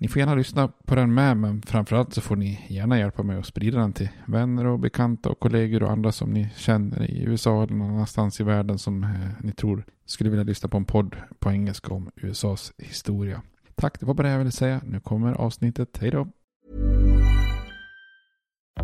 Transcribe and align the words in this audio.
Ni 0.00 0.08
får 0.08 0.20
gärna 0.20 0.34
lyssna 0.34 0.68
på 0.68 0.94
den 0.94 1.14
med, 1.14 1.36
men 1.36 1.62
framförallt 1.62 2.14
så 2.14 2.20
får 2.20 2.36
ni 2.36 2.66
gärna 2.68 2.98
hjälpa 2.98 3.22
mig 3.22 3.38
att 3.38 3.46
sprida 3.46 3.78
den 3.78 3.92
till 3.92 4.08
vänner 4.26 4.66
och 4.66 4.78
bekanta 4.78 5.28
och 5.28 5.40
kollegor 5.40 5.82
och 5.82 5.90
andra 5.90 6.12
som 6.12 6.30
ni 6.30 6.48
känner 6.56 7.10
i 7.10 7.22
USA 7.22 7.62
eller 7.62 7.74
någon 7.74 7.90
annanstans 7.90 8.40
i 8.40 8.44
världen 8.44 8.78
som 8.78 9.04
eh, 9.04 9.10
ni 9.40 9.52
tror 9.52 9.84
skulle 10.06 10.30
vilja 10.30 10.44
lyssna 10.44 10.68
på 10.68 10.76
en 10.76 10.84
podd 10.84 11.16
på 11.38 11.50
engelska 11.50 11.94
om 11.94 12.10
USAs 12.16 12.72
historia. 12.78 13.42
Tack, 13.74 14.00
det 14.00 14.06
var 14.06 14.14
bara 14.14 14.26
det 14.26 14.32
jag 14.32 14.38
ville 14.38 14.50
säga. 14.50 14.80
Nu 14.84 15.00
kommer 15.00 15.32
avsnittet. 15.32 15.98
Hej 16.00 16.10
då! 16.10 16.28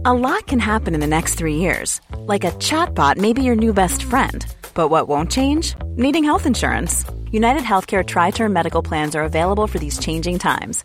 A 0.04 0.12
lot 0.12 0.46
can 0.46 0.60
happen 0.60 0.94
in 0.94 1.00
the 1.00 1.06
next 1.06 1.38
three 1.38 1.56
years. 1.56 2.00
Like 2.32 2.48
a 2.48 2.52
chatbot 2.60 3.16
maybe 3.16 3.42
your 3.42 3.56
new 3.56 3.74
best 3.74 4.02
friend. 4.02 4.44
But 4.74 4.90
what 4.90 5.08
won't 5.08 5.30
change? 5.30 5.76
Needing 5.96 6.24
health 6.24 6.46
insurance. 6.46 7.06
United 7.30 7.62
Healthcare 7.62 8.04
Tri 8.04 8.30
Term 8.30 8.52
Medical 8.52 8.82
Plans 8.82 9.14
are 9.14 9.24
available 9.24 9.66
for 9.66 9.78
these 9.78 9.98
changing 9.98 10.38
times. 10.38 10.84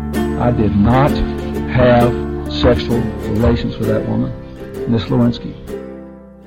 I 0.47 0.51
did 0.51 0.75
not 0.75 1.11
have 1.71 2.11
sexual 2.51 3.01
relations 3.35 3.77
with 3.77 3.87
that 3.89 4.07
woman, 4.09 4.31
Miss 4.91 5.09
Lewinsky. 5.09 5.53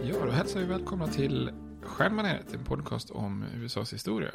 Ja, 0.03 0.25
då 0.27 0.31
hälsar 0.31 0.60
vi 0.60 0.66
välkomna 0.66 1.06
till 1.06 1.50
Stjärnbaneret, 1.82 2.55
en 2.55 2.65
podcast 2.65 3.10
om 3.10 3.44
USAs 3.55 3.93
historia. 3.93 4.31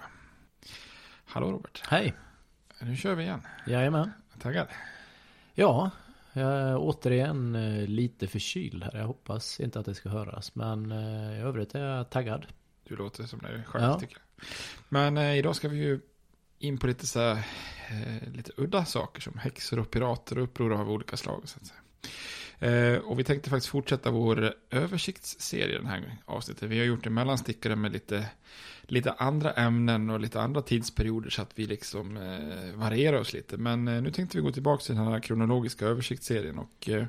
Hallå 1.26 1.52
Robert. 1.52 1.84
Hej. 1.88 2.14
Nu 2.82 2.96
kör 2.96 3.16
vi 3.16 3.24
igen. 3.24 3.42
Jajamän. 3.68 4.12
Taggad? 4.42 4.68
Ja, 5.54 5.92
jag 6.34 6.52
är 6.52 6.78
återigen 6.78 7.56
eh, 7.56 7.88
lite 7.88 8.28
förkyld 8.28 8.84
här. 8.84 8.98
Jag 8.98 9.06
hoppas 9.08 9.60
inte 9.60 9.80
att 9.80 9.86
det 9.86 9.96
ska 9.96 10.10
höras. 10.10 10.56
Men 10.56 10.92
eh, 10.92 11.38
i 11.38 11.42
övrigt 11.42 11.76
är 11.76 11.80
jag 11.86 12.10
taggad. 12.10 12.46
Du 12.84 12.96
låter 12.96 13.24
som 13.24 13.40
dig 13.40 13.64
själv 13.68 13.84
Ja. 13.86 14.00
tycker 14.00 14.18
jag. 14.18 14.46
Men 14.90 15.18
eh, 15.18 15.38
idag 15.38 15.56
ska 15.56 15.68
vi 15.70 15.78
ju 15.78 16.00
in 16.60 16.78
på 16.78 16.88
lite 16.88 17.08
så 17.08 17.20
här, 17.20 17.46
eh, 17.90 18.32
lite 18.34 18.52
udda 18.58 18.86
saker 18.86 19.22
som 19.22 19.38
häxor 19.38 19.80
och 19.80 19.92
pirater 19.92 20.38
och 20.38 20.44
uppror 20.44 20.74
av 20.74 20.92
olika 20.92 21.18
slag. 21.18 21.42
Så 21.46 21.60
att 21.62 21.68
säga. 21.68 21.80
Eh, 22.60 22.98
och 22.98 23.20
vi 23.20 23.24
tänkte 23.24 23.50
faktiskt 23.50 23.72
fortsätta 23.72 24.12
vår 24.12 24.54
översiktsserie 24.70 25.78
den 25.78 25.88
här 25.88 26.18
avsnittet. 26.26 26.70
Vi 26.70 26.80
har 26.80 26.86
gjort 26.86 27.06
en 27.06 27.14
mellanstickare 27.14 27.76
med 27.76 27.92
lite, 27.92 28.26
lite 28.82 29.12
andra 29.12 29.52
ämnen 29.52 30.10
och 30.10 30.20
lite 30.20 30.42
andra 30.42 30.62
tidsperioder 30.62 31.30
så 31.30 31.42
att 31.42 31.52
vi 31.56 31.66
liksom 31.66 32.18
eh, 32.18 32.76
varierar 32.76 33.20
oss 33.20 33.34
lite. 33.34 33.58
Men 33.58 33.88
eh, 33.88 34.02
nu 34.02 34.12
tänkte 34.12 34.38
vi 34.38 34.44
gå 34.44 34.52
tillbaka 34.52 34.84
till 34.84 34.96
den 34.96 35.08
här 35.08 35.20
kronologiska 35.20 35.86
översiktsserien 35.86 36.60
och 36.60 36.90
eh, 36.90 37.06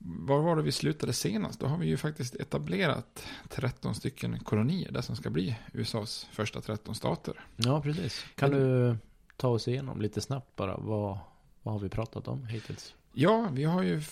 var 0.00 0.40
var 0.42 0.56
det 0.56 0.62
vi 0.62 0.72
slutade 0.72 1.12
senast? 1.12 1.60
Då 1.60 1.66
har 1.66 1.78
vi 1.78 1.86
ju 1.86 1.96
faktiskt 1.96 2.34
etablerat 2.34 3.26
13 3.48 3.94
stycken 3.94 4.38
kolonier, 4.40 4.92
det 4.92 5.02
som 5.02 5.16
ska 5.16 5.30
bli 5.30 5.56
USAs 5.72 6.26
första 6.32 6.60
13 6.60 6.94
stater. 6.94 7.44
Ja, 7.56 7.82
precis. 7.82 8.24
Kan 8.34 8.50
du 8.50 8.96
ta 9.38 9.48
oss 9.48 9.68
igenom 9.68 10.00
lite 10.00 10.20
snabbt 10.20 10.56
bara? 10.56 10.76
Vad, 10.76 11.18
vad 11.62 11.74
har 11.74 11.80
vi 11.80 11.88
pratat 11.88 12.28
om 12.28 12.46
hittills? 12.46 12.94
Ja, 13.12 13.48
vi 13.52 13.64
har 13.64 13.82
ju 13.82 14.02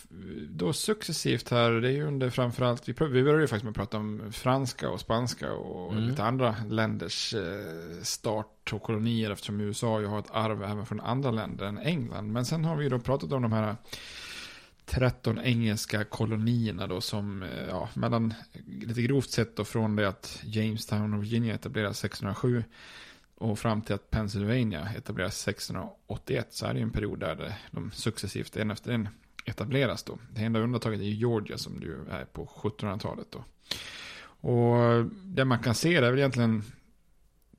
då 0.51 0.73
successivt 0.73 1.51
här, 1.51 1.71
det 1.71 1.89
är 1.89 1.93
ju 1.93 2.07
under 2.07 2.31
framförallt, 2.31 2.89
vi 2.89 2.95
började 2.95 3.41
ju 3.41 3.47
faktiskt 3.47 3.65
med 3.65 3.71
att 3.71 3.77
prata 3.77 3.97
om 3.97 4.33
franska 4.33 4.91
och 4.91 5.01
spanska 5.01 5.53
och 5.53 5.93
Mm. 5.93 6.09
lite 6.09 6.25
andra 6.25 6.57
länders 6.69 7.35
eh, 7.35 8.03
start 8.03 8.73
och 8.73 8.83
kolonier 8.83 9.31
eftersom 9.31 9.61
USA 9.61 10.01
ju 10.01 10.07
har 10.07 10.19
ett 10.19 10.31
arv 10.31 10.63
även 10.63 10.87
från 10.87 11.01
andra 11.01 11.31
länder 11.31 11.67
än 11.67 11.79
England. 11.79 12.33
Men 12.33 12.45
sen 12.45 12.65
har 12.65 12.77
vi 12.77 12.85
ju 12.85 12.91
då 12.91 12.99
pratat 12.99 13.33
om 13.33 13.43
de 13.43 13.53
här 13.53 13.77
13 14.87 15.39
engelska 15.39 16.05
kolonierna 16.05 16.87
då 16.87 17.01
som, 17.01 17.43
eh, 17.43 17.69
ja, 17.69 17.89
mellan, 17.95 18.35
lite 18.83 19.03
grovt 19.03 19.31
sett 19.31 19.57
då 19.57 19.65
från 19.65 19.97
det 19.97 20.09
att 20.09 20.41
Jamestown 20.45 21.15
och 21.15 21.23
Virginia 21.23 21.55
etablerades 21.55 22.05
1607 22.05 22.65
och 23.39 23.59
fram 23.59 23.83
till 23.83 23.95
att 23.95 24.11
Pennsylvania 24.11 24.89
etableras 24.97 25.49
1681 25.49 26.47
så 26.51 26.67
är 26.67 26.73
det 26.73 26.79
ju 26.79 26.83
en 26.83 26.91
period 26.91 27.21
där 27.21 27.55
de 27.71 27.91
successivt 27.91 28.57
en 28.57 28.71
efter 28.71 28.93
en 28.93 29.09
etableras 29.45 30.03
då. 30.03 30.19
Det 30.31 30.41
enda 30.41 30.61
undantaget 30.61 31.01
är 31.01 31.05
ju 31.05 31.15
Georgia 31.15 31.59
som 31.59 31.81
du 31.81 32.07
är 32.11 32.25
på 32.25 32.47
1700-talet 32.47 33.27
då. 33.31 33.45
Och 34.49 35.05
det 35.25 35.45
man 35.45 35.59
kan 35.59 35.75
se 35.75 36.01
det 36.01 36.07
är 36.07 36.11
väl 36.11 36.19
egentligen 36.19 36.63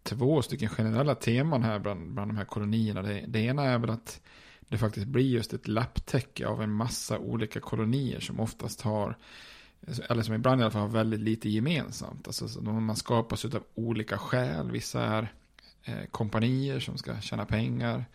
två 0.04 0.42
stycken 0.42 0.70
generella 0.70 1.16
teman 1.16 1.64
här 1.64 1.80
bland, 1.80 2.14
bland 2.14 2.32
de 2.32 2.38
här 2.38 2.46
kolonierna. 2.46 3.02
Det, 3.02 3.26
det 3.28 3.40
ena 3.40 3.64
är 3.64 3.80
väl 3.80 3.90
att 3.90 4.22
det 4.60 4.78
faktiskt 4.78 5.08
blir 5.08 5.26
just 5.26 5.54
ett 5.54 5.68
lapptäcke 5.68 6.48
av 6.48 6.62
en 6.62 6.72
massa 6.72 7.20
olika 7.20 7.60
kolonier 7.60 8.20
som 8.20 8.40
oftast 8.40 8.82
har, 8.82 9.18
eller 10.10 10.24
som 10.24 10.36
ibland 10.36 10.62
i 10.62 10.64
alla 10.64 10.72
fall 10.72 10.82
har 10.82 10.88
väldigt 10.88 11.20
lite 11.20 11.50
gemensamt. 11.50 12.28
Alltså 12.28 12.62
man 12.62 12.96
skapas 12.96 13.46
av 13.46 13.64
olika 13.76 14.18
skäl. 14.18 14.72
Vissa 14.72 15.02
är 15.02 15.34
kompanier 16.12 16.80
som 16.80 16.98
ska 16.98 17.22
tjäna 17.22 17.45
pengar. 17.45 18.06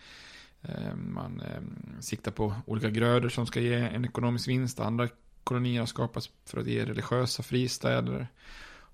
Eh, 0.62 0.94
man 0.94 1.40
eh, 1.40 2.00
siktar 2.00 2.32
på 2.32 2.54
olika 2.66 2.90
grödor 2.90 3.28
som 3.28 3.46
ska 3.46 3.60
ge 3.60 3.74
en 3.74 4.04
ekonomisk 4.04 4.48
vinst. 4.48 4.80
Andra 4.80 5.08
kolonier 5.44 5.80
har 5.80 5.86
skapats 5.86 6.30
för 6.46 6.60
att 6.60 6.66
ge 6.66 6.84
religiösa 6.84 7.42
fristäder. 7.42 8.26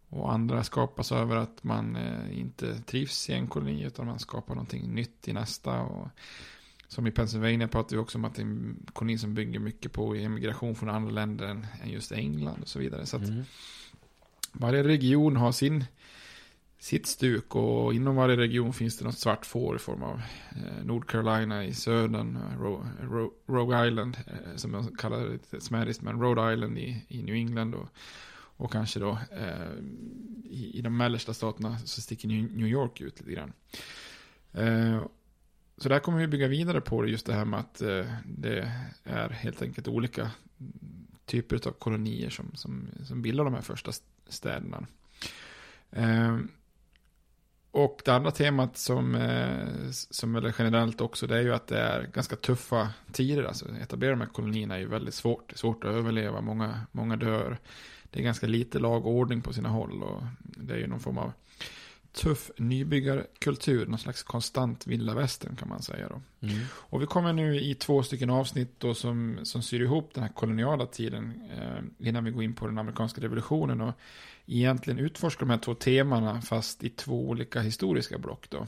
Och 0.09 0.33
andra 0.33 0.65
skapas 0.65 1.13
över 1.13 1.37
att 1.37 1.65
man 1.65 1.97
eh, 1.97 2.39
inte 2.39 2.79
trivs 2.79 3.31
i 3.31 3.33
en 3.33 3.49
koloni 3.49 3.83
utan 3.83 4.07
man 4.07 4.19
skapar 4.19 4.55
någonting 4.55 4.95
nytt 4.95 5.29
i 5.29 5.33
nästa. 5.33 5.81
Och 5.81 6.09
som 6.89 7.07
i 7.07 7.11
Pennsylvania 7.11 7.69
pratar 7.69 7.97
vi 7.97 8.03
också 8.03 8.19
om 8.19 8.25
att 8.25 8.35
det 8.35 8.43
är 8.43 8.47
en 8.47 8.87
koloni 8.93 9.19
som 9.19 9.35
bygger 9.35 9.61
mycket 9.61 9.93
på 9.93 10.15
emigration 10.15 10.75
från 10.75 10.89
andra 10.89 11.11
länder 11.11 11.47
än, 11.47 11.67
än 11.83 11.91
just 11.91 12.13
England 12.13 12.63
och 12.63 12.69
så 12.69 12.79
vidare. 12.79 13.07
Så 13.07 13.17
att 13.17 13.29
mm. 13.29 13.45
varje 14.53 14.83
region 14.83 15.37
har 15.37 15.53
sin, 15.53 15.85
sitt 16.79 17.07
stuk 17.07 17.55
och 17.55 17.95
inom 17.95 18.17
varje 18.17 18.37
region 18.37 18.73
finns 18.73 18.99
det 18.99 19.05
något 19.05 19.19
svart 19.19 19.47
får 19.47 19.77
i 19.77 19.79
form 19.79 20.03
av 20.03 20.23
eh, 20.51 20.85
Nord 20.85 21.11
Carolina 21.11 21.65
i 21.65 21.75
södern, 21.75 22.37
eh, 22.37 22.61
Ro, 22.61 22.87
Ro, 23.03 23.35
Rogue 23.47 23.89
Island 23.89 24.17
eh, 24.27 24.57
som 24.57 24.73
man 24.73 24.97
kallar 24.97 25.21
det 25.21 25.33
lite 25.33 25.61
smäriskt, 25.61 26.03
men 26.03 26.21
Rhode 26.21 26.53
Island 26.53 26.79
i, 26.79 27.05
i 27.09 27.23
New 27.23 27.35
England 27.35 27.75
och, 27.75 27.89
och 28.57 28.73
kanske 28.73 29.01
då 29.01 29.19
eh, 29.31 29.73
i, 30.45 30.79
i 30.79 30.81
de 30.83 30.97
mellersta 30.97 31.35
staterna 31.35 31.79
så 31.79 32.01
sticker 32.01 32.29
New 32.29 32.69
York 32.69 33.01
ut 33.01 33.21
lite 33.21 33.33
grann. 33.33 33.53
Eh, 34.53 35.03
så 35.77 35.89
där 35.89 35.99
kommer 35.99 36.19
vi 36.19 36.27
bygga 36.27 36.49
vidare 36.49 36.81
på 36.81 37.03
det, 37.03 37.11
just 37.11 37.27
det 37.27 37.35
här 37.35 37.45
med 37.45 37.61
att 37.61 37.81
eh, 37.81 38.07
det 38.25 38.73
är 39.05 39.29
helt 39.29 39.63
enkelt 39.63 39.89
olika 39.89 40.31
typer 41.27 41.69
av 41.69 41.73
kolonier 41.73 42.31
som, 42.31 42.51
som, 42.55 42.89
som 43.05 43.23
bildar 43.23 43.45
de 43.45 43.55
här 43.55 43.63
första 43.63 43.93
städerna. 44.29 44.87
Och 47.71 48.01
det 48.05 48.11
andra 48.11 48.31
temat 48.31 48.77
som, 48.77 49.15
eh, 49.15 49.91
som 49.91 50.35
är 50.35 50.55
generellt 50.59 51.01
också, 51.01 51.27
det 51.27 51.37
är 51.37 51.43
ju 51.43 51.55
att 51.55 51.67
det 51.67 51.79
är 51.79 52.03
ganska 52.03 52.37
tuffa 52.37 52.89
tider. 53.13 53.45
Alltså 53.45 53.67
etablera 53.83 54.11
de 54.11 54.21
här 54.21 54.29
kolonierna 54.29 54.75
är 54.75 54.79
ju 54.79 54.89
väldigt 54.89 55.15
svårt. 55.15 55.49
Det 55.49 55.55
är 55.55 55.59
svårt 55.59 55.85
att 55.85 55.91
överleva, 55.91 56.41
många, 56.41 56.81
många 56.93 57.17
dör. 57.17 57.59
Det 58.11 58.21
är 58.21 58.25
ganska 58.25 58.47
lite 58.47 58.79
lag 58.79 59.07
och 59.07 59.13
ordning 59.13 59.43
på 59.43 59.53
sina 59.53 59.69
håll 59.69 60.03
och 60.03 60.23
det 60.39 60.75
är 60.75 60.79
ju 60.79 60.87
någon 60.87 61.01
form 61.01 61.19
av 61.19 61.33
tuff 62.19 62.51
nybyggarkultur, 62.57 63.87
någon 63.87 63.99
slags 63.99 64.23
konstant 64.23 64.87
vilda 64.87 65.15
västern 65.15 65.57
kan 65.57 65.69
man 65.69 65.83
säga 65.83 66.09
då. 66.09 66.47
Mm. 66.47 66.61
Och 66.73 67.03
vi 67.03 67.07
kommer 67.07 67.33
nu 67.33 67.61
i 67.61 67.75
två 67.75 68.03
stycken 68.03 68.31
avsnitt 68.31 68.75
då 68.79 68.95
som, 68.95 69.39
som 69.43 69.63
syr 69.63 69.81
ihop 69.81 70.15
den 70.15 70.23
här 70.23 70.31
koloniala 70.31 70.87
tiden 70.87 71.43
eh, 71.57 72.09
innan 72.09 72.25
vi 72.25 72.31
går 72.31 72.43
in 72.43 72.55
på 72.55 72.67
den 72.67 72.79
amerikanska 72.79 73.21
revolutionen 73.21 73.81
och 73.81 73.95
egentligen 74.47 74.99
utforskar 74.99 75.41
de 75.41 75.51
här 75.51 75.59
två 75.59 75.75
temana 75.75 76.41
fast 76.41 76.85
i 76.85 76.91
två 76.91 77.29
olika 77.29 77.61
historiska 77.61 78.19
block 78.19 78.47
då. 78.51 78.67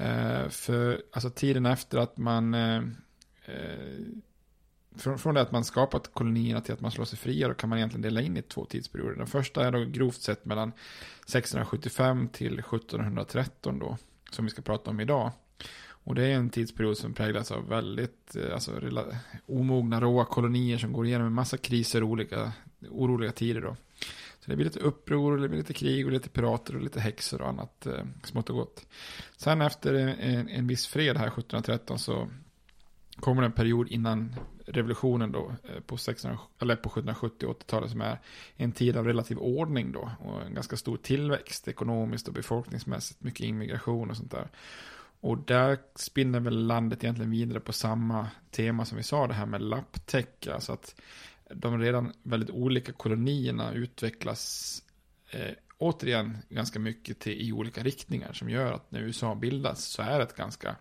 Eh, 0.00 0.48
för 0.48 1.02
alltså 1.12 1.30
tiden 1.30 1.66
efter 1.66 1.98
att 1.98 2.16
man 2.16 2.54
eh, 2.54 2.82
eh 3.44 3.96
från, 4.96 5.18
från 5.18 5.34
det 5.34 5.40
att 5.40 5.52
man 5.52 5.64
skapat 5.64 6.14
kolonierna 6.14 6.60
till 6.60 6.74
att 6.74 6.80
man 6.80 6.90
slår 6.90 7.04
sig 7.04 7.18
fria, 7.18 7.48
då 7.48 7.54
kan 7.54 7.68
man 7.68 7.78
egentligen 7.78 8.02
dela 8.02 8.20
in 8.20 8.36
i 8.36 8.42
två 8.42 8.64
tidsperioder. 8.64 9.16
Den 9.16 9.26
första 9.26 9.66
är 9.66 9.72
då 9.72 9.84
grovt 9.84 10.22
sett 10.22 10.44
mellan 10.44 10.68
1675 10.68 12.28
till 12.28 12.58
1713 12.58 13.78
då, 13.78 13.96
som 14.30 14.44
vi 14.44 14.50
ska 14.50 14.62
prata 14.62 14.90
om 14.90 15.00
idag. 15.00 15.32
Och 16.04 16.14
det 16.14 16.26
är 16.26 16.34
en 16.34 16.50
tidsperiod 16.50 16.98
som 16.98 17.14
präglas 17.14 17.50
av 17.50 17.68
väldigt 17.68 18.36
eh, 18.36 18.54
alltså, 18.54 18.80
omogna, 19.46 20.00
råa 20.00 20.24
kolonier 20.24 20.78
som 20.78 20.92
går 20.92 21.06
igenom 21.06 21.26
en 21.26 21.32
massa 21.32 21.56
kriser 21.56 22.02
och 22.02 22.08
olika 22.08 22.52
oroliga 22.90 23.32
tider 23.32 23.60
då. 23.60 23.76
Så 24.40 24.50
det 24.50 24.56
blir 24.56 24.64
lite 24.64 24.80
uppror, 24.80 25.38
det 25.38 25.48
blir 25.48 25.58
lite 25.58 25.72
krig 25.72 26.06
och 26.06 26.12
lite 26.12 26.28
pirater 26.28 26.76
och 26.76 26.82
lite 26.82 27.00
häxor 27.00 27.42
och 27.42 27.48
annat 27.48 27.86
eh, 27.86 28.04
smått 28.24 28.50
och 28.50 28.56
gott. 28.56 28.86
Sen 29.36 29.60
efter 29.60 29.94
en, 29.94 30.48
en 30.48 30.66
viss 30.66 30.86
fred 30.86 31.16
här 31.16 31.26
1713 31.26 31.98
så 31.98 32.28
kommer 33.20 33.42
en 33.42 33.52
period 33.52 33.88
innan 33.88 34.34
revolutionen 34.66 35.32
då 35.32 35.52
eh, 35.64 35.80
på, 35.80 35.96
16, 35.96 36.36
eller 36.58 36.76
på 36.76 36.88
1770 36.88 37.46
och 37.46 37.60
80-talet 37.60 37.90
som 37.90 38.00
är 38.00 38.18
en 38.56 38.72
tid 38.72 38.96
av 38.96 39.06
relativ 39.06 39.38
ordning 39.38 39.92
då 39.92 40.10
och 40.20 40.42
en 40.42 40.54
ganska 40.54 40.76
stor 40.76 40.96
tillväxt 40.96 41.68
ekonomiskt 41.68 42.28
och 42.28 42.34
befolkningsmässigt, 42.34 43.22
mycket 43.22 43.40
immigration 43.40 44.10
och 44.10 44.16
sånt 44.16 44.30
där. 44.30 44.48
Och 45.20 45.38
där 45.38 45.78
spinner 45.94 46.40
väl 46.40 46.66
landet 46.66 47.04
egentligen 47.04 47.30
vidare 47.30 47.60
på 47.60 47.72
samma 47.72 48.28
tema 48.50 48.84
som 48.84 48.96
vi 48.96 49.02
sa, 49.02 49.26
det 49.26 49.34
här 49.34 49.46
med 49.46 49.62
lapptäcke, 49.62 50.54
alltså 50.54 50.72
att 50.72 51.00
de 51.54 51.78
redan 51.78 52.12
väldigt 52.22 52.50
olika 52.50 52.92
kolonierna 52.92 53.72
utvecklas 53.72 54.82
eh, 55.30 55.54
återigen 55.78 56.38
ganska 56.48 56.78
mycket 56.78 57.18
till, 57.18 57.40
i 57.40 57.52
olika 57.52 57.82
riktningar 57.82 58.32
som 58.32 58.50
gör 58.50 58.72
att 58.72 58.90
när 58.90 59.00
USA 59.00 59.34
bildas 59.34 59.84
så 59.84 60.02
är 60.02 60.18
det 60.18 60.24
ett 60.24 60.36
ganska 60.36 60.76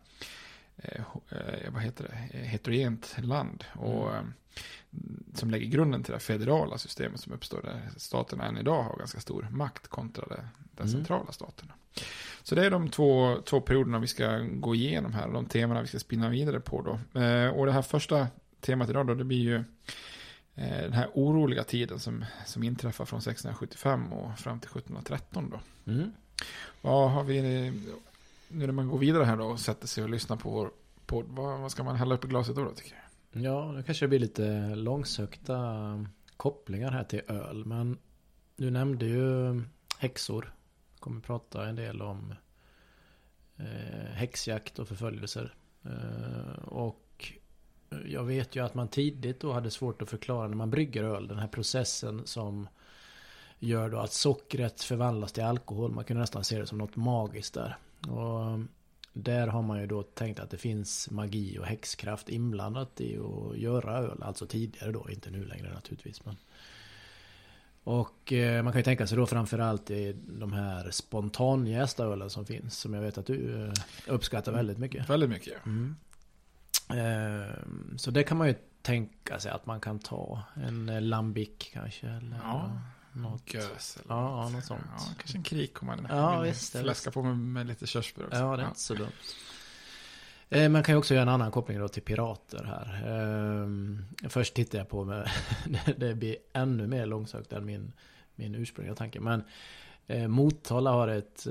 Eh, 0.84 1.02
eh, 1.30 1.72
vad 1.72 1.81
heter 1.81 2.04
det, 2.04 2.40
eh, 2.40 2.46
heterogent 2.46 3.16
land. 3.22 3.64
Och, 3.74 4.10
mm. 4.10 4.34
Som 5.34 5.52
lägger 5.52 5.66
grunden 5.66 6.04
till 6.04 6.14
det 6.14 6.20
federala 6.20 6.78
systemet 6.78 7.20
som 7.20 7.34
uppstår 7.34 7.62
där 7.62 7.90
staterna 7.98 8.46
än 8.46 8.58
idag 8.58 8.84
har 8.84 8.98
ganska 8.98 9.20
stor 9.20 9.48
makt 9.52 9.88
kontra 9.88 10.26
det, 10.26 10.48
den 10.72 10.88
mm. 10.88 10.92
centrala 10.92 11.31
staterna. 11.31 11.74
Så 12.44 12.56
det 12.56 12.66
är 12.66 12.72
de 12.72 12.90
två, 12.90 13.38
två 13.46 13.62
perioderna 13.62 14.00
vi 14.00 14.08
ska 14.08 14.38
gå 14.38 14.76
igenom 14.76 15.14
här, 15.14 15.28
de 15.28 15.46
temana 15.46 15.81
vi 15.81 15.88
ska 15.88 16.00
spinna 16.00 16.30
vidare 16.30 16.60
på 16.60 16.81
då. 16.81 17.20
Eh, 17.20 17.50
och 17.50 17.66
det 17.66 17.72
här 17.72 17.81
första 17.81 18.28
temat 18.60 18.90
idag 18.90 19.08
då, 19.08 19.14
det 19.14 19.24
blir 19.24 19.42
ju 19.42 19.56
eh, 20.56 20.81
den 20.81 20.94
här 20.94 21.10
oroliga 21.14 21.64
tiden 21.64 22.00
som, 22.00 22.26
som 22.46 22.64
inträffar 22.64 23.06
från 23.06 23.20
1675 23.20 24.14
och 24.14 24.40
fram 24.40 24.60
till 24.60 24.70
1713 24.70 25.50
då. 25.50 25.92
Mm. 25.92 26.12
Vad 26.81 27.12
har 27.12 27.24
vi 27.24 27.72
nu 28.50 28.66
när 28.66 28.74
man 28.74 28.88
går 28.88 28.98
vidare 28.98 29.24
här 29.24 29.38
då 29.38 29.46
och 29.46 29.60
sätter 29.60 29.88
sig 29.88 30.04
och 30.04 30.10
lyssnar 30.10 30.38
på 30.38 30.50
vår 30.50 30.72
podd, 31.06 31.25
vad, 31.28 31.60
vad 31.60 31.72
ska 31.72 31.84
man 31.84 31.96
hälla 31.96 32.16
upp 32.16 32.25
i 32.25 32.28
glaset 32.28 32.56
då, 32.56 32.63
då 32.63 32.72
tycker 32.72 32.96
jag? 32.96 33.44
Ja, 33.44 33.72
nu 33.72 33.84
kanske 33.84 34.06
det 34.06 34.10
blir 34.10 34.19
lite 34.19 34.75
långsökta 34.75 35.57
kopplingar 36.38 36.92
här 36.92 37.04
till 37.04 37.22
öl. 37.28 37.66
Men 37.66 37.98
du 38.56 38.72
nämnde 38.72 39.06
ju 39.06 39.62
häxor. 39.98 40.54
Jag 40.94 41.00
kommer 41.00 41.22
prata 41.22 41.68
en 41.68 41.75
del 41.75 42.01
om 42.01 42.34
eh, 43.57 44.12
häxjakt 44.14 44.80
och 44.80 44.88
förföljelser. 44.88 45.54
Eh, 45.83 46.64
och 46.64 47.33
jag 48.06 48.24
vet 48.24 48.56
ju 48.56 48.66
att 48.66 48.74
man 48.74 48.88
tidigt 48.88 49.40
då 49.40 49.54
hade 49.54 49.71
svårt 49.71 50.02
att 50.02 50.09
förklara 50.09 50.47
när 50.47 50.56
man 50.56 50.69
brygger 50.69 51.04
öl. 51.04 51.28
Den 51.28 51.40
här 51.40 51.47
processen 51.47 52.21
som 52.26 52.68
gör 53.59 53.90
då 53.90 54.00
att 54.00 54.14
sockret 54.14 54.81
förvandlas 54.81 55.31
till 55.31 55.44
alkohol. 55.44 55.92
Man 55.92 56.04
kunde 56.04 56.21
nästan 56.21 56.44
se 56.44 56.59
det 56.59 56.66
som 56.66 56.78
något 56.78 56.95
magiskt 56.95 57.54
där. 57.54 57.78
Och 58.08 58.60
där 59.14 59.48
har 59.48 59.62
man 59.62 59.80
ju 59.80 59.88
då 59.88 60.04
tänkt 60.04 60.40
att 60.40 60.50
det 60.50 60.58
finns 60.58 61.12
magi 61.12 61.60
och 61.60 61.66
häxkraft 61.66 62.30
inblandat 62.30 63.02
i 63.02 63.18
att 63.18 63.58
göra 63.58 63.98
öl. 63.98 64.24
Alltså 64.24 64.46
tidigare 64.46 64.92
då, 64.92 65.10
inte 65.10 65.32
nu 65.32 65.46
längre 65.46 65.74
naturligtvis. 65.74 66.26
Men. 66.26 66.38
Och 67.84 68.34
eh, 68.34 68.64
man 68.64 68.74
kan 68.74 68.80
ju 68.80 68.84
tänka 68.84 69.08
sig 69.08 69.18
då 69.18 69.26
framförallt 69.26 69.92
i 69.92 70.16
de 70.28 70.54
här 70.54 70.92
spontanjästa 70.92 72.04
ölen 72.06 72.30
som 72.30 72.46
finns. 72.46 72.78
Som 72.78 72.94
jag 72.94 73.02
vet 73.02 73.18
att 73.18 73.26
du 73.26 73.66
eh, 73.66 73.74
uppskattar 74.08 74.52
väldigt 74.52 74.78
mycket. 74.78 75.10
Väldigt 75.10 75.30
mycket. 75.30 75.66
Mm. 75.66 75.96
Eh, 76.90 77.54
så 77.98 78.12
det 78.12 78.24
kan 78.24 78.38
man 78.38 78.48
ju 78.48 78.56
tänka 78.82 79.40
sig 79.40 79.52
att 79.52 79.66
man 79.66 79.80
kan 79.80 80.00
ta. 80.00 80.44
En 80.56 81.10
lambic 81.10 81.50
kanske. 81.74 82.08
Eller, 82.08 82.40
ja. 82.44 82.72
Något 83.13 83.54
gös 83.54 83.97
eller 83.97 84.16
ja, 84.16 84.44
något, 84.44 84.54
något 84.54 84.66
sånt. 84.66 84.81
Ja, 84.97 85.04
kanske 85.18 85.37
en 85.37 85.44
krik 85.44 85.81
om 85.81 85.87
man 85.87 86.07
ja, 86.09 86.39
visst, 86.39 86.80
fläska 86.80 87.11
på 87.11 87.23
med, 87.23 87.37
med 87.37 87.68
lite 87.68 87.87
körsbär 87.87 88.25
också. 88.25 88.37
Ja, 88.37 88.57
det 88.57 88.63
är 88.63 88.68
inte 88.68 88.80
så 88.80 88.94
dumt. 88.94 89.11
Eh, 90.49 90.69
man 90.69 90.83
kan 90.83 90.94
ju 90.94 90.99
också 90.99 91.13
göra 91.13 91.21
en 91.21 91.30
annan 91.30 91.51
koppling 91.51 91.80
då 91.80 91.87
till 91.87 92.04
pirater 92.04 92.63
här. 92.63 93.07
Ehm, 93.07 94.06
först 94.30 94.54
tittar 94.54 94.78
jag 94.78 94.89
på 94.89 95.04
med, 95.04 95.30
det 95.97 96.16
blir 96.16 96.37
ännu 96.54 96.87
mer 96.87 97.06
långsökt 97.06 97.54
än 97.54 97.66
min, 97.66 97.92
min 98.35 98.56
ursprungliga 98.56 98.95
tanke. 98.95 99.19
Men 99.19 99.44
eh, 100.07 100.28
Motala 100.28 100.92
har 100.92 101.07
ett 101.07 101.47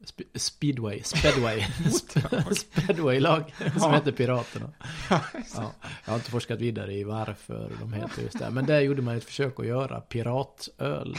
eh, 0.00 0.24
Speedway, 0.34 1.02
Speedway, 1.02 1.60
Speedway-lag 2.54 3.54
som 3.80 3.92
heter 3.92 4.12
Piraterna. 4.12 4.70
Ja, 5.54 5.72
jag 6.04 6.12
har 6.12 6.16
inte 6.16 6.30
forskat 6.30 6.60
vidare 6.60 6.94
i 6.94 7.04
varför 7.04 7.72
de 7.80 7.92
heter 7.92 8.22
just 8.22 8.38
det. 8.38 8.50
Men 8.50 8.66
där 8.66 8.80
gjorde 8.80 9.02
man 9.02 9.16
ett 9.16 9.24
försök 9.24 9.60
att 9.60 9.66
göra 9.66 10.00
piratöl 10.00 11.16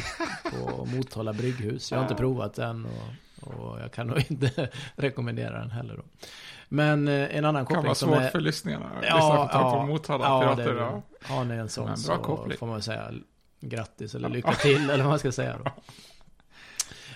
på 0.51 0.85
Motala 0.85 1.33
brygghus. 1.33 1.91
Jag 1.91 1.97
har 1.97 2.03
inte 2.03 2.15
provat 2.15 2.53
den 2.53 2.85
och, 2.85 3.47
och 3.47 3.79
jag 3.79 3.91
kan 3.91 4.07
nog 4.07 4.25
inte 4.31 4.69
rekommendera 4.95 5.59
den 5.59 5.71
heller 5.71 5.95
då. 5.97 6.03
Men 6.69 7.07
eh, 7.07 7.35
en 7.35 7.45
annan 7.45 7.65
koppling 7.65 7.95
som 7.95 8.09
är... 8.09 8.13
Kan 8.13 8.21
vara 8.21 8.25
svårt 8.25 8.31
för 8.31 8.39
lyssningarna. 8.39 8.91
Ja, 9.01 9.49
ja, 9.53 9.79
på 9.79 9.85
Motala 9.85 10.25
ja, 10.25 10.55
pirater. 10.55 10.75
Ja, 10.75 11.01
har 11.21 11.43
ni 11.43 11.55
en 11.55 11.69
sån 11.69 11.89
en 11.89 11.97
så 11.97 12.17
koppling. 12.17 12.57
får 12.57 12.67
man 12.67 12.81
säga 12.81 13.11
grattis 13.61 14.15
eller 14.15 14.29
lycka 14.29 14.53
till 14.53 14.89
eller 14.89 15.03
vad 15.03 15.09
man 15.09 15.19
ska 15.19 15.31
säga 15.31 15.57
då. 15.63 15.71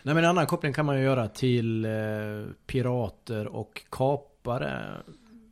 Nej 0.05 0.15
men 0.15 0.23
en 0.23 0.29
annan 0.29 0.47
koppling 0.47 0.73
kan 0.73 0.85
man 0.85 0.97
ju 0.97 1.03
göra 1.03 1.27
till 1.27 1.85
eh, 1.85 1.91
pirater 2.65 3.47
och 3.47 3.85
kapare. 3.89 5.01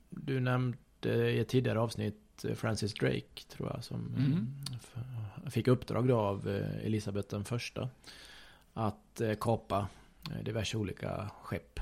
Du 0.09 0.39
nämnde 0.39 1.31
i 1.31 1.39
ett 1.39 1.47
tidigare 1.47 1.79
avsnitt 1.79 2.45
eh, 2.45 2.53
Francis 2.55 2.93
Drake 2.93 3.43
tror 3.49 3.71
jag 3.73 3.83
som 3.83 4.13
Mm. 4.17 4.47
eh, 5.43 5.49
fick 5.49 5.67
uppdrag 5.67 6.07
då 6.07 6.17
av 6.19 6.47
Elisabeth 6.83 7.29
den 7.29 7.43
första. 7.45 7.89
Att 8.73 9.21
eh, 9.21 9.33
kapa 9.39 9.87
diverse 10.43 10.77
olika 10.77 11.29
skepp 11.41 11.79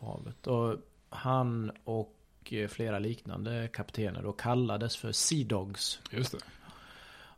på 0.00 0.06
havet. 0.06 0.46
Och 0.46 0.76
han 1.08 1.72
och 1.84 2.16
flera 2.68 2.98
liknande 2.98 3.68
kaptener 3.72 4.22
då 4.22 4.32
kallades 4.32 4.96
för 4.96 5.12
Sea 5.12 5.46
Dogs. 5.46 6.00
Just 6.10 6.32
det. 6.32 6.38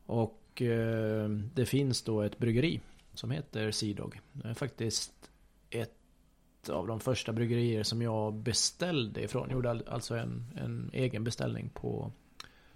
Och 0.07 0.63
eh, 0.63 1.29
det 1.29 1.67
finns 1.67 2.03
då 2.03 2.23
ett 2.23 2.39
bryggeri 2.39 2.81
som 3.15 3.31
heter 3.31 3.71
Sea 3.71 3.95
Dog. 3.95 4.21
Det 4.33 4.49
är 4.49 4.55
faktiskt 4.55 5.13
ett 5.71 5.91
av 6.69 6.87
de 6.87 7.01
första 7.01 7.33
bryggerier 7.33 7.83
som 7.83 8.03
jag 8.03 8.35
beställde 8.35 9.23
ifrån. 9.23 9.47
Jag 9.49 9.55
gjorde 9.57 9.71
al- 9.71 9.89
alltså 9.89 10.15
en, 10.15 10.45
en 10.57 10.91
egen 10.93 11.25
beställning 11.25 11.71
på 11.75 12.13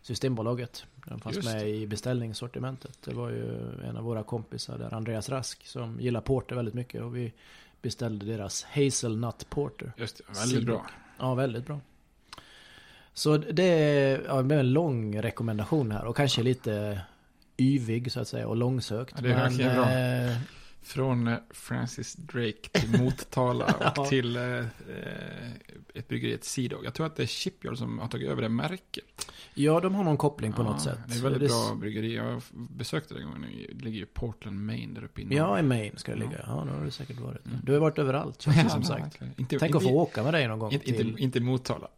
Systembolaget. 0.02 0.86
Den 1.06 1.20
fanns 1.20 1.36
Just 1.36 1.48
med 1.48 1.68
i 1.68 1.86
beställningssortimentet. 1.86 2.98
Det 3.04 3.14
var 3.14 3.30
ju 3.30 3.72
en 3.84 3.96
av 3.96 4.04
våra 4.04 4.22
kompisar 4.22 4.78
där, 4.78 4.94
Andreas 4.94 5.28
Rask, 5.28 5.66
som 5.66 6.00
gillar 6.00 6.20
porter 6.20 6.56
väldigt 6.56 6.74
mycket. 6.74 7.02
Och 7.02 7.16
vi 7.16 7.32
beställde 7.82 8.26
deras 8.26 8.64
Hazelnut 8.64 9.50
Porter. 9.50 9.92
Just 9.96 10.16
det. 10.16 10.24
Väldigt 10.40 10.50
Sea 10.50 10.60
bra. 10.60 10.86
Ja, 11.18 11.34
väldigt 11.34 11.66
bra. 11.66 11.80
Så 13.12 13.36
det 13.36 13.62
är 13.64 14.24
ja, 14.26 14.40
en 14.40 14.72
lång 14.72 15.22
rekommendation 15.22 15.90
här 15.90 16.04
och 16.04 16.16
kanske 16.16 16.42
lite 16.42 17.00
yvig 17.58 18.12
så 18.12 18.20
att 18.20 18.28
säga 18.28 18.48
och 18.48 18.56
långsökt. 18.56 19.12
Ja, 19.16 19.22
det 19.22 19.32
är 19.32 19.34
verkligen 19.36 19.74
bra. 19.74 19.90
eh, 19.92 20.36
Från 20.82 21.28
eh, 21.28 21.36
Francis 21.50 22.14
Drake 22.14 22.68
till 22.72 23.00
Motala 23.00 23.64
och 23.78 23.92
Ja. 23.96 24.06
till 24.06 24.36
eh, 24.36 24.64
ett 25.94 26.08
bryggeri, 26.08 26.32
ett 26.34 26.44
Sea 26.44 26.68
Dog. 26.68 26.84
Jag 26.84 26.94
tror 26.94 27.06
att 27.06 27.16
det 27.16 27.22
är 27.22 27.26
Shipyard 27.26 27.78
som 27.78 27.98
har 27.98 28.08
tagit 28.08 28.28
över 28.28 28.42
det 28.42 28.48
märket. 28.48 29.30
ja, 29.54 29.80
de 29.80 29.94
har 29.94 30.04
någon 30.04 30.16
koppling 30.16 30.52
på 30.52 30.62
Ja, 30.62 30.66
något 30.66 30.82
sätt. 30.82 30.98
Det 31.08 31.14
är 31.14 31.22
väldigt 31.22 31.40
Det- 31.42 31.48
bra 31.48 31.74
bryggeri. 31.80 32.14
Jag 32.16 32.42
besökte 32.52 33.14
det 33.14 33.20
en 33.20 33.26
gång. 33.26 33.46
Det 33.74 33.84
ligger 33.84 33.98
ju 33.98 34.06
Portland, 34.06 34.64
Maine 34.66 34.94
där 34.94 35.04
uppe 35.04 35.20
i 35.20 35.24
norr. 35.24 35.36
Ja, 35.36 35.58
i 35.58 35.62
Maine 35.62 35.96
ska 35.96 36.12
det 36.12 36.18
ligga. 36.18 36.44
Ja, 36.46 36.64
det 36.66 36.72
har 36.78 36.84
det 36.84 36.90
säkert 36.90 37.20
varit. 37.20 37.40
Du 37.62 37.72
har 37.72 37.80
varit 37.80 37.98
överallt, 37.98 38.42
känns 38.42 38.56
det 38.62 38.70
som 38.70 38.82
sagt. 38.84 39.18
Inte, 39.36 39.58
Tänk 39.58 39.62
inte, 39.62 39.76
att 39.78 39.82
få 39.84 39.90
åka 39.90 40.22
med 40.22 40.34
dig 40.34 40.48
någon 40.48 40.58
gång 40.58 40.72
Inte, 40.72 40.84
till... 40.86 41.08
inte, 41.08 41.22
inte 41.22 41.40
Motala. 41.40 41.88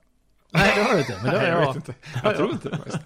Nej, 0.50 0.72
det 0.76 0.82
har 0.82 0.92
du 0.94 1.00
inte. 1.00 1.12
Men 1.22 1.24
det 1.24 1.30
har 1.30 1.38
Nej, 1.38 1.48
jag 1.48 1.62
jag. 1.62 1.66
vet 1.66 1.76
inte. 1.76 1.94
Jag 2.24 2.36
tror 2.36 2.50
inte 2.50 2.68
det. 2.68 3.00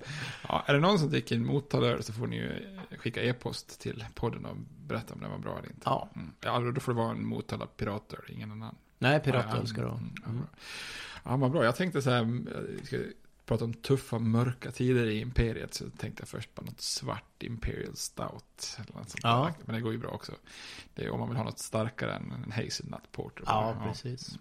Ja, 0.48 0.64
är 0.66 0.74
det 0.74 0.80
någon 0.80 0.98
som 0.98 1.10
dricker 1.10 1.36
en 1.36 1.46
Motala 1.46 2.02
så 2.02 2.12
får 2.12 2.26
ni 2.26 2.36
ju 2.36 2.78
skicka 2.98 3.22
e-post 3.22 3.80
till 3.80 4.04
podden 4.14 4.44
och 4.46 4.56
berätta 4.86 5.14
om 5.14 5.20
den 5.20 5.30
var 5.30 5.38
bra 5.38 5.58
eller 5.58 5.68
inte. 5.68 5.80
Ja. 5.84 6.08
Mm. 6.14 6.32
ja 6.40 6.58
då 6.58 6.80
får 6.80 6.92
det 6.92 6.98
vara 6.98 7.10
en 7.10 7.26
Motala 7.26 7.66
Pirater, 7.66 8.18
ingen 8.28 8.52
annan. 8.52 8.74
Nej, 8.98 9.12
Ja, 9.12 9.18
piratöl 9.20 9.66
ska 9.66 9.80
det 9.80 9.86
vara. 9.86 9.96
mm, 9.98 10.12
ja, 10.26 10.30
bra. 10.32 10.46
Ja, 11.24 11.36
vad 11.36 11.50
bra. 11.50 11.64
Jag 11.64 11.76
tänkte 11.76 12.02
så 12.02 12.10
här, 12.10 12.24
vi 12.80 12.86
ska 12.86 12.96
prata 13.46 13.64
om 13.64 13.74
tuffa, 13.74 14.18
mörka 14.18 14.70
tider 14.70 15.06
i 15.06 15.20
Imperiet. 15.20 15.74
Så 15.74 15.84
tänkte 15.90 16.20
jag 16.20 16.28
först 16.28 16.54
på 16.54 16.62
något 16.64 16.80
svart 16.80 17.42
Imperial 17.42 17.96
Stout. 17.96 18.76
Eller 18.78 18.98
något 18.98 19.10
sånt 19.10 19.20
Ja. 19.22 19.44
där. 19.58 19.64
Men 19.66 19.74
det 19.74 19.80
går 19.80 19.92
ju 19.92 19.98
bra 19.98 20.10
också. 20.10 20.32
Det 20.94 21.04
är 21.04 21.10
om 21.10 21.20
man 21.20 21.28
vill 21.28 21.36
ha 21.38 21.44
något 21.44 21.58
starkare 21.58 22.14
än 22.14 22.32
en 22.44 22.52
Hazelnut 22.52 23.12
Porter. 23.12 23.44
Ja, 23.46 23.76
precis. 23.86 24.38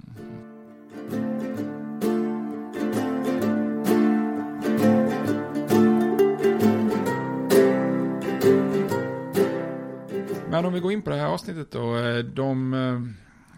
Men 10.51 10.65
om 10.65 10.73
vi 10.73 10.79
går 10.79 10.91
in 10.91 11.01
på 11.01 11.09
det 11.09 11.15
här 11.15 11.27
avsnittet 11.27 11.71
då. 11.71 11.97
Eh, 11.97 12.17
de, 12.17 12.73
eh, 12.73 13.01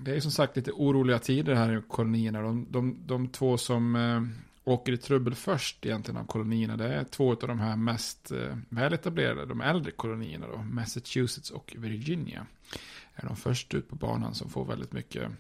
det 0.03 0.11
är 0.11 0.15
ju 0.15 0.21
som 0.21 0.31
sagt 0.31 0.55
lite 0.55 0.71
oroliga 0.71 1.19
tider 1.19 1.55
här 1.55 1.77
i 1.77 1.81
kolonierna. 1.87 2.41
De, 2.41 2.67
de, 2.69 2.97
de 3.05 3.27
två 3.27 3.57
som 3.57 3.95
eh, 3.95 4.21
åker 4.63 4.91
i 4.91 4.97
trubbel 4.97 5.35
först 5.35 5.85
egentligen 5.85 6.21
av 6.21 6.25
kolonierna. 6.25 6.77
Det 6.77 6.93
är 6.93 7.03
två 7.03 7.31
av 7.31 7.47
de 7.47 7.59
här 7.59 7.75
mest 7.75 8.31
väletablerade, 8.69 9.45
de 9.45 9.61
äldre 9.61 9.91
kolonierna 9.91 10.47
då. 10.47 10.57
Massachusetts 10.57 11.51
och 11.51 11.75
Virginia. 11.77 12.45
Är 13.15 13.25
de 13.27 13.35
först 13.35 13.73
ut 13.73 13.89
på 13.89 13.95
banan 13.95 14.35
som 14.35 14.49
får 14.49 14.65
väldigt 14.65 14.93
mycket 14.93 15.31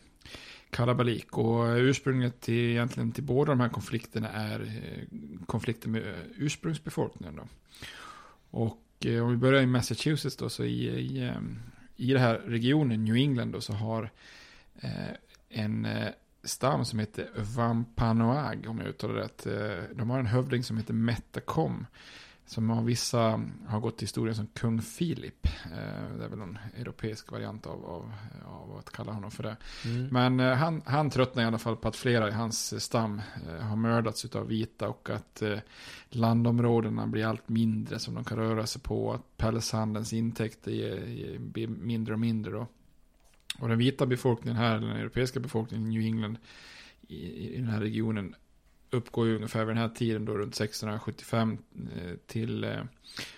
kalabalik. 0.69 1.37
Och 1.37 1.63
ursprunget 1.63 2.41
till, 2.41 2.69
egentligen 2.69 3.11
till 3.11 3.23
båda 3.23 3.51
de 3.51 3.59
här 3.59 3.69
konflikterna 3.69 4.29
är 4.29 4.67
konflikter 5.45 5.89
med 5.89 6.03
ursprungsbefolkningen 6.37 7.35
då. 7.35 7.47
Och 8.51 8.82
Eh, 9.05 9.23
om 9.23 9.31
vi 9.31 9.37
börjar 9.37 9.61
i 9.61 9.65
Massachusetts 9.65 10.37
då, 10.37 10.49
så 10.49 10.63
i, 10.63 10.87
i, 10.87 11.23
ehm, 11.23 11.59
i 11.95 12.13
den 12.13 12.21
här 12.21 12.35
regionen, 12.45 13.05
New 13.05 13.15
England 13.15 13.51
då, 13.51 13.61
så 13.61 13.73
har 13.73 14.09
eh, 14.81 14.91
en 15.49 15.85
eh, 15.85 16.07
stam 16.43 16.85
som 16.85 16.99
heter 16.99 17.29
Vampanoag, 17.35 18.65
om 18.67 18.79
jag 18.79 18.87
uttalar 18.87 19.15
det 19.15 19.21
rätt. 19.21 19.45
Eh, 19.45 19.95
de 19.95 20.09
har 20.09 20.19
en 20.19 20.25
hövding 20.25 20.63
som 20.63 20.77
heter 20.77 20.93
Metacom. 20.93 21.85
Som 22.45 22.69
av 22.69 22.85
vissa 22.85 23.41
har 23.67 23.79
gått 23.79 23.97
till 23.97 24.05
historien 24.05 24.35
som 24.35 24.47
kung 24.47 24.81
Filip. 24.81 25.45
Eh, 25.45 26.17
det 26.17 26.25
är 26.25 26.29
väl 26.29 26.39
någon 26.39 26.57
europeisk 26.77 27.31
variant 27.31 27.67
av, 27.67 27.85
av, 27.85 28.13
av 28.45 28.77
att 28.77 28.91
kalla 28.91 29.11
honom 29.11 29.31
för 29.31 29.43
det. 29.43 29.57
Mm. 29.85 30.07
Men 30.07 30.39
eh, 30.39 30.57
han, 30.57 30.81
han 30.85 31.09
tröttnar 31.09 31.43
i 31.43 31.45
alla 31.45 31.59
fall 31.59 31.77
på 31.77 31.87
att 31.87 31.95
flera 31.95 32.29
i 32.29 32.31
hans 32.31 32.83
stam 32.83 33.21
eh, 33.49 33.65
har 33.65 33.75
mördats 33.75 34.25
av 34.25 34.47
vita 34.47 34.89
och 34.89 35.09
att 35.09 35.43
landområdena 36.09 37.07
blir 37.07 37.25
allt 37.25 37.49
mindre 37.49 37.99
som 37.99 38.15
de 38.15 38.23
kan 38.23 38.37
röra 38.37 38.65
sig 38.65 38.81
på. 38.81 39.13
Att 39.13 39.37
pälshandelns 39.37 40.13
intäkter 40.13 40.99
blir 41.39 41.67
mindre 41.67 42.13
och 42.13 42.19
mindre. 42.19 42.51
Då. 42.51 42.67
Och 43.59 43.69
den 43.69 43.77
vita 43.77 44.05
befolkningen 44.05 44.57
här, 44.57 44.79
den 44.79 44.89
europeiska 44.89 45.39
befolkningen 45.39 45.87
i 45.87 45.89
New 45.89 46.07
England 46.07 46.37
i, 47.07 47.47
i 47.55 47.57
den 47.57 47.67
här 47.67 47.79
regionen 47.79 48.35
uppgår 48.93 49.27
ju 49.27 49.35
ungefär 49.35 49.65
vid 49.65 49.75
den 49.75 49.81
här 49.81 49.89
tiden 49.89 50.25
då 50.25 50.33
runt 50.33 50.53
1675 50.53 51.57
eh, 51.95 52.15
till 52.27 52.63
eh, 52.63 52.83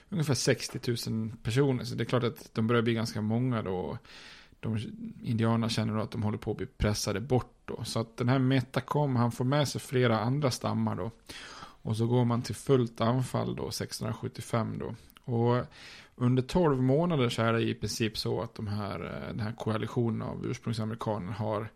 ungefär 0.10 0.34
60 0.34 1.12
000 1.12 1.32
personer. 1.44 1.84
Så 1.84 1.96
det 1.96 2.04
är 2.04 2.06
klart 2.06 2.24
att 2.24 2.50
de 2.54 2.68
börjar 2.68 2.82
bli 2.82 2.94
ganska 2.94 3.22
många 3.22 3.62
då. 3.62 3.98
De 4.60 4.78
indianerna 5.24 5.70
känner 5.70 5.96
då 5.96 6.02
att 6.02 6.12
de 6.12 6.24
håller 6.24 6.38
på 6.38 6.52
att 6.52 6.58
bli 6.58 6.66
pressade 6.66 7.20
bort 7.20 7.56
då. 7.66 7.84
Så 7.84 8.00
att 8.00 8.18
den 8.18 8.30
här 8.30 8.40
Metacom, 8.40 9.16
han 9.16 9.32
får 9.32 9.46
med 9.46 9.68
sig 9.68 9.82
flera 9.82 10.20
andra 10.20 10.52
stammar 10.52 10.96
då. 10.96 11.12
Och 11.58 11.98
så 11.98 12.08
går 12.08 12.26
man 12.26 12.42
till 12.42 12.56
fullt 12.56 13.02
anfall 13.02 13.56
då 13.56 13.68
1675 13.68 14.80
då. 14.80 14.96
Och 15.34 15.66
under 16.16 16.44
12 16.44 16.82
månader 16.82 17.30
så 17.30 17.42
är 17.42 17.54
det 17.54 17.62
i 17.62 17.74
princip 17.74 18.18
så 18.18 18.42
att 18.42 18.56
de 18.56 18.68
här, 18.68 19.00
eh, 19.06 19.28
den 19.28 19.40
här 19.40 19.52
koalitionen 19.52 20.22
av 20.22 20.46
ursprungsamerikaner 20.46 21.34
har, 21.34 21.62
eh, 21.62 21.68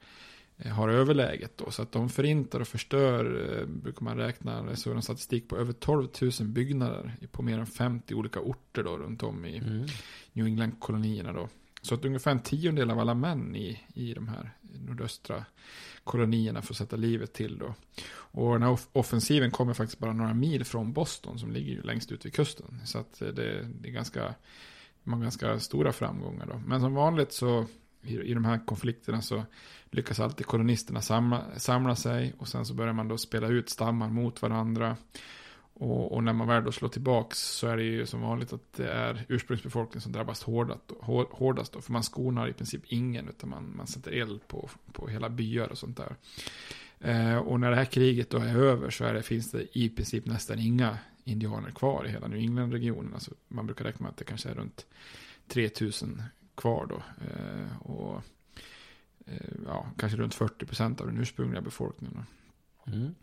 har 0.66 0.90
överläget 0.90 1.58
då. 1.58 1.72
Så 1.72 1.82
att 1.82 1.92
de 1.92 2.10
förintar 2.10 2.60
och 2.60 2.68
förstör, 2.68 3.50
eh, 3.60 3.66
brukar 3.66 4.02
man 4.04 4.18
räkna, 4.18 4.64
det 4.64 4.72
är 4.72 4.76
så 4.76 4.94
en 4.94 5.02
statistik 5.02 5.48
på 5.48 5.58
över 5.58 5.74
12 5.74 6.08
000 6.22 6.32
byggnader 6.48 7.18
på 7.32 7.42
mer 7.44 7.60
än 7.60 7.66
50 7.68 8.16
olika 8.16 8.40
orter 8.40 8.84
då 8.84 8.98
runt 8.98 9.24
om 9.24 9.46
i 9.46 9.58
Mm. 9.58 9.86
New 10.34 10.46
England-kolonierna 10.46 11.34
då. 11.34 11.50
Så 11.82 11.96
att 11.96 12.06
ungefär 12.06 12.32
en 12.32 12.40
tiondel 12.40 12.92
av 12.92 13.00
alla 13.00 13.14
män 13.14 13.56
i, 13.56 13.80
i 13.94 14.14
de 14.14 14.28
här 14.28 14.52
nordöstra 14.88 15.46
kolonierna 16.04 16.62
får 16.62 16.74
sätta 16.76 16.96
livet 16.96 17.34
till 17.34 17.58
då. 17.58 17.74
Och 18.12 18.54
den 18.54 18.62
här 18.64 18.70
off- 18.70 18.90
offensiven 18.94 19.52
kommer 19.52 19.74
faktiskt 19.74 20.00
bara 20.00 20.14
några 20.14 20.34
mil 20.34 20.66
från 20.66 20.94
Boston 20.94 21.40
som 21.40 21.52
ligger 21.52 21.72
ju 21.74 21.82
längst 21.82 22.12
ut 22.12 22.26
vid 22.26 22.34
kusten. 22.34 22.80
Så 22.86 22.98
att 22.98 23.22
eh, 23.22 23.28
det, 23.28 23.68
det 23.82 23.90
är 23.90 23.94
ganska, 23.94 24.36
har 25.04 25.22
ganska 25.22 25.60
stora 25.60 25.92
framgångar 25.94 26.46
då. 26.46 26.62
Men 26.68 26.82
som 26.82 26.94
vanligt 26.94 27.34
så 27.34 27.66
i, 28.02 28.18
i 28.18 28.34
de 28.34 28.46
här 28.46 28.66
konflikterna 28.66 29.22
så 29.22 29.44
lyckas 29.92 30.20
alltid 30.20 30.46
kolonisterna 30.46 31.02
samla, 31.02 31.46
samla 31.58 31.96
sig 31.96 32.34
och 32.38 32.48
sen 32.48 32.66
så 32.66 32.74
börjar 32.74 32.94
man 32.94 33.08
då 33.08 33.18
spela 33.18 33.48
ut 33.48 33.70
stammar 33.70 34.10
mot 34.10 34.42
varandra. 34.42 34.98
Och, 35.74 36.12
och 36.12 36.24
när 36.24 36.34
man 36.34 36.48
väl 36.48 36.64
då 36.64 36.72
slår 36.72 36.90
tillbaks 36.90 37.40
så 37.40 37.68
är 37.68 37.78
det 37.78 37.84
ju 37.84 38.06
som 38.06 38.22
vanligt 38.22 38.54
att 38.54 38.74
det 38.74 38.92
är 38.92 39.26
ursprungsbefolkningen 39.28 40.02
som 40.02 40.12
drabbas 40.12 40.44
hårdast, 40.44 40.92
hårdast 41.32 41.74
då. 41.74 41.82
För 41.82 41.92
man 41.92 42.04
skonar 42.04 42.48
i 42.48 42.54
princip 42.54 42.82
ingen 42.86 43.30
utan 43.30 43.50
man, 43.50 43.74
man 43.78 43.88
sätter 43.88 44.12
eld 44.12 44.48
på, 44.48 44.70
på 44.92 45.08
hela 45.08 45.30
byar 45.30 45.68
och 45.68 45.78
sånt 45.78 45.98
där. 45.98 46.16
Eh, 47.00 47.38
och 47.38 47.60
när 47.60 47.70
det 47.70 47.76
här 47.76 47.86
kriget 47.86 48.30
då 48.30 48.38
är 48.38 48.56
över 48.56 48.90
så 48.90 49.06
är 49.06 49.14
det, 49.14 49.24
finns 49.24 49.52
det 49.52 49.78
i 49.78 49.90
princip 49.90 50.26
nästan 50.26 50.60
inga 50.60 50.98
indianer 51.24 51.72
kvar 51.72 52.06
i 52.06 52.12
hela 52.12 52.28
New 52.28 52.40
England-regionen. 52.40 53.14
Alltså 53.14 53.32
man 53.48 53.66
brukar 53.66 53.86
räkna 53.86 54.04
med 54.04 54.10
att 54.10 54.18
det 54.18 54.26
kanske 54.26 54.50
är 54.50 54.56
runt 54.56 54.86
3000 55.48 56.24
kvar 56.60 56.86
då. 56.90 57.04
Eh, 57.26 57.78
och 57.82 58.22
eh, 59.26 59.54
ja, 59.66 59.88
kanske 59.98 60.18
runt 60.18 60.36
40% 60.36 61.02
av 61.02 61.08
den 61.08 61.18
ursprungliga 61.18 61.62
befolkningen. 61.62 62.26
Mm. 62.88 63.16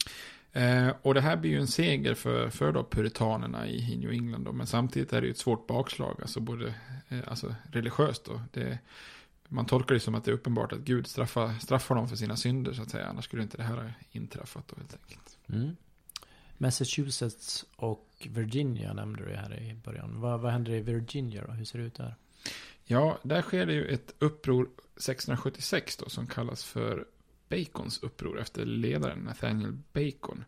Eh, 0.52 0.95
och 1.02 1.14
det 1.14 1.21
här 1.21 1.37
blir 1.37 1.50
ju 1.50 1.61
en 1.61 1.66
seger 1.66 2.14
för, 2.14 2.50
för 2.50 2.73
då 2.73 2.85
puritanerna 2.85 3.69
i, 3.69 3.93
i 3.93 3.97
New 3.97 4.11
England. 4.11 4.45
Då, 4.45 4.52
men 4.52 4.66
samtidigt 4.66 5.12
är 5.12 5.21
det 5.21 5.26
ju 5.26 5.31
ett 5.31 5.38
svårt 5.38 5.66
bakslag, 5.66 6.16
alltså 6.21 6.40
både 6.40 6.75
eh, 7.09 7.19
alltså 7.26 7.55
religiöst. 7.73 8.25
Då. 8.25 8.40
Det, 8.52 8.78
man 9.49 9.66
tolkar 9.66 9.95
det 9.95 10.00
som 10.00 10.14
att 10.14 10.25
det 10.25 10.31
är 10.31 10.35
uppenbart 10.35 10.73
att 10.73 10.78
Gud 10.78 11.07
straffar, 11.07 11.59
straffar 11.59 11.95
dem 11.95 12.09
för 12.09 12.16
sina 12.16 12.37
synder, 12.37 12.73
så 12.73 12.83
att 12.83 12.90
säga. 12.90 13.07
Annars 13.07 13.25
skulle 13.25 13.43
inte 13.43 13.57
det 13.57 13.62
här 13.62 13.76
ha 13.76 13.90
inträffat 14.12 14.69
då, 14.69 14.76
helt 14.76 14.95
enkelt. 14.95 15.38
Mm. 15.49 15.76
Massachusetts 16.59 17.64
och 17.76 18.28
Virginia 18.28 18.93
nämnde 18.93 19.25
du 19.25 19.35
här 19.35 19.62
i 19.62 19.75
början. 19.75 20.21
Vad, 20.21 20.40
vad 20.40 20.52
händer 20.52 20.73
i 20.73 20.81
Virginia 20.81 21.45
då? 21.47 21.52
Hur 21.52 21.64
ser 21.64 21.78
det 21.78 21.85
ut 21.85 21.95
där? 21.95 22.14
Ja, 22.88 23.19
där 23.23 23.43
sker 23.43 23.66
det 23.66 23.73
ju 23.73 23.87
ett 23.87 24.14
uppror 24.19 24.62
1676 24.62 25.97
då 25.97 26.09
som 26.09 26.26
kallas 26.26 26.64
för 26.64 27.05
Bacons 27.49 28.02
uppror 28.02 28.40
efter 28.40 28.64
ledaren 28.64 29.19
Nathaniel 29.19 29.78
Bacon. 29.93 30.45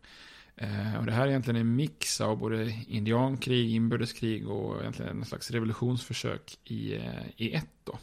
Eh, 0.55 0.95
och 0.99 1.05
det 1.05 1.11
här 1.11 1.23
är 1.23 1.29
egentligen 1.29 1.61
en 1.61 1.75
mix 1.75 2.21
av 2.21 2.37
både 2.37 2.83
indiankrig, 2.87 3.71
inbördeskrig 3.71 4.47
och 4.47 4.81
egentligen 4.81 5.17
en 5.17 5.25
slags 5.25 5.51
revolutionsförsök 5.51 6.57
i, 6.63 6.95
eh, 6.95 7.27
i 7.37 7.53
ett 7.53 7.69
då. 7.83 7.99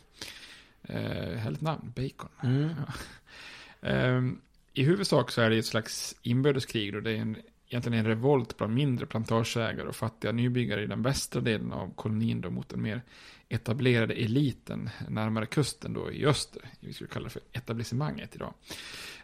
Eh, 0.83 1.37
härligt 1.37 1.61
namn, 1.61 1.93
Bacon. 1.97 2.31
Mm. 2.43 2.69
Ja. 2.69 2.93
Eh, 3.81 4.23
I 4.73 4.83
huvudsak 4.83 5.31
så 5.31 5.40
är 5.40 5.50
det 5.50 5.59
ett 5.59 5.66
slags 5.66 6.16
inbördeskrig 6.23 6.93
då. 6.93 7.00
Det 7.00 7.11
är 7.11 7.16
en, 7.16 7.37
egentligen 7.68 7.99
en 7.99 8.06
revolt 8.06 8.56
bland 8.56 8.75
mindre 8.75 9.06
plantageägare 9.06 9.88
och 9.88 9.96
fattiga 9.96 10.32
nybyggare 10.32 10.82
i 10.82 10.87
den 10.87 11.02
västra 11.02 11.40
delen 11.40 11.73
av 11.73 11.94
kolonin 11.94 12.40
då 12.40 12.50
mot 12.50 12.68
den 12.68 12.82
mer 12.82 13.02
etablerade 13.49 14.14
eliten 14.14 14.90
närmare 15.08 15.46
kusten 15.46 15.92
då 15.92 16.12
i 16.12 16.26
öster. 16.26 16.62
Vi 16.80 16.92
skulle 16.92 17.11
kalla 17.11 17.25
det 17.25 17.30
för 17.30 17.42
etablissemanget 17.52 18.35
idag. 18.35 18.54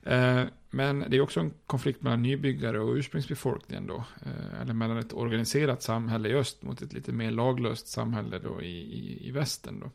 Eh, 0.03 0.45
men 0.71 1.05
det 1.09 1.17
är 1.17 1.21
också 1.21 1.41
en 1.41 1.53
konflikt 1.67 2.03
mellan 2.03 2.23
nybyggare 2.23 2.81
och 2.81 2.95
ursprungsbefolkningen 2.95 3.87
då. 3.87 4.05
Eh, 4.27 4.61
eller 4.61 4.75
mellan 4.75 4.99
ett 4.99 5.13
organiserat 5.13 5.83
samhälle 5.83 6.29
i 6.29 6.35
öst 6.35 6.63
mot 6.63 6.83
ett 6.83 6.93
lite 6.93 7.13
mer 7.13 7.31
laglöst 7.31 7.89
samhälle 7.89 8.39
då 8.39 8.63
i, 8.63 8.77
i, 8.77 9.29
i 9.29 9.31
västern 9.31 9.81
då. 9.81 9.91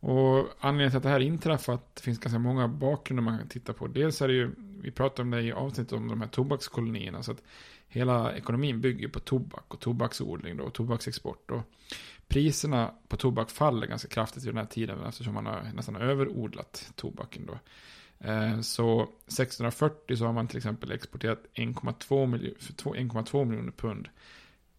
Och 0.00 0.48
anledningen 0.60 0.90
till 0.90 0.96
att 0.96 1.02
det 1.02 1.08
här 1.08 1.20
inträffat 1.20 2.00
finns 2.04 2.18
ganska 2.18 2.38
många 2.38 2.68
bakgrunder 2.68 3.22
man 3.22 3.38
kan 3.38 3.48
titta 3.48 3.72
på. 3.72 3.86
Dels 3.86 4.22
är 4.22 4.28
det 4.28 4.34
ju, 4.34 4.50
vi 4.86 4.92
pratade 4.92 5.22
om 5.22 5.30
det 5.30 5.42
i 5.42 5.52
avsnittet 5.52 5.92
om 5.92 6.08
de 6.08 6.20
här 6.20 6.28
tobakskolonierna. 6.28 7.22
Så 7.22 7.32
att 7.32 7.42
hela 7.88 8.36
ekonomin 8.36 8.80
bygger 8.80 9.08
på 9.08 9.20
tobak 9.20 9.74
och 9.74 9.80
tobaksodling 9.80 10.56
då, 10.56 10.64
och 10.64 10.74
tobaksexport. 10.74 11.50
Och 11.50 11.62
priserna 12.28 12.94
på 13.08 13.16
tobak 13.16 13.50
faller 13.50 13.86
ganska 13.86 14.08
kraftigt 14.08 14.44
i 14.44 14.46
den 14.46 14.56
här 14.56 14.64
tiden 14.64 15.04
eftersom 15.04 15.34
man 15.34 15.46
har 15.46 15.70
nästan 15.74 15.96
överodlat 15.96 16.92
tobaken 16.94 17.46
då. 17.46 17.58
Eh, 18.28 18.60
så 18.60 19.02
1640 19.02 20.16
så 20.16 20.24
har 20.26 20.32
man 20.32 20.48
till 20.48 20.56
exempel 20.56 20.92
exporterat 20.92 21.44
1,2 21.54 22.26
miljoner, 22.26 23.44
miljoner 23.44 23.72
pund. 23.72 24.08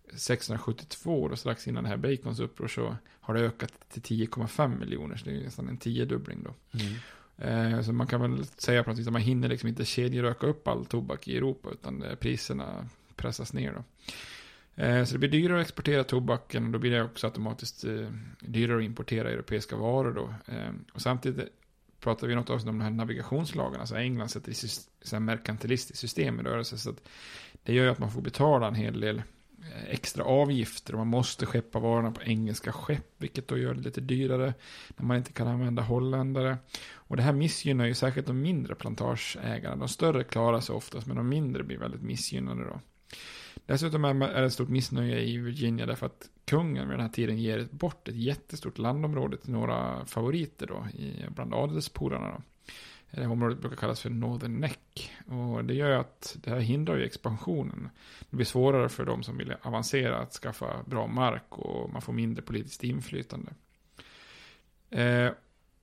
1672, 0.08 1.28
då 1.28 1.36
strax 1.36 1.68
innan 1.68 1.84
det 1.84 1.90
här 1.90 1.98
Bacons 1.98 2.40
uppror, 2.40 2.68
så 2.68 2.96
har 3.06 3.34
det 3.34 3.40
ökat 3.40 3.74
till 3.90 4.02
10,5 4.02 4.80
miljoner. 4.80 5.16
Så 5.16 5.26
det 5.26 5.32
är 5.32 5.44
nästan 5.44 5.70
en 5.70 5.78
tiodubbling 5.78 6.44
då. 6.44 6.80
Mm. 6.80 6.94
Eh, 7.38 7.82
så 7.82 7.94
man 7.94 8.08
kan 8.08 8.22
väl 8.22 8.46
säga 8.46 8.84
på 8.84 8.90
något 8.90 9.00
vis 9.00 9.08
att 9.08 9.14
man 9.14 9.22
hinner 9.22 9.50
liksom 9.50 9.70
inte 9.70 9.86
kedjeröka 9.86 10.48
upp 10.48 10.68
all 10.68 10.86
tobak 10.86 11.28
i 11.28 11.38
Europa, 11.38 11.70
utan 11.72 12.04
eh, 12.04 12.16
priserna 12.16 12.90
pressas 13.16 13.54
ner 13.54 13.74
då. 13.74 13.84
Eh, 14.84 15.04
så 15.04 15.14
det 15.14 15.20
blir 15.20 15.30
dyrare 15.30 15.60
att 15.60 15.66
exportera 15.66 16.04
tobaken 16.04 16.66
och 16.66 16.72
då 16.72 16.80
blir 16.80 16.92
det 16.92 17.04
också 17.04 17.28
automatiskt 17.28 17.86
dyrare 18.40 18.78
att 18.78 18.84
importera 18.84 19.30
europeiska 19.30 19.76
varor 19.76 20.14
då. 20.14 20.34
Och 20.94 21.02
samtidigt 21.02 21.50
pratar 22.00 22.28
vi 22.28 22.36
något 22.36 22.50
avsnitt 22.50 22.70
om 22.70 22.78
de 22.78 22.84
här 22.84 22.92
navigationslagarna. 22.92 23.80
alltså 23.80 23.96
England 23.96 24.30
sätter 24.30 24.52
i 24.52 24.54
sys- 24.54 25.20
merkantilistiskt 25.20 26.02
system 26.02 26.40
i 26.40 26.44
rörelse. 26.44 26.78
Så 26.78 26.90
att 26.90 27.10
det 27.64 27.74
gör 27.74 27.84
ju 27.84 27.92
att 27.92 28.00
man 28.00 28.12
får 28.12 28.22
betala 28.22 28.68
en 28.68 28.76
hel 28.76 29.00
del 29.00 29.22
Eh, 29.76 29.90
extra 29.90 30.24
avgifter. 30.24 30.94
Och 30.94 31.00
man 31.00 31.08
måste 31.08 31.46
skeppa 31.46 31.80
varorna 31.80 32.12
på 32.12 32.22
engelska 32.22 32.72
skepp. 32.72 33.14
Vilket 33.18 33.48
då 33.48 33.58
gör 33.58 33.74
det 33.74 33.82
lite 33.82 34.02
dyrare. 34.02 34.54
När 34.98 35.06
man 35.06 35.18
inte 35.18 35.34
kan 35.34 35.48
använda 35.48 35.82
holländare. 35.82 36.58
Och 36.94 37.18
det 37.18 37.24
här 37.24 37.34
missgynnar 37.34 37.86
ju 37.86 37.94
särskilt 37.94 38.28
de 38.28 38.42
mindre 38.42 38.76
plantageägarna. 38.76 39.76
De 39.76 39.88
större 39.88 40.24
klarar 40.24 40.60
sig 40.60 40.76
oftast. 40.76 41.08
Men 41.08 41.18
de 41.18 41.30
mindre 41.30 41.64
blir 41.64 41.78
väldigt 41.78 42.02
missgynnade 42.02 42.64
då. 42.64 42.80
Dessutom 43.66 44.06
är 44.06 44.14
det 44.14 44.46
ett 44.46 44.54
stort 44.54 44.70
missnöje 44.70 45.22
i 45.22 45.38
Virginia 45.38 45.86
därför 45.86 46.06
att 46.06 46.30
kungen 46.46 46.88
vid 46.90 46.98
den 46.98 47.06
här 47.06 47.14
tiden 47.14 47.38
ger 47.38 47.68
bort 47.72 48.08
ett 48.08 48.16
jättestort 48.16 48.78
landområde 48.78 49.38
till 49.38 49.52
några 49.52 50.06
favoriter 50.06 50.68
då, 50.68 50.88
bland 51.30 51.54
adelspolarna. 51.54 52.28
Då. 52.28 52.42
Det 53.12 53.22
här 53.22 53.32
området 53.32 53.60
brukar 53.60 53.78
kallas 53.78 54.02
för 54.02 54.10
Northern 54.10 54.60
Neck. 54.60 55.12
Och 55.26 55.66
det 55.66 55.74
gör 55.74 55.90
ju 55.90 55.96
att 55.96 56.38
det 56.44 56.50
här 56.50 56.60
hindrar 56.60 56.98
ju 56.98 57.06
expansionen. 57.06 57.90
Det 58.30 58.36
blir 58.36 58.46
svårare 58.46 58.90
för 58.90 59.06
de 59.06 59.24
som 59.24 59.38
vill 59.38 59.56
avancera 59.62 60.20
att 60.20 60.34
skaffa 60.34 60.84
bra 60.86 61.08
mark 61.08 61.44
och 61.50 61.90
man 61.90 62.02
får 62.02 62.14
mindre 62.14 62.42
politiskt 62.42 62.84
inflytande. 62.84 63.52
Eh, 64.90 65.32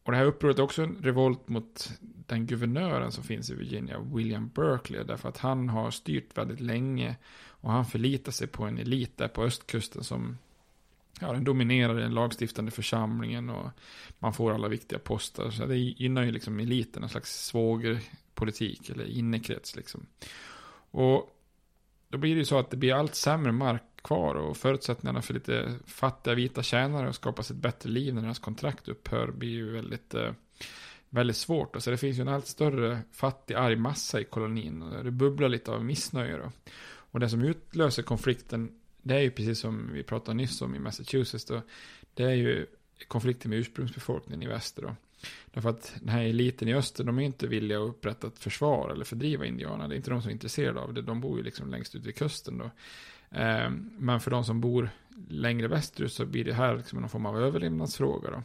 och 0.03 0.13
det 0.13 0.19
här 0.19 0.25
upproret 0.25 0.59
är 0.59 0.63
också 0.63 0.83
en 0.83 0.97
revolt 1.03 1.49
mot 1.49 1.93
den 2.01 2.47
guvernören 2.47 3.13
som 3.13 3.25
finns 3.25 3.51
i 3.51 3.55
Virginia, 3.55 3.99
William 3.99 4.51
Berkeley, 4.55 5.05
därför 5.05 5.29
att 5.29 5.39
han 5.39 5.69
har 5.69 5.91
styrt 5.91 6.39
väldigt 6.39 6.61
länge 6.61 7.17
och 7.47 7.71
han 7.71 7.87
förlitar 7.87 8.33
sig 8.33 8.47
på 8.47 8.65
en 8.65 8.79
elit 8.79 9.17
där 9.17 9.29
på 9.29 9.43
östkusten 9.43 10.05
som 10.05 10.39
ja, 11.21 11.33
den 11.33 11.45
dominerar 11.45 11.95
den 11.95 12.15
lagstiftande 12.15 12.71
församlingen 12.71 13.51
och 13.51 13.71
man 14.19 14.35
får 14.35 14.55
alla 14.55 14.69
viktiga 14.69 14.99
poster. 14.99 15.51
Så 15.51 15.67
det 15.67 15.77
gynnar 15.77 16.23
ju 16.23 16.33
liksom 16.33 16.61
eliten, 16.61 17.03
en 17.03 17.09
slags 17.09 17.47
svågerpolitik 17.47 18.91
eller 18.91 19.05
innekrets 19.05 19.77
liksom. 19.77 20.07
Och 20.91 21.31
då 22.09 22.19
blir 22.19 22.35
det 22.35 22.39
ju 22.39 22.45
så 22.45 22.59
att 22.59 22.71
det 22.71 22.77
blir 22.77 22.95
allt 22.95 23.15
sämre 23.15 23.53
mark 23.53 23.83
kvar 24.03 24.35
och 24.35 24.57
förutsättningarna 24.57 25.23
för 25.23 25.35
lite 25.35 25.75
fattiga 25.87 26.35
vita 26.35 26.63
tjänare 26.63 27.09
att 27.09 27.15
skapa 27.15 27.43
sig 27.43 27.57
ett 27.57 27.63
bättre 27.63 27.91
liv 27.91 28.15
när 28.15 28.23
deras 28.23 28.39
kontrakt 28.39 28.89
upphör 28.89 29.31
blir 29.31 29.51
ju 29.51 29.73
väldigt, 29.73 30.15
eh, 30.15 30.33
väldigt 31.11 31.37
svårt. 31.37 31.83
Så 31.83 31.91
det 31.91 31.97
finns 31.97 32.19
ju 32.19 32.21
en 32.23 32.29
allt 32.29 32.47
större 32.47 32.99
fattig 33.13 33.55
arg 33.55 33.77
massa 33.77 34.21
i 34.21 34.25
kolonin 34.25 34.83
och 34.83 35.05
det 35.05 35.11
bubblar 35.11 35.49
lite 35.49 35.73
av 35.73 35.85
missnöje 35.85 36.37
då. 36.37 36.53
Och 36.87 37.21
det 37.21 37.29
som 37.29 37.43
utlöser 37.43 38.03
konflikten 38.03 38.81
det 39.05 39.15
är 39.15 39.21
ju 39.21 39.31
precis 39.31 39.59
som 39.59 39.91
vi 39.93 40.03
pratade 40.03 40.37
nyss 40.37 40.63
om 40.63 40.75
i 40.75 40.79
Massachusetts 40.79 41.45
då. 41.45 41.63
Det 42.15 42.23
är 42.23 42.35
ju 42.35 42.67
konflikten 43.09 43.51
med 43.51 43.59
ursprungsbefolkningen 43.59 44.43
i 44.43 44.47
väster 44.47 44.83
då. 44.83 44.97
Därför 45.47 45.69
att 45.69 45.95
den 46.01 46.09
här 46.09 46.23
eliten 46.23 46.69
i 46.69 46.75
öster, 46.75 47.05
de 47.05 47.19
är 47.19 47.23
inte 47.23 47.47
villiga 47.47 47.83
att 47.83 47.89
upprätta 47.89 48.27
ett 48.27 48.39
försvar 48.39 48.91
eller 48.91 49.05
fördriva 49.05 49.47
indianerna. 49.47 49.89
Det 49.89 49.95
är 49.95 49.97
inte 49.97 50.11
de 50.11 50.23
som 50.23 50.29
är 50.29 50.33
intresserade 50.33 50.81
av 50.81 50.95
det. 50.95 51.03
De 51.03 51.21
bor 51.21 51.39
ju 51.39 51.45
liksom 51.45 51.71
längst 51.71 51.95
ut 51.95 52.05
vid 52.05 52.17
kusten 52.17 52.59
då. 52.59 52.65
Eh, 53.39 53.71
men 53.99 54.21
för 54.21 54.31
de 54.31 54.45
som 54.45 54.61
bor 54.61 54.91
längre 55.29 55.69
västerut 55.69 56.13
så 56.13 56.27
blir 56.27 56.45
det 56.45 56.55
här 56.55 56.77
liksom 56.77 57.01
någon 57.01 57.11
form 57.11 57.27
av 57.27 57.41
överlevnadsfråga 57.41 58.31
då. 58.31 58.43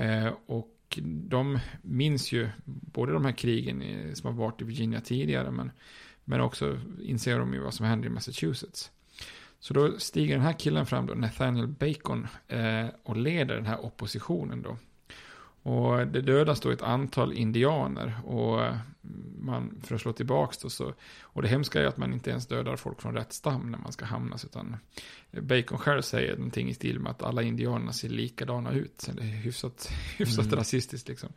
Eh, 0.00 0.32
och 0.46 0.98
de 1.04 1.58
minns 1.82 2.32
ju 2.32 2.48
både 2.64 3.12
de 3.12 3.24
här 3.24 3.32
krigen 3.32 3.82
som 4.14 4.26
har 4.26 4.44
varit 4.44 4.62
i 4.62 4.64
Virginia 4.64 5.00
tidigare, 5.00 5.50
men, 5.50 5.70
men 6.24 6.40
också 6.40 6.80
inser 7.02 7.38
de 7.38 7.54
ju 7.54 7.60
vad 7.60 7.74
som 7.74 7.86
händer 7.86 8.08
i 8.08 8.12
Massachusetts. 8.12 8.90
Så 9.60 9.74
då 9.74 9.98
stiger 9.98 10.34
den 10.34 10.44
här 10.44 10.58
killen 10.58 10.86
fram 10.86 11.06
då, 11.06 11.14
Nathaniel 11.14 11.66
Bacon, 11.68 12.28
eh, 12.48 12.86
och 13.02 13.16
leder 13.16 13.54
den 13.54 13.66
här 13.66 13.84
oppositionen 13.84 14.62
då. 14.62 14.76
Och 15.62 16.06
det 16.06 16.20
dödas 16.20 16.60
då 16.60 16.70
ett 16.70 16.82
antal 16.82 17.32
indianer 17.32 18.20
och 18.24 18.74
man, 19.38 19.80
för 19.82 19.94
att 19.94 20.00
slå 20.00 20.12
tillbaks 20.12 20.58
då 20.58 20.70
så, 20.70 20.94
och 21.20 21.42
det 21.42 21.48
hemska 21.48 21.82
är 21.82 21.86
att 21.86 21.96
man 21.96 22.12
inte 22.12 22.30
ens 22.30 22.46
dödar 22.46 22.76
folk 22.76 23.02
från 23.02 23.14
rätt 23.14 23.32
stam 23.32 23.70
när 23.70 23.78
man 23.78 23.92
ska 23.92 24.04
hamnas, 24.04 24.44
utan 24.44 24.76
Bacon 25.30 25.78
själv 25.78 26.02
säger 26.02 26.36
någonting 26.36 26.68
i 26.68 26.74
stil 26.74 27.00
med 27.00 27.10
att 27.10 27.22
alla 27.22 27.42
indianerna 27.42 27.92
ser 27.92 28.08
likadana 28.08 28.72
ut. 28.72 29.00
Så 29.00 29.12
det 29.12 29.22
är 29.22 29.26
hyfsat, 29.26 29.92
hyfsat 30.18 30.46
Mm. 30.46 30.58
rasistiskt 30.58 31.08
liksom. 31.08 31.32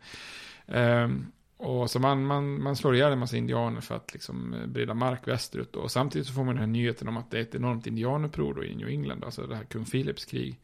Ehm, 0.66 1.26
och 1.56 1.90
så 1.90 1.98
man, 1.98 2.26
man, 2.26 2.62
man 2.62 2.76
slår 2.76 2.94
ihjäl 2.94 3.12
en 3.12 3.18
massa 3.18 3.36
indianer 3.36 3.80
för 3.80 3.94
att 3.94 4.12
liksom 4.12 4.54
eh, 4.54 4.66
breda 4.66 4.94
mark 4.94 5.28
västerut. 5.28 5.72
Då. 5.72 5.80
Och 5.80 5.90
samtidigt 5.90 6.26
så 6.28 6.34
får 6.34 6.44
man 6.44 6.54
den 6.54 6.64
här 6.64 6.72
nyheten 6.72 7.08
om 7.08 7.16
att 7.16 7.30
det 7.30 7.38
är 7.38 7.42
ett 7.42 7.54
enormt 7.54 7.86
indianuppror 7.86 8.54
då 8.54 8.64
i 8.64 8.74
New 8.74 8.88
England, 8.88 9.24
alltså 9.24 9.46
det 9.46 9.56
här 9.56 9.64
kung 9.64 9.84
Philips 9.84 10.24
krig. 10.24 10.60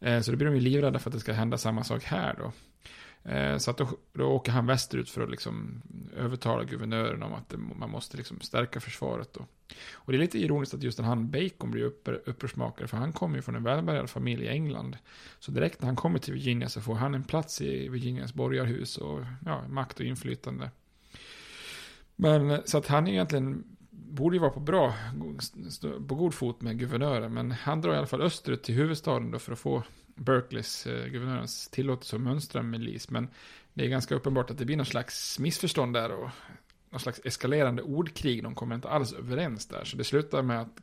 Eh, 0.00 0.20
så 0.20 0.30
då 0.30 0.36
blir 0.36 0.46
de 0.46 0.54
ju 0.54 0.60
livrädda 0.60 0.98
för 0.98 1.10
att 1.10 1.14
det 1.14 1.20
ska 1.20 1.32
hända 1.32 1.58
samma 1.58 1.84
sak 1.84 2.04
här 2.04 2.34
då. 2.38 2.52
Eh, 3.28 3.58
så 3.58 3.70
att 3.70 3.78
då, 3.78 3.88
då 4.12 4.24
åker 4.24 4.52
han 4.52 4.66
västerut 4.66 5.10
för 5.10 5.22
att 5.22 5.30
liksom 5.30 5.82
övertala 6.16 6.64
guvernören 6.64 7.22
om 7.22 7.34
att 7.34 7.48
det, 7.48 7.56
man 7.56 7.90
måste 7.90 8.16
liksom 8.16 8.40
stärka 8.40 8.80
försvaret 8.80 9.32
då. 9.32 9.46
Och 9.92 10.12
det 10.12 10.18
är 10.18 10.20
lite 10.20 10.38
ironiskt 10.38 10.74
att 10.74 10.82
just 10.82 10.96
den 10.96 11.06
han 11.06 11.30
Bacon 11.30 11.70
blir 11.70 11.84
upprör, 11.84 12.22
upprorsmakare, 12.26 12.88
för 12.88 12.96
han 12.96 13.12
kommer 13.12 13.36
ju 13.36 13.42
från 13.42 13.56
en 13.56 13.62
välbärgad 13.62 14.10
familj 14.10 14.44
i 14.44 14.48
England. 14.48 14.96
Så 15.38 15.50
direkt 15.50 15.80
när 15.80 15.86
han 15.86 15.96
kommer 15.96 16.18
till 16.18 16.34
Virginia 16.34 16.68
så 16.68 16.80
får 16.80 16.94
han 16.94 17.14
en 17.14 17.24
plats 17.24 17.60
i 17.60 17.88
Virginias 17.88 18.34
borgarhus 18.34 18.96
och 18.96 19.20
ja, 19.44 19.68
makt 19.68 20.00
och 20.00 20.06
inflytande. 20.06 20.70
Men 22.16 22.50
eh, 22.50 22.60
så 22.64 22.78
att 22.78 22.86
han 22.86 23.08
egentligen 23.08 23.64
borde 23.90 24.36
ju 24.36 24.40
vara 24.40 24.50
på 24.50 24.60
bra, 24.60 24.94
på 26.08 26.14
god 26.14 26.34
fot 26.34 26.60
med 26.60 26.78
guvernören, 26.78 27.34
men 27.34 27.50
han 27.50 27.80
drar 27.80 27.94
i 27.94 27.96
alla 27.96 28.06
fall 28.06 28.22
österut 28.22 28.62
till 28.62 28.74
huvudstaden 28.74 29.30
då 29.30 29.38
för 29.38 29.52
att 29.52 29.58
få 29.58 29.82
Berkeleys, 30.16 30.86
eh, 30.86 31.06
guvernörens, 31.06 31.68
tillåtelse 31.68 32.16
att 32.16 32.22
mönstra 32.22 32.60
en 32.60 32.70
milis. 32.70 33.10
Men 33.10 33.28
det 33.74 33.84
är 33.84 33.88
ganska 33.88 34.14
uppenbart 34.14 34.50
att 34.50 34.58
det 34.58 34.64
blir 34.64 34.76
någon 34.76 34.86
slags 34.86 35.38
missförstånd 35.38 35.94
där 35.94 36.10
och 36.10 36.30
någon 36.90 37.00
slags 37.00 37.20
eskalerande 37.24 37.82
ordkrig. 37.82 38.42
De 38.42 38.54
kommer 38.54 38.74
inte 38.74 38.88
alls 38.88 39.12
överens 39.12 39.66
där. 39.66 39.84
Så 39.84 39.96
det 39.96 40.04
slutar 40.04 40.42
med 40.42 40.60
att 40.60 40.80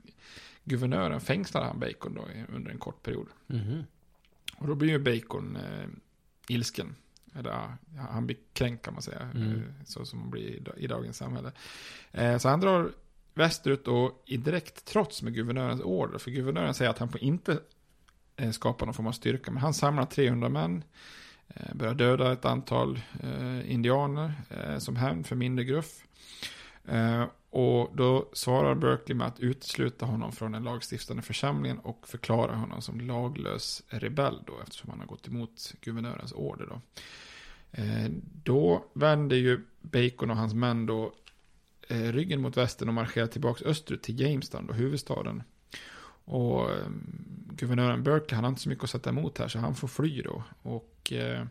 guvernören 0.63 1.21
fängslar 1.21 1.63
han 1.63 1.79
Bacon 1.79 2.13
då 2.13 2.27
under 2.55 2.71
en 2.71 2.77
kort 2.77 3.03
period. 3.03 3.27
Mhm. 3.47 3.83
Och 4.57 4.67
då 4.67 4.75
blir 4.75 4.89
ju 4.89 4.99
Bacon 4.99 5.55
eh, 5.55 5.87
ilsken. 6.47 6.95
Eller, 7.35 7.51
ja, 7.51 7.77
han 8.11 8.25
blir 8.25 8.37
kränkt 8.53 8.85
kan 8.85 8.93
man 8.93 9.03
säga. 9.03 9.29
Mm. 9.35 9.51
eh, 9.51 9.61
Så 9.85 10.05
som 10.05 10.19
man 10.19 10.29
blir 10.29 10.77
i, 10.77 10.87
dagens 10.87 11.17
samhälle. 11.17 11.51
Eh, 12.11 12.37
så 12.37 12.49
han 12.49 12.59
drar 12.59 12.91
västerut 13.33 13.87
och 13.87 14.23
i 14.25 14.37
direkt 14.37 14.85
trots 14.85 15.21
med 15.21 15.33
guvernörens 15.33 15.81
order. 15.81 16.17
För 16.17 16.31
guvernören 16.31 16.73
säger 16.73 16.91
att 16.91 16.97
han 16.97 17.09
får 17.09 17.23
inte 17.23 17.59
Eh, 18.35 18.51
skapa 18.51 18.85
någon 18.85 18.93
form 18.93 19.07
av 19.07 19.11
styrka. 19.11 19.51
Men 19.51 19.61
han 19.61 19.73
samlar 19.73 20.05
300 20.05 20.49
män, 20.49 20.83
eh, 21.47 21.75
börjar 21.75 21.93
döda 21.93 22.33
ett 22.33 22.45
antal 22.45 22.99
eh, 23.23 23.71
indianer 23.71 24.33
som 24.79 24.95
hämnd 24.95 25.27
för 25.27 25.35
mindre 25.35 25.65
gruff. 25.65 26.03
Och 27.49 27.97
då 27.97 28.29
svarar 28.33 28.75
Berkeley 28.75 29.17
med 29.17 29.27
att 29.27 29.39
utesluta 29.39 30.05
honom 30.05 30.31
från 30.31 30.51
den 30.51 30.63
lagstiftande 30.63 31.23
församlingen 31.23 31.79
och 31.79 32.07
förklara 32.07 32.55
honom 32.55 32.81
som 32.81 33.01
laglös 33.01 33.83
rebell 33.87 34.43
då, 34.47 34.53
eftersom 34.63 34.89
han 34.89 34.99
har 34.99 35.05
gått 35.07 35.27
emot 35.27 35.73
guvernörens 35.81 36.33
order 36.33 36.65
då. 36.65 36.81
Då 38.43 38.85
vänder 38.93 39.35
ju 39.35 39.65
Bacon 39.81 40.31
och 40.31 40.37
hans 40.37 40.53
män 40.53 40.85
då 40.85 41.13
ryggen 41.87 42.41
mot 42.41 42.57
västern 42.57 42.87
och 42.87 42.93
marscherar 42.93 43.27
tillbaka 43.27 43.65
österut 43.65 44.03
till 44.03 44.19
Jamestown, 44.19 44.67
då 44.67 44.73
huvudstaden. 44.73 45.43
Och 46.25 46.71
eh, 46.71 46.87
guvernören 47.49 48.03
Berkeley, 48.03 48.35
han 48.35 48.43
har 48.43 48.49
inte 48.49 48.61
så 48.61 48.69
mycket 48.69 48.83
att 48.83 48.89
sätta 48.89 49.09
emot 49.09 49.37
här, 49.37 49.47
så 49.47 49.59
han 49.59 49.75
får 49.75 49.87
fly 49.87 50.21
då. 50.21 50.43
Och 50.61 51.13
eh, 51.13 51.45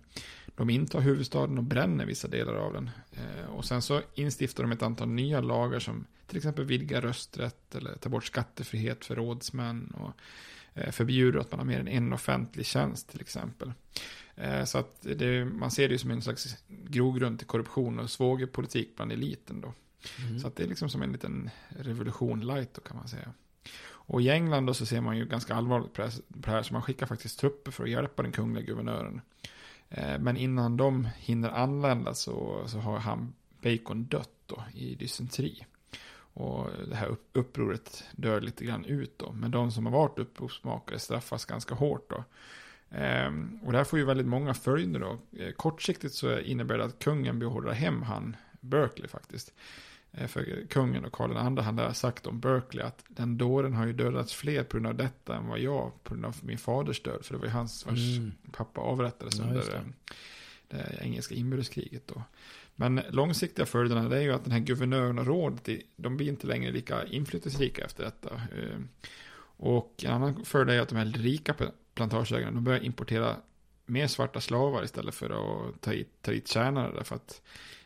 de 0.56 0.70
intar 0.70 1.00
huvudstaden 1.00 1.58
och 1.58 1.64
bränner 1.64 2.06
vissa 2.06 2.28
delar 2.28 2.54
av 2.54 2.72
den. 2.72 2.90
Eh, 3.12 3.50
och 3.50 3.64
sen 3.64 3.82
så 3.82 4.02
instiftar 4.14 4.62
de 4.62 4.72
ett 4.72 4.82
antal 4.82 5.08
nya 5.08 5.40
lagar 5.40 5.78
som 5.78 6.06
till 6.26 6.36
exempel 6.36 6.64
vidgar 6.64 7.00
rösträtt 7.00 7.74
eller 7.74 7.96
tar 7.96 8.10
bort 8.10 8.24
skattefrihet 8.24 9.04
för 9.04 9.16
rådsmän 9.16 9.94
och 9.98 10.12
eh, 10.80 10.90
förbjuder 10.90 11.40
att 11.40 11.50
man 11.50 11.60
har 11.60 11.66
mer 11.66 11.80
än 11.80 11.88
en 11.88 12.12
offentlig 12.12 12.66
tjänst 12.66 13.08
till 13.08 13.20
exempel. 13.20 13.72
Eh, 14.36 14.64
så 14.64 14.78
att 14.78 15.06
det, 15.16 15.44
man 15.44 15.70
ser 15.70 15.88
det 15.88 15.92
ju 15.92 15.98
som 15.98 16.10
en 16.10 16.22
slags 16.22 16.56
grogrund 16.68 17.38
till 17.38 17.46
korruption 17.46 17.98
och 17.98 18.10
svågerpolitik 18.10 18.96
bland 18.96 19.12
eliten 19.12 19.60
då. 19.60 19.72
Mm. 20.18 20.40
Så 20.40 20.46
att 20.46 20.56
det 20.56 20.62
är 20.62 20.68
liksom 20.68 20.88
som 20.88 21.02
en 21.02 21.12
liten 21.12 21.50
revolution 21.68 22.46
light 22.46 22.74
då 22.74 22.80
kan 22.80 22.96
man 22.96 23.08
säga. 23.08 23.32
Och 24.06 24.22
i 24.22 24.30
England 24.30 24.66
då 24.66 24.74
så 24.74 24.86
ser 24.86 25.00
man 25.00 25.16
ju 25.16 25.26
ganska 25.26 25.54
allvarligt 25.54 25.92
på 25.92 26.02
det 26.28 26.50
här, 26.50 26.62
så 26.62 26.72
man 26.72 26.82
skickar 26.82 27.06
faktiskt 27.06 27.40
trupper 27.40 27.70
för 27.70 27.84
att 27.84 27.90
hjälpa 27.90 28.22
den 28.22 28.32
kungliga 28.32 28.64
guvernören. 28.64 29.20
Eh, 29.88 30.18
men 30.18 30.36
innan 30.36 30.76
de 30.76 31.08
hinner 31.16 31.50
anlända 31.50 32.14
så, 32.14 32.64
så 32.66 32.78
har 32.78 32.98
han 32.98 33.32
Bacon 33.62 34.04
dött 34.04 34.30
då 34.46 34.64
i 34.74 34.94
dysenteri. 34.94 35.66
Och 36.34 36.68
det 36.88 36.96
här 36.96 37.16
upproret 37.32 38.04
dör 38.12 38.40
lite 38.40 38.64
grann 38.64 38.84
ut 38.84 39.18
då. 39.18 39.32
Men 39.32 39.50
de 39.50 39.72
som 39.72 39.86
har 39.86 39.92
varit 39.92 40.18
upprorsmakare 40.18 40.98
straffas 40.98 41.44
ganska 41.44 41.74
hårt 41.74 42.10
då. 42.10 42.24
Ehm, 42.90 43.60
och 43.64 43.72
det 43.72 43.78
här 43.78 43.84
får 43.84 43.98
ju 43.98 44.04
väldigt 44.04 44.26
många 44.26 44.54
följder 44.54 45.00
då. 45.00 45.18
Eh, 45.38 45.52
kortsiktigt 45.52 46.14
så 46.14 46.38
innebär 46.38 46.78
det 46.78 46.84
att 46.84 46.98
kungen 46.98 47.38
beordrar 47.38 47.72
hem 47.72 48.02
han 48.02 48.36
Berkeley 48.60 49.08
faktiskt. 49.08 49.54
Eh, 50.12 50.26
för 50.26 50.66
kungen 50.68 51.04
och 51.04 51.12
Karl 51.12 51.30
II 51.30 51.84
har 51.84 51.92
sagt 51.92 52.26
om 52.26 52.40
Berkeley 52.40 52.86
att 52.86 53.04
den 53.08 53.38
dåren 53.38 53.72
har 53.72 53.86
ju 53.86 53.92
dödats 53.92 54.34
fler 54.34 54.64
på 54.64 54.76
grund 54.76 54.86
av 54.86 54.94
detta 54.94 55.36
än 55.36 55.48
vad 55.48 55.58
jag 55.58 56.04
på 56.04 56.14
grund 56.14 56.26
av 56.26 56.36
min 56.42 56.58
faders 56.58 57.02
död. 57.02 57.24
För 57.24 57.34
det 57.34 57.38
var 57.38 57.46
ju 57.46 57.52
hans 57.52 57.86
vars 57.86 58.18
mm. 58.18 58.32
pappa 58.52 58.80
avrättades 58.80 59.38
ja, 59.38 59.44
under 59.44 59.60
det. 59.60 59.76
Eh, 59.76 59.82
det 60.68 60.98
engelska 61.00 61.34
inbördeskriget 61.34 62.06
då. 62.06 62.22
Men 62.74 63.00
långsiktiga 63.10 63.66
följderna 63.66 64.08
det 64.08 64.16
är 64.16 64.20
ju 64.20 64.32
att 64.32 64.44
den 64.44 64.52
här 64.52 64.60
guvernören 64.60 65.18
och 65.18 65.26
rådet, 65.26 65.68
de 65.96 66.16
blir 66.16 66.28
inte 66.28 66.46
längre 66.46 66.72
lika 66.72 67.06
inflytelserika 67.06 67.84
efter 67.84 68.04
detta. 68.04 68.40
Och 69.56 70.04
en 70.04 70.12
annan 70.12 70.44
fördel 70.44 70.76
är 70.76 70.80
att 70.80 70.88
de 70.88 70.96
här 70.96 71.04
rika 71.04 71.54
plantageägarna, 71.94 72.52
de 72.52 72.64
börjar 72.64 72.80
importera 72.80 73.36
mer 73.86 74.06
svarta 74.06 74.40
slavar 74.40 74.84
istället 74.84 75.14
för 75.14 75.30
att 75.30 75.80
ta 75.80 75.90
hit, 75.90 76.08
ta 76.22 76.32
hit 76.32 76.48
tjänare. 76.48 76.92
Därför 76.94 77.16
att 77.16 77.42
eh, 77.42 77.81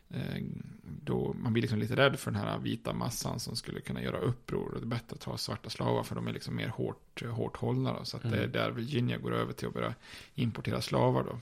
då, 1.05 1.35
man 1.39 1.53
blir 1.53 1.63
liksom 1.63 1.79
lite 1.79 1.97
rädd 1.97 2.19
för 2.19 2.31
den 2.31 2.41
här 2.41 2.59
vita 2.59 2.93
massan 2.93 3.41
som 3.41 3.57
skulle 3.57 3.81
kunna 3.81 4.03
göra 4.03 4.19
uppror. 4.19 4.75
Och 4.75 4.81
det 4.81 4.85
är 4.85 4.89
bättre 4.89 5.15
att 5.15 5.21
ta 5.21 5.37
svarta 5.37 5.71
slavar 5.71 6.03
för 6.03 6.15
de 6.15 6.29
är 6.29 6.33
liksom 6.33 6.57
mer 6.57 6.69
hårt, 6.69 7.23
hårt 7.31 7.57
hållna. 7.57 7.99
Då, 7.99 8.05
så 8.05 8.17
att 8.17 8.25
mm. 8.25 8.37
det 8.37 8.45
är 8.45 8.49
där 8.49 8.71
Virginia 8.71 9.19
går 9.19 9.35
över 9.35 9.53
till 9.53 9.69
att 9.69 9.75
börja 9.75 9.95
importera 10.35 10.81
slavar. 10.81 11.25
Då. 11.25 11.39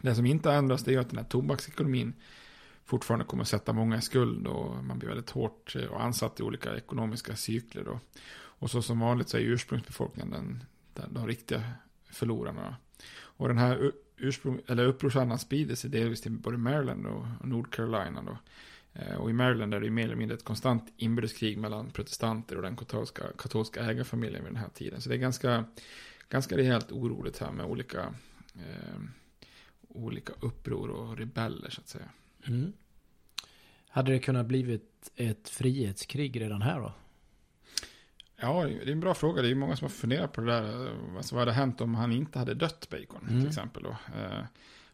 Det 0.00 0.14
som 0.14 0.26
inte 0.26 0.52
ändras 0.52 0.84
det 0.84 0.94
är 0.94 0.98
att 0.98 1.10
den 1.10 1.18
här 1.18 1.24
tobaksekonomin 1.24 2.12
fortfarande 2.84 3.24
kommer 3.24 3.42
att 3.42 3.48
sätta 3.48 3.72
många 3.72 3.96
i 3.96 4.02
skuld 4.02 4.46
och 4.46 4.84
man 4.84 4.98
blir 4.98 5.08
väldigt 5.08 5.30
hårt 5.30 5.76
och 5.76 5.82
eh, 5.82 6.04
ansatt 6.04 6.40
i 6.40 6.42
olika 6.42 6.76
ekonomiska 6.76 7.36
cykler. 7.36 7.84
Då. 7.84 8.00
Och 8.34 8.70
så 8.70 8.82
som 8.82 9.00
vanligt 9.00 9.28
så 9.28 9.36
är 9.36 9.40
ursprungsbefolkningen 9.40 10.30
den, 10.30 10.64
den, 10.94 11.14
de 11.14 11.26
riktiga 11.26 11.62
förlorarna. 12.10 12.76
Och 13.14 13.48
den 13.48 13.58
här 13.58 13.92
ursprung, 14.22 14.60
eller 14.66 14.84
upprorsandan 14.84 15.38
sprider 15.38 15.74
sig 15.74 15.90
delvis 15.90 16.20
till 16.20 16.32
både 16.32 16.58
Maryland 16.58 17.06
och, 17.06 17.26
North 17.46 17.70
Carolina. 17.70 18.22
Då. 18.22 18.38
Eh, 18.92 19.16
och 19.16 19.30
i 19.30 19.32
Maryland 19.32 19.74
är 19.74 19.80
det 19.80 19.90
mer 19.90 20.04
eller 20.04 20.16
mindre 20.16 20.36
ett 20.36 20.44
konstant 20.44 20.92
inbördeskrig 20.96 21.58
mellan 21.58 21.90
protestanter 21.90 22.56
och 22.56 22.62
den 22.62 22.76
katolska, 22.76 23.22
katolska 23.38 23.80
ägarfamiljen 23.80 24.44
vid 24.44 24.52
den 24.52 24.60
här 24.60 24.68
tiden. 24.68 25.00
Så 25.00 25.08
det 25.08 25.14
är 25.14 25.18
ganska, 25.18 25.64
ganska 26.28 26.56
rejält 26.56 26.92
oroligt 26.92 27.38
här 27.38 27.52
med 27.52 27.66
olika, 27.66 28.14
eh, 28.54 29.00
olika 29.88 30.32
uppror 30.40 30.90
och 30.90 31.16
rebeller 31.16 31.70
så 31.70 31.80
att 31.80 31.88
säga. 31.88 32.08
Mm. 32.46 32.72
Hade 33.88 34.12
det 34.12 34.18
kunnat 34.18 34.46
blivit 34.46 35.12
ett 35.16 35.48
frihetskrig 35.48 36.40
redan 36.40 36.62
här 36.62 36.80
då? 36.80 36.94
Ja, 38.42 38.64
det 38.64 38.88
är 38.88 38.92
en 38.92 39.00
bra 39.00 39.14
fråga. 39.14 39.42
Det 39.42 39.50
är 39.50 39.54
många 39.54 39.76
som 39.76 39.84
har 39.84 39.90
funderat 39.90 40.32
på 40.32 40.40
det 40.40 40.46
där. 40.46 40.92
Alltså, 41.16 41.34
vad 41.34 41.42
hade 41.42 41.52
hänt 41.52 41.80
om 41.80 41.94
han 41.94 42.12
inte 42.12 42.38
hade 42.38 42.54
dött 42.54 42.88
Bacon 42.90 43.26
mm. 43.28 43.40
till 43.40 43.48
exempel? 43.48 43.82
Då? 43.82 43.90
Eh, 43.90 44.44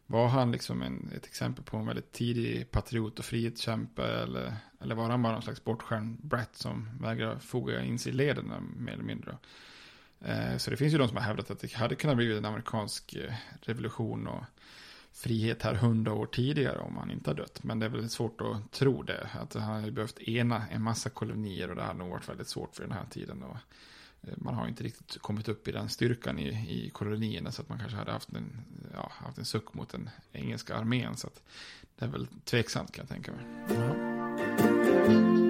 var 0.05 0.27
han 0.27 0.51
liksom 0.51 0.81
en, 0.81 1.11
ett 1.15 1.25
exempel 1.25 1.63
på 1.63 1.77
en 1.77 1.85
väldigt 1.85 2.11
tidig 2.11 2.71
patriot 2.71 3.19
och 3.19 3.25
frihetskämpe? 3.25 4.03
Eller, 4.03 4.55
eller 4.81 4.95
var 4.95 5.09
han 5.09 5.21
bara 5.21 5.33
någon 5.33 5.41
slags 5.41 5.63
bortskärmd 5.63 6.17
brat 6.21 6.55
som 6.55 6.89
vägrar 7.01 7.39
foga 7.39 7.83
in 7.83 7.99
sig 7.99 8.11
i 8.11 8.15
leden 8.15 8.53
mer 8.77 8.93
eller 8.93 9.03
mindre? 9.03 9.37
Eh, 10.21 10.57
så 10.57 10.71
det 10.71 10.77
finns 10.77 10.93
ju 10.93 10.97
de 10.97 11.07
som 11.07 11.17
har 11.17 11.23
hävdat 11.23 11.51
att 11.51 11.59
det 11.59 11.73
hade 11.73 11.95
kunnat 11.95 12.17
bli 12.17 12.37
en 12.37 12.45
amerikansk 12.45 13.13
eh, 13.13 13.33
revolution 13.61 14.27
och 14.27 14.43
frihet 15.13 15.63
här 15.63 15.73
hundra 15.73 16.13
år 16.13 16.25
tidigare 16.25 16.79
om 16.79 16.97
han 16.97 17.11
inte 17.11 17.29
har 17.29 17.35
dött. 17.35 17.63
Men 17.63 17.79
det 17.79 17.85
är 17.85 17.89
väldigt 17.89 18.11
svårt 18.11 18.41
att 18.41 18.71
tro 18.71 19.03
det. 19.03 19.29
Att 19.33 19.53
han 19.53 19.63
hade 19.63 19.91
behövt 19.91 20.19
ena 20.19 20.67
en 20.67 20.81
massa 20.81 21.09
kolonier 21.09 21.69
och 21.69 21.75
det 21.75 21.83
hade 21.83 21.99
nog 21.99 22.09
varit 22.09 22.29
väldigt 22.29 22.47
svårt 22.47 22.75
för 22.75 22.83
den 22.83 22.91
här 22.91 23.05
tiden. 23.09 23.43
Och 23.43 23.57
eh, 24.21 24.33
man 24.37 24.55
har 24.55 24.67
inte 24.67 24.83
riktigt 24.83 25.21
kommit 25.21 25.49
upp 25.49 25.67
i 25.67 25.71
den 25.71 25.89
styrkan 25.89 26.39
i, 26.39 26.47
i 26.49 26.89
kolonierna 26.89 27.51
så 27.51 27.61
att 27.61 27.69
man 27.69 27.79
kanske 27.79 27.97
hade 27.97 28.11
haft 28.11 28.29
en, 28.29 28.65
ja, 28.93 29.11
haft 29.15 29.37
en 29.37 29.45
suck 29.45 29.73
mot 29.73 29.89
den 29.89 30.09
engelska 30.31 30.75
armén. 30.75 31.17
Så 31.17 31.27
att 31.27 31.41
det 31.95 32.05
är 32.05 32.09
väl 32.09 32.27
tveksamt 32.43 32.91
kan 32.91 33.03
jag 33.03 33.09
tänka 33.09 33.31
mig. 33.31 33.45
Ja. 33.69 35.48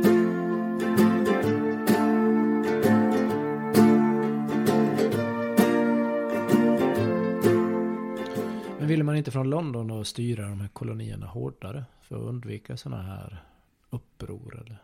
Ville 8.89 9.04
man 9.04 9.17
inte 9.17 9.32
från 9.32 9.49
London 9.49 9.88
då 9.88 10.04
styra 10.04 10.49
de 10.49 10.62
här 10.62 10.67
kolonierna 10.67 11.28
hårdare 11.28 11.86
för 12.02 12.15
att 12.15 12.21
undvika 12.21 12.78
sådana 12.78 13.04
här 13.04 13.43
uppror? 13.89 14.62
Eller? 14.65 14.78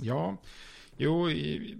Ja, 0.00 0.36
jo, 0.96 1.30
i, 1.30 1.78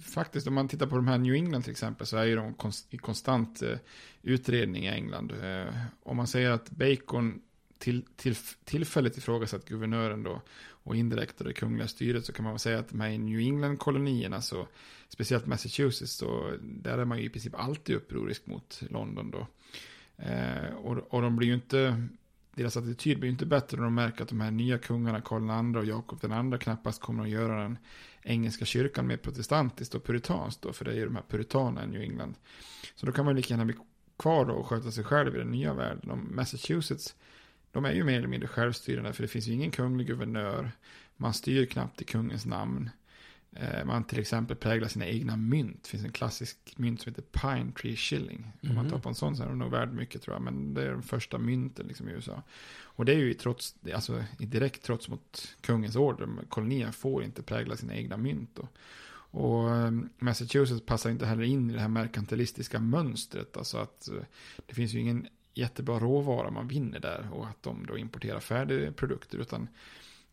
faktiskt 0.00 0.46
om 0.46 0.54
man 0.54 0.68
tittar 0.68 0.86
på 0.86 0.96
de 0.96 1.08
här 1.08 1.18
New 1.18 1.34
England 1.34 1.62
till 1.62 1.70
exempel 1.70 2.06
så 2.06 2.16
är 2.16 2.24
ju 2.24 2.36
de 2.36 2.54
konst, 2.54 2.94
i 2.94 2.96
konstant 2.96 3.62
eh, 3.62 3.78
utredning 4.22 4.84
i 4.84 4.88
England. 4.88 5.32
Eh, 5.42 5.74
om 6.02 6.16
man 6.16 6.26
säger 6.26 6.50
att 6.50 6.70
Bacon 6.70 7.42
till, 7.78 8.04
till, 8.16 8.34
tillfälligt 8.64 9.16
ifrågasatt 9.16 9.64
guvernören 9.64 10.22
då 10.22 10.42
och 10.82 10.96
indirekt 10.96 11.38
det 11.38 11.52
kungliga 11.52 11.88
styret 11.88 12.24
så 12.24 12.32
kan 12.32 12.44
man 12.44 12.52
väl 12.52 12.60
säga 12.60 12.78
att 12.78 12.88
de 12.88 13.00
här 13.00 13.18
New 13.18 13.40
England-kolonierna, 13.40 14.40
så, 14.40 14.68
speciellt 15.08 15.46
Massachusetts, 15.46 16.18
då 16.18 16.52
där 16.62 16.98
är 16.98 17.04
man 17.04 17.18
ju 17.18 17.24
i 17.24 17.28
princip 17.28 17.54
alltid 17.54 17.96
upprorisk 17.96 18.46
mot 18.46 18.82
London 18.90 19.30
då. 19.30 19.46
Eh, 20.22 20.74
och, 20.74 21.14
och 21.14 21.22
de 21.22 21.36
blir 21.36 21.48
ju 21.48 21.54
inte, 21.54 22.06
deras 22.54 22.76
attityd 22.76 23.18
blir 23.18 23.28
ju 23.28 23.32
inte 23.32 23.46
bättre 23.46 23.76
när 23.76 23.84
de 23.84 23.94
märker 23.94 24.22
att 24.22 24.28
de 24.28 24.40
här 24.40 24.50
nya 24.50 24.78
kungarna, 24.78 25.20
Karl 25.20 25.42
II 25.42 25.78
och 25.78 25.84
Jakob 25.84 26.18
II 26.52 26.58
knappast 26.58 27.00
kommer 27.00 27.22
att 27.22 27.30
göra 27.30 27.62
den 27.62 27.78
engelska 28.22 28.64
kyrkan 28.64 29.06
mer 29.06 29.16
protestantiskt 29.16 29.94
och 29.94 30.04
puritanskt 30.04 30.62
då, 30.62 30.72
för 30.72 30.84
det 30.84 30.90
är 30.90 30.96
ju 30.96 31.04
de 31.04 31.16
här 31.16 31.24
puritanerna 31.28 31.84
i 31.84 31.86
New 31.86 32.02
England. 32.02 32.34
Så 32.94 33.06
då 33.06 33.12
kan 33.12 33.24
man 33.24 33.36
lika 33.36 33.54
gärna 33.54 33.64
bli 33.64 33.74
kvar 34.18 34.44
då 34.44 34.52
och 34.52 34.66
sköta 34.66 34.90
sig 34.90 35.04
själv 35.04 35.34
i 35.34 35.38
den 35.38 35.50
nya 35.50 35.74
världen. 35.74 36.10
Och 36.10 36.18
Massachusetts, 36.18 37.14
de 37.72 37.84
är 37.84 37.92
ju 37.92 38.04
mer 38.04 38.18
eller 38.18 38.28
mindre 38.28 38.48
självstyrande, 38.48 39.12
för 39.12 39.22
det 39.22 39.28
finns 39.28 39.46
ju 39.46 39.52
ingen 39.52 39.70
kunglig 39.70 40.06
guvernör. 40.06 40.72
Man 41.16 41.34
styr 41.34 41.66
knappt 41.66 42.02
i 42.02 42.04
kungens 42.04 42.46
namn. 42.46 42.90
Eh, 43.52 43.84
man 43.84 44.04
till 44.04 44.18
exempel 44.18 44.56
präglar 44.56 44.88
sina 44.88 45.06
egna 45.06 45.36
mynt. 45.36 45.82
Det 45.82 45.88
finns 45.88 46.04
en 46.04 46.12
klassisk 46.12 46.58
mynt 46.76 47.00
som 47.00 47.12
heter 47.12 47.22
Pine 47.22 47.72
Tree 47.72 47.96
Shilling. 47.96 48.52
Om 48.62 48.74
man 48.74 48.84
mhm. 48.84 48.92
tar 48.92 48.98
på 48.98 49.08
en 49.08 49.14
sån 49.14 49.36
så 49.36 49.42
är 49.42 49.48
den 49.48 49.58
nog 49.58 49.70
värd 49.70 49.92
mycket 49.92 50.22
tror 50.22 50.34
jag. 50.34 50.42
Men 50.42 50.74
det 50.74 50.82
är 50.82 50.90
den 50.90 51.02
första 51.02 51.38
mynten 51.38 51.86
liksom 51.86 52.08
i 52.08 52.12
USA. 52.12 52.42
Och 52.82 53.04
det 53.04 53.12
är 53.12 53.18
ju 53.18 53.34
trots, 53.34 53.74
alltså, 53.94 54.24
direkt 54.38 54.82
trots 54.82 55.08
mot 55.08 55.56
kungens 55.60 55.96
order. 55.96 56.28
Kolonierna 56.48 56.92
får 56.92 57.24
inte 57.24 57.42
prägla 57.42 57.76
sina 57.76 57.94
egna 57.94 58.16
mynt. 58.16 58.50
Då. 58.54 58.68
Och 59.32 59.70
eh, 59.76 59.90
Massachusetts 60.18 60.86
passar 60.86 61.10
inte 61.10 61.26
heller 61.26 61.44
in 61.44 61.70
i 61.70 61.72
det 61.72 61.80
här 61.80 61.88
merkantilistiska 61.88 62.80
mönstret. 62.80 63.56
Alltså 63.56 63.78
att 63.78 64.08
eh, 64.08 64.22
det 64.66 64.74
finns 64.74 64.92
ju 64.92 65.00
ingen 65.00 65.26
jättebra 65.54 65.98
råvara 65.98 66.50
man 66.50 66.68
vinner 66.68 67.00
där. 67.00 67.28
Och 67.32 67.46
att 67.46 67.62
de 67.62 67.86
då 67.86 67.98
importerar 67.98 68.40
färdiga 68.40 68.92
produkter. 68.92 69.38
Utan 69.38 69.68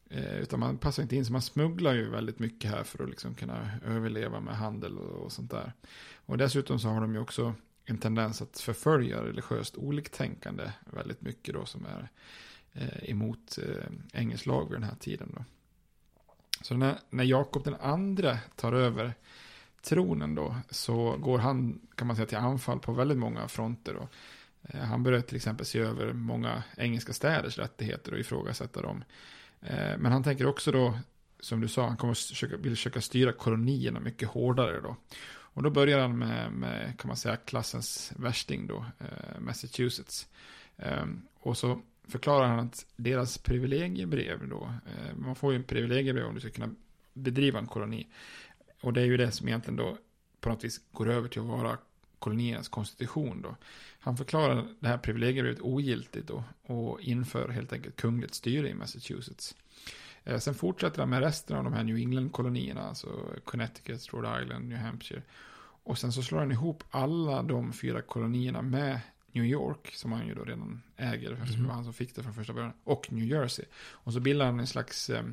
Eh, 0.09 0.37
utan 0.37 0.59
man 0.59 0.77
passar 0.77 1.03
inte 1.03 1.15
in, 1.15 1.25
så 1.25 1.31
man 1.31 1.41
smugglar 1.41 1.93
ju 1.93 2.09
väldigt 2.09 2.39
mycket 2.39 2.71
här 2.71 2.83
för 2.83 3.03
att 3.03 3.09
liksom 3.09 3.35
kunna 3.35 3.69
överleva 3.85 4.39
med 4.39 4.57
handel 4.57 4.97
och, 4.97 5.25
och 5.25 5.31
sånt 5.31 5.51
där. 5.51 5.73
Och 6.15 6.37
dessutom 6.37 6.79
så 6.79 6.87
har 6.87 7.01
de 7.01 7.13
ju 7.13 7.19
också 7.19 7.53
en 7.85 7.97
tendens 7.97 8.41
att 8.41 8.59
förfölja 8.59 9.23
religiöst 9.23 9.77
oliktänkande 9.77 10.71
väldigt 10.85 11.21
mycket 11.21 11.53
då 11.53 11.65
som 11.65 11.85
är 11.85 12.09
eh, 12.73 13.09
emot 13.09 13.57
eh, 13.57 14.19
engelsk 14.21 14.45
lag 14.45 14.63
vid 14.69 14.75
den 14.75 14.83
här 14.83 14.95
tiden 14.95 15.33
då. 15.35 15.45
Så 16.61 16.77
när, 16.77 16.99
när 17.09 17.23
Jakob 17.23 17.63
den 17.63 17.75
andra 17.75 18.37
tar 18.55 18.73
över 18.73 19.13
tronen 19.81 20.35
då 20.35 20.55
så 20.69 21.17
går 21.17 21.39
han 21.39 21.81
kan 21.95 22.07
man 22.07 22.15
säga 22.15 22.25
till 22.25 22.37
anfall 22.37 22.79
på 22.79 22.91
väldigt 22.91 23.17
många 23.17 23.47
fronter 23.47 23.93
då. 23.93 24.07
Eh, 24.61 24.79
han 24.79 25.03
börjar 25.03 25.21
till 25.21 25.35
exempel 25.35 25.65
se 25.65 25.79
över 25.79 26.13
många 26.13 26.63
engelska 26.77 27.13
städers 27.13 27.57
rättigheter 27.57 28.13
och 28.13 28.19
ifrågasätta 28.19 28.81
dem. 28.81 29.03
Eh, 29.69 29.97
men 29.97 30.11
han 30.11 30.23
tänker 30.23 30.45
också 30.45 30.71
då, 30.71 30.99
som 31.39 31.61
du 31.61 31.67
sa, 31.67 31.87
han 31.87 31.97
kommer 31.97 32.13
försöka, 32.13 32.57
vill 32.57 32.75
försöka 32.75 33.01
styra 33.01 33.31
kolonierna 33.33 33.99
mycket 33.99 34.29
hårdare 34.29 34.81
då. 34.81 34.95
Och 35.29 35.63
då 35.63 35.69
börjar 35.69 35.99
han 35.99 36.17
med, 36.17 36.51
med 36.51 36.99
kan 36.99 37.07
man 37.07 37.17
säga, 37.17 37.35
klassens 37.35 38.13
värsting 38.15 38.67
då, 38.67 38.85
eh, 38.99 39.39
Massachusetts. 39.39 40.27
Ehm, 40.77 41.21
och 41.39 41.57
så 41.57 41.81
förklarar 42.07 42.47
han 42.47 42.59
att 42.59 42.85
deras 42.95 43.37
privilegiebrev 43.37 44.47
då, 44.49 44.73
eh, 44.85 45.15
man 45.15 45.35
får 45.35 45.51
ju 45.51 45.57
en 45.57 45.63
privilegiebrev 45.63 46.25
om 46.25 46.33
du 46.33 46.39
ska 46.39 46.49
kunna 46.49 46.69
bedriva 47.13 47.59
en 47.59 47.67
koloni. 47.67 48.07
Och 48.81 48.93
det 48.93 49.01
är 49.01 49.05
ju 49.05 49.17
det 49.17 49.31
som 49.31 49.47
egentligen 49.47 49.75
då 49.75 49.97
på 50.39 50.49
något 50.49 50.63
vis 50.63 50.81
går 50.91 51.09
över 51.09 51.29
till 51.29 51.41
att 51.41 51.47
vara 51.47 51.77
koloniernas 52.19 52.69
konstitution 52.69 53.41
då. 53.41 53.55
Han 54.07 54.17
förklarar 54.17 54.67
det 54.79 54.87
här 54.87 54.97
privilegiebrevet 54.97 55.61
ogiltigt 55.61 56.27
då 56.27 56.43
och 56.63 57.01
inför 57.01 57.49
helt 57.49 57.73
enkelt 57.73 57.95
kungligt 57.95 58.33
styre 58.33 58.69
i 58.69 58.73
Massachusetts. 58.73 59.55
Eh, 60.23 60.39
sen 60.39 60.53
fortsätter 60.53 60.99
han 60.99 61.09
med 61.09 61.19
resten 61.19 61.57
av 61.57 61.63
de 61.63 61.73
här 61.73 61.83
New 61.83 61.97
England-kolonierna, 61.97 62.81
alltså 62.81 63.07
Connecticut, 63.43 64.13
Rhode 64.13 64.43
Island, 64.43 64.67
New 64.67 64.77
Hampshire. 64.77 65.21
Och 65.83 65.97
sen 65.97 66.11
så 66.11 66.23
slår 66.23 66.39
han 66.39 66.51
ihop 66.51 66.83
alla 66.89 67.43
de 67.43 67.73
fyra 67.73 68.01
kolonierna 68.01 68.61
med 68.61 68.99
New 69.31 69.45
York, 69.45 69.91
som 69.93 70.11
han 70.11 70.27
ju 70.27 70.35
då 70.35 70.43
redan 70.43 70.81
äger, 70.97 71.31
mm. 71.31 71.45
det 71.47 71.67
var 71.67 71.73
han 71.73 71.83
som 71.83 71.93
fick 71.93 72.15
det 72.15 72.23
från 72.23 72.33
första 72.33 72.53
början, 72.53 72.73
och 72.83 73.11
New 73.11 73.25
Jersey. 73.25 73.65
Och 73.75 74.13
så 74.13 74.19
bildar 74.19 74.45
han 74.45 74.59
en 74.59 74.67
slags 74.67 75.09
eh, 75.09 75.23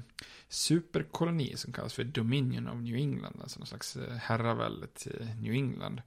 superkoloni 0.49 1.57
som 1.57 1.73
kallas 1.73 1.95
för 1.95 2.05
Dominion 2.05 2.69
of 2.69 2.81
New 2.81 2.97
England, 2.97 3.39
alltså 3.43 3.59
någon 3.59 3.67
slags 3.67 3.97
eh, 3.97 4.15
herravälde 4.15 4.87
till 4.87 5.29
New 5.41 5.53
England. 5.53 6.01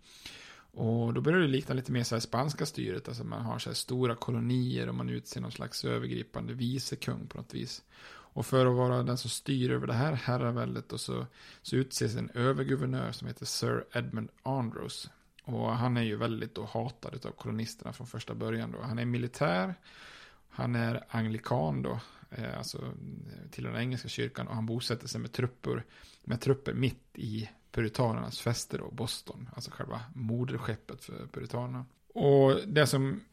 Och 0.77 1.13
då 1.13 1.21
börjar 1.21 1.39
det 1.39 1.47
likna 1.47 1.75
lite 1.75 1.91
mer 1.91 2.03
så 2.03 2.15
här 2.15 2.19
spanska 2.19 2.65
styret, 2.65 3.07
alltså 3.07 3.23
man 3.23 3.41
har 3.41 3.59
så 3.59 3.69
här 3.69 3.75
stora 3.75 4.15
kolonier 4.15 4.89
och 4.89 4.95
man 4.95 5.09
utser 5.09 5.41
någon 5.41 5.51
slags 5.51 5.85
övergripande 5.85 6.53
vicekung 6.53 7.27
på 7.27 7.37
något 7.37 7.53
vis. 7.53 7.83
Och 8.09 8.45
för 8.45 8.65
att 8.65 8.75
vara 8.75 9.03
den 9.03 9.17
som 9.17 9.29
styr 9.29 9.71
över 9.71 9.87
det 9.87 9.93
här 9.93 10.13
herraväldet 10.13 10.93
och 10.93 10.99
så, 10.99 11.25
så 11.61 11.75
utses 11.75 12.15
en 12.15 12.29
överguvernör 12.33 13.11
som 13.11 13.27
heter 13.27 13.45
Sir 13.45 13.85
Edmund 13.93 14.29
Andros. 14.43 15.09
Och 15.43 15.75
han 15.75 15.97
är 15.97 16.03
ju 16.03 16.15
väldigt 16.15 16.55
då 16.55 16.65
hatad 16.65 17.25
av 17.25 17.31
kolonisterna 17.31 17.93
från 17.93 18.07
första 18.07 18.35
början 18.35 18.71
då. 18.71 18.81
Han 18.81 18.99
är 18.99 19.05
militär, 19.05 19.75
han 20.49 20.75
är 20.75 21.03
anglikan 21.09 21.81
då, 21.81 21.99
eh, 22.29 22.57
alltså 22.57 22.77
eh, 22.77 23.49
till 23.51 23.63
den 23.63 23.75
engelska 23.75 24.07
kyrkan 24.07 24.47
och 24.47 24.55
han 24.55 24.65
bosätter 24.65 25.07
sig 25.07 25.21
med 25.21 25.31
trupper, 25.31 25.83
med 26.23 26.41
trupper 26.41 26.73
mitt 26.73 27.03
i 27.13 27.49
puritanernas 27.71 28.39
fäste 28.39 28.77
då, 28.77 28.91
Boston, 28.91 29.49
alltså 29.55 29.71
själva 29.71 30.01
moderskeppet 30.13 31.03
för 31.03 31.27
puritanerna. 31.33 31.85
Och 32.13 32.55
det 32.67 32.87
som, 32.87 33.23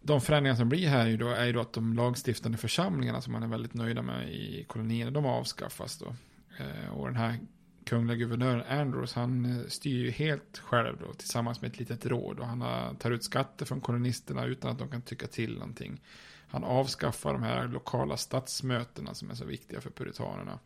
de 0.00 0.20
förändringar 0.20 0.56
som 0.56 0.68
blir 0.68 0.88
här 0.88 1.06
är 1.06 1.10
ju 1.10 1.16
då, 1.16 1.28
är 1.28 1.44
ju 1.44 1.52
då 1.52 1.60
att 1.60 1.72
de 1.72 1.92
lagstiftande 1.92 2.58
församlingarna 2.58 3.20
som 3.20 3.32
man 3.32 3.42
är 3.42 3.46
väldigt 3.46 3.74
nöjda 3.74 4.02
med 4.02 4.28
i 4.28 4.64
kolonierna, 4.68 5.10
de 5.10 5.26
avskaffas 5.26 5.98
då. 5.98 6.14
Eh, 6.58 6.92
och 6.92 7.06
den 7.06 7.16
här 7.16 7.38
kungliga 7.84 8.16
guvernören 8.16 8.80
Andrews, 8.80 9.14
han 9.14 9.44
eh, 9.44 9.66
styr 9.66 10.04
ju 10.04 10.10
helt 10.10 10.58
själv 10.58 10.96
då, 11.00 11.12
tillsammans 11.12 11.60
med 11.60 11.70
ett 11.70 11.78
litet 11.78 12.06
råd. 12.06 12.40
Och 12.40 12.46
han 12.46 12.62
eh, 12.62 12.94
tar 12.98 13.10
ut 13.10 13.24
skatter 13.24 13.66
från 13.66 13.80
kolonisterna 13.80 14.44
utan 14.44 14.70
att 14.70 14.78
de 14.78 14.88
kan 14.88 15.02
tycka 15.02 15.26
till 15.26 15.54
någonting. 15.54 16.00
Han 16.48 16.64
avskaffar 16.64 17.32
de 17.32 17.42
här 17.42 17.68
lokala 17.68 18.16
stadsmötena 18.16 19.14
som 19.14 19.30
är 19.30 19.34
så 19.34 19.44
viktiga 19.44 19.80
för 19.80 19.90
puritanerna. 19.90 20.58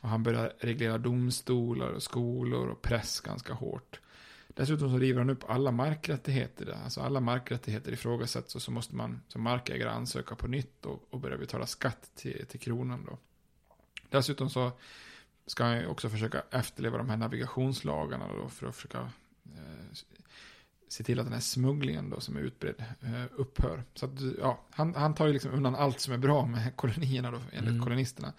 Och 0.00 0.08
han 0.08 0.22
börjar 0.22 0.52
reglera 0.60 0.98
domstolar 0.98 1.88
och 1.88 2.02
skolor 2.02 2.68
och 2.68 2.82
press 2.82 3.20
ganska 3.20 3.52
hårt. 3.52 4.00
Dessutom 4.48 4.90
så 4.90 4.98
river 4.98 5.18
han 5.18 5.30
upp 5.30 5.50
alla 5.50 5.70
markrättigheter. 5.70 6.78
Alltså 6.84 7.00
alla 7.00 7.20
markrättigheter 7.20 7.92
ifrågasätts 7.92 8.54
och 8.54 8.62
så 8.62 8.70
måste 8.70 8.96
man 8.96 9.22
som 9.28 9.42
markägare 9.42 9.90
ansöka 9.90 10.34
på 10.34 10.46
nytt 10.46 10.86
och, 10.86 11.06
och 11.10 11.20
börja 11.20 11.38
betala 11.38 11.66
skatt 11.66 12.10
till, 12.14 12.46
till 12.48 12.60
kronan 12.60 13.04
då. 13.04 13.18
Dessutom 14.08 14.50
så 14.50 14.72
ska 15.46 15.64
han 15.64 15.86
också 15.86 16.08
försöka 16.08 16.42
efterleva 16.50 16.98
de 16.98 17.10
här 17.10 17.16
navigationslagarna 17.16 18.28
då 18.32 18.48
för 18.48 18.66
att 18.66 18.76
försöka 18.76 18.98
eh, 19.44 19.96
se 20.88 21.04
till 21.04 21.20
att 21.20 21.26
den 21.26 21.32
här 21.32 21.40
smugglingen 21.40 22.10
då 22.10 22.20
som 22.20 22.36
är 22.36 22.40
utbredd 22.40 22.84
eh, 23.02 23.24
upphör. 23.36 23.84
Så 23.94 24.06
att, 24.06 24.12
ja, 24.38 24.60
han, 24.70 24.94
han 24.94 25.14
tar 25.14 25.26
ju 25.26 25.32
liksom 25.32 25.52
undan 25.52 25.74
allt 25.74 26.00
som 26.00 26.14
är 26.14 26.18
bra 26.18 26.46
med 26.46 26.76
kolonierna 26.76 27.30
då, 27.30 27.40
enligt 27.52 27.70
mm. 27.70 27.82
kolonisterna. 27.82 28.32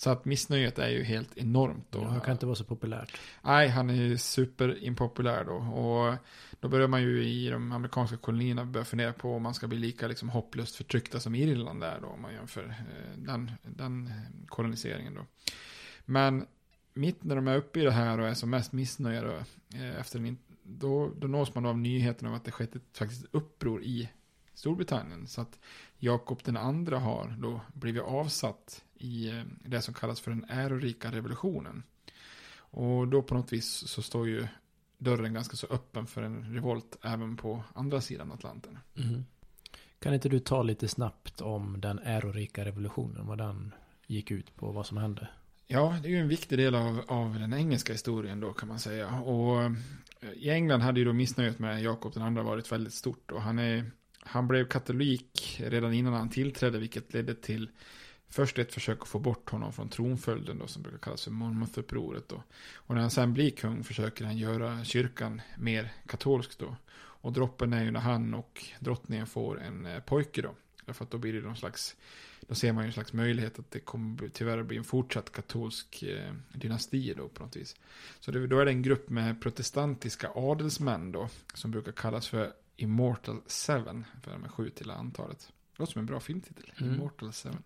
Så 0.00 0.10
att 0.10 0.24
missnöjet 0.24 0.78
är 0.78 0.88
ju 0.88 1.02
helt 1.02 1.36
enormt 1.36 1.86
då. 1.90 1.98
Ja, 1.98 2.08
han 2.08 2.20
kan 2.20 2.32
inte 2.32 2.46
vara 2.46 2.56
så 2.56 2.64
populärt. 2.64 3.20
Nej, 3.42 3.68
han 3.68 3.90
är 3.90 3.94
ju 3.94 4.18
superimpopulär 4.18 5.44
då. 5.44 5.54
Och 5.54 6.16
då 6.60 6.68
börjar 6.68 6.88
man 6.88 7.02
ju 7.02 7.24
i 7.24 7.50
de 7.50 7.72
amerikanska 7.72 8.16
kolonierna 8.16 8.64
börja 8.64 8.84
fundera 8.84 9.12
på 9.12 9.34
om 9.34 9.42
man 9.42 9.54
ska 9.54 9.66
bli 9.68 9.78
lika 9.78 10.08
liksom 10.08 10.28
hopplöst 10.28 10.76
förtryckta 10.76 11.20
som 11.20 11.34
Irland 11.34 11.84
är 11.84 12.00
då. 12.00 12.06
Om 12.06 12.22
man 12.22 12.32
jämför 12.32 12.64
eh, 12.64 13.18
den, 13.18 13.50
den 13.62 14.10
koloniseringen 14.46 15.14
då. 15.14 15.26
Men 16.04 16.46
mitt 16.94 17.24
när 17.24 17.36
de 17.36 17.48
är 17.48 17.56
uppe 17.56 17.80
i 17.80 17.84
det 17.84 17.92
här 17.92 18.20
och 18.20 18.28
är 18.28 18.34
som 18.34 18.50
mest 18.50 18.72
missnöjda 18.72 19.22
då, 19.22 19.34
eh, 19.78 20.00
efter 20.00 20.18
en, 20.18 20.38
då, 20.62 21.12
då 21.18 21.26
nås 21.26 21.54
man 21.54 21.66
av 21.66 21.78
nyheten 21.78 22.28
om 22.28 22.34
att 22.34 22.44
det 22.44 22.50
skett 22.50 22.76
ett 22.76 22.98
faktiskt 22.98 23.26
uppror 23.30 23.82
i 23.82 24.10
Storbritannien. 24.54 25.26
Så 25.26 25.40
att 25.40 25.58
Jakob 25.98 26.40
den 26.44 26.56
andra 26.56 26.98
har 26.98 27.36
då 27.38 27.60
blivit 27.74 28.02
avsatt 28.02 28.84
i 29.00 29.28
eh, 29.28 29.42
det 29.64 29.82
som 29.82 29.94
kallas 29.94 30.20
för 30.20 30.30
den 30.30 30.44
ärorika 30.48 31.12
revolutionen. 31.12 31.82
Och 32.56 33.08
då 33.08 33.22
på 33.22 33.34
något 33.34 33.52
vis 33.52 33.88
så 33.88 34.02
står 34.02 34.28
ju 34.28 34.46
dörren 34.98 35.34
ganska 35.34 35.56
så 35.56 35.66
öppen 35.66 36.06
för 36.06 36.22
en 36.22 36.54
revolt 36.54 36.96
även 37.02 37.36
på 37.36 37.64
andra 37.74 38.00
sidan 38.00 38.32
Atlanten. 38.32 38.78
Mm. 38.96 39.24
Kan 39.98 40.14
inte 40.14 40.28
du 40.28 40.38
ta 40.38 40.62
lite 40.62 40.88
snabbt 40.88 41.40
om 41.40 41.80
den 41.80 41.98
ärorika 41.98 42.64
revolutionen, 42.64 43.26
vad 43.26 43.38
den 43.38 43.74
gick 44.06 44.30
ut 44.30 44.56
på, 44.56 44.72
vad 44.72 44.86
som 44.86 44.96
hände? 44.96 45.28
Ja, 45.66 45.98
det 46.02 46.08
är 46.08 46.10
ju 46.10 46.18
en 46.18 46.28
viktig 46.28 46.58
del 46.58 46.74
av, 46.74 47.02
av 47.06 47.34
den 47.34 47.54
engelska 47.54 47.92
historien 47.92 48.40
då 48.40 48.52
kan 48.52 48.68
man 48.68 48.78
säga. 48.78 49.20
Och 49.20 49.62
eh, 49.62 49.72
i 50.34 50.50
England 50.50 50.80
hade 50.80 51.00
ju 51.00 51.06
då 51.06 51.12
missnöjet 51.12 51.58
med 51.58 51.82
Jakob 51.82 52.12
den 52.14 52.22
andra 52.22 52.42
varit 52.42 52.72
väldigt 52.72 52.94
stort. 52.94 53.30
Och 53.30 53.42
han, 53.42 53.58
är, 53.58 53.90
han 54.20 54.48
blev 54.48 54.68
katolik 54.68 55.60
redan 55.66 55.92
innan 55.92 56.12
han 56.12 56.30
tillträdde, 56.30 56.78
vilket 56.78 57.12
ledde 57.14 57.34
till 57.34 57.70
först 58.30 58.58
ett 58.58 58.74
försök 58.74 59.02
att 59.02 59.08
få 59.08 59.18
bort 59.18 59.50
honom 59.50 59.72
från 59.72 59.88
tronföljden 59.88 60.58
då, 60.58 60.66
som 60.66 60.82
brukar 60.82 60.98
kallas 60.98 61.24
för 61.24 61.30
Monmouth-upproret 61.30 62.28
då. 62.28 62.42
Och 62.74 62.94
när 62.94 63.00
han 63.00 63.10
sen 63.10 63.34
blir 63.34 63.50
kung 63.50 63.84
försöker 63.84 64.24
han 64.24 64.38
göra 64.38 64.84
kyrkan 64.84 65.40
mer 65.58 65.92
katolsk 66.06 66.58
då. 66.58 66.76
Och 67.22 67.32
droppen 67.32 67.72
är 67.72 67.84
ju 67.84 67.90
när 67.90 68.00
han 68.00 68.34
och 68.34 68.64
drottningen 68.80 69.26
får 69.26 69.60
en 69.60 69.86
eh, 69.86 70.00
pojke 70.00 70.42
då. 70.42 70.54
Därför 70.84 71.04
att 71.04 71.10
då 71.10 71.18
blir 71.18 71.32
det 71.32 71.40
någon 71.40 71.56
slags, 71.56 71.96
då 72.40 72.54
ser 72.54 72.72
man 72.72 72.84
ju 72.84 72.86
en 72.86 72.92
slags 72.92 73.12
möjlighet 73.12 73.58
att 73.58 73.70
det 73.70 73.80
kommer 73.80 74.28
tyvärr 74.28 74.62
bli 74.62 74.76
en 74.76 74.84
fortsatt 74.84 75.32
katolsk 75.32 76.02
eh, 76.02 76.34
dynasti 76.52 77.14
då 77.16 77.28
på 77.28 77.42
något 77.42 77.56
vis. 77.56 77.76
Så 78.20 78.30
det, 78.30 78.46
då 78.46 78.58
är 78.58 78.64
det 78.64 78.70
en 78.70 78.82
grupp 78.82 79.08
med 79.10 79.42
protestantiska 79.42 80.30
adelsmän 80.34 81.12
då, 81.12 81.28
som 81.54 81.70
brukar 81.70 81.92
kallas 81.92 82.28
för 82.28 82.52
Immortal 82.76 83.40
Seven, 83.46 84.04
för 84.22 84.30
de 84.30 84.44
är 84.44 84.48
sju 84.48 84.70
till 84.70 84.90
antalet. 84.90 85.38
Det 85.72 85.82
låter 85.82 85.92
som 85.92 86.00
en 86.00 86.06
bra 86.06 86.20
filmtitel, 86.20 86.72
mm. 86.76 86.94
Immortal 86.94 87.32
Seven. 87.32 87.62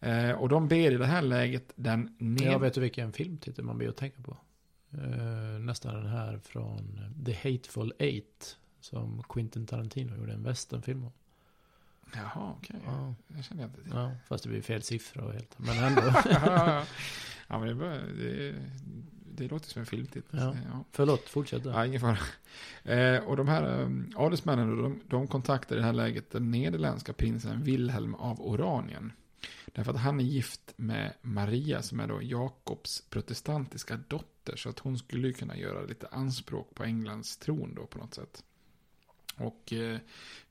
Eh, 0.00 0.30
och 0.30 0.48
de 0.48 0.68
ber 0.68 0.90
i 0.90 0.96
det 0.96 1.06
här 1.06 1.22
läget 1.22 1.72
den 1.76 2.16
ned... 2.18 2.52
Jag 2.52 2.58
vet 2.58 2.76
vilken 2.76 3.12
filmtitel 3.12 3.64
man 3.64 3.78
ber 3.78 3.88
att 3.88 3.96
tänka 3.96 4.22
på? 4.22 4.36
Eh, 4.92 5.60
nästan 5.60 5.94
den 5.94 6.06
här 6.06 6.38
från 6.38 6.98
The 7.26 7.32
Hateful 7.32 7.92
Eight. 7.98 8.56
Som 8.80 9.22
Quentin 9.28 9.66
Tarantino 9.66 10.16
gjorde 10.16 10.32
en 10.32 10.42
westernfilm 10.42 11.04
om. 11.04 11.12
Jaha, 12.14 12.54
okej. 12.58 12.76
Okay. 12.76 12.94
Ja. 12.94 13.14
Jag 13.36 13.44
känner 13.44 13.64
inte 13.64 13.82
till. 13.82 13.92
Ja, 13.94 14.10
fast 14.26 14.44
det 14.44 14.50
blir 14.50 14.62
fel 14.62 14.82
siffra 14.82 15.24
och 15.24 15.32
helt. 15.32 15.58
Men 15.58 15.84
ändå. 15.84 16.02
ja, 17.48 17.58
men 17.58 17.78
det, 17.78 17.98
det, 18.18 18.54
det 19.36 19.48
låter 19.48 19.68
som 19.68 19.80
en 19.80 19.86
filmtitel. 19.86 20.40
Ja. 20.40 20.56
Ja. 20.72 20.84
Förlåt, 20.92 21.28
fortsätt. 21.28 21.64
Ja, 21.64 21.86
ingen 21.86 22.00
fara. 22.00 22.18
Eh, 22.84 23.24
och 23.24 23.36
de 23.36 23.48
här 23.48 23.82
eh, 23.82 23.88
adelsmännen, 24.16 24.82
de, 24.82 25.00
de 25.08 25.26
kontaktar 25.26 25.76
i 25.76 25.78
det 25.78 25.84
här 25.84 25.92
läget 25.92 26.30
den 26.30 26.50
nederländska 26.50 27.12
prinsen 27.12 27.62
Wilhelm 27.62 28.14
av 28.14 28.40
Oranien. 28.40 29.12
Därför 29.66 29.90
att 29.90 30.00
han 30.00 30.20
är 30.20 30.24
gift 30.24 30.74
med 30.76 31.14
Maria 31.22 31.82
som 31.82 32.00
är 32.00 32.06
då 32.06 32.22
Jakobs 32.22 33.02
protestantiska 33.10 33.96
dotter. 34.08 34.56
Så 34.56 34.68
att 34.68 34.78
hon 34.78 34.98
skulle 34.98 35.32
kunna 35.32 35.56
göra 35.56 35.82
lite 35.82 36.08
anspråk 36.08 36.74
på 36.74 36.84
Englands 36.84 37.36
tron 37.36 37.74
då 37.74 37.86
på 37.86 37.98
något 37.98 38.14
sätt. 38.14 38.44
Och 39.36 39.72
eh, 39.72 39.98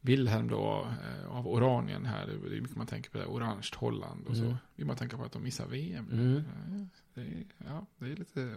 Wilhelm 0.01 0.47
då 0.47 0.87
eh, 1.03 1.35
av 1.37 1.47
Oranien 1.47 2.05
här, 2.05 2.27
det 2.27 2.57
är 2.57 2.61
mycket 2.61 2.77
man 2.77 2.87
tänker 2.87 3.09
på 3.09 3.17
det, 3.17 3.25
orange 3.25 3.69
Holland 3.75 4.27
och 4.27 4.37
så. 4.37 4.43
Mm. 4.43 4.55
Vill 4.75 4.85
man 4.85 4.95
tänka 4.95 5.17
på 5.17 5.23
att 5.23 5.31
de 5.31 5.43
missar 5.43 5.67
VM. 5.67 6.09
Mm. 6.11 6.43
Ja, 6.67 6.87
det, 7.13 7.21
är, 7.21 7.45
ja, 7.57 7.85
det 7.97 8.05
är 8.05 8.15
lite 8.15 8.55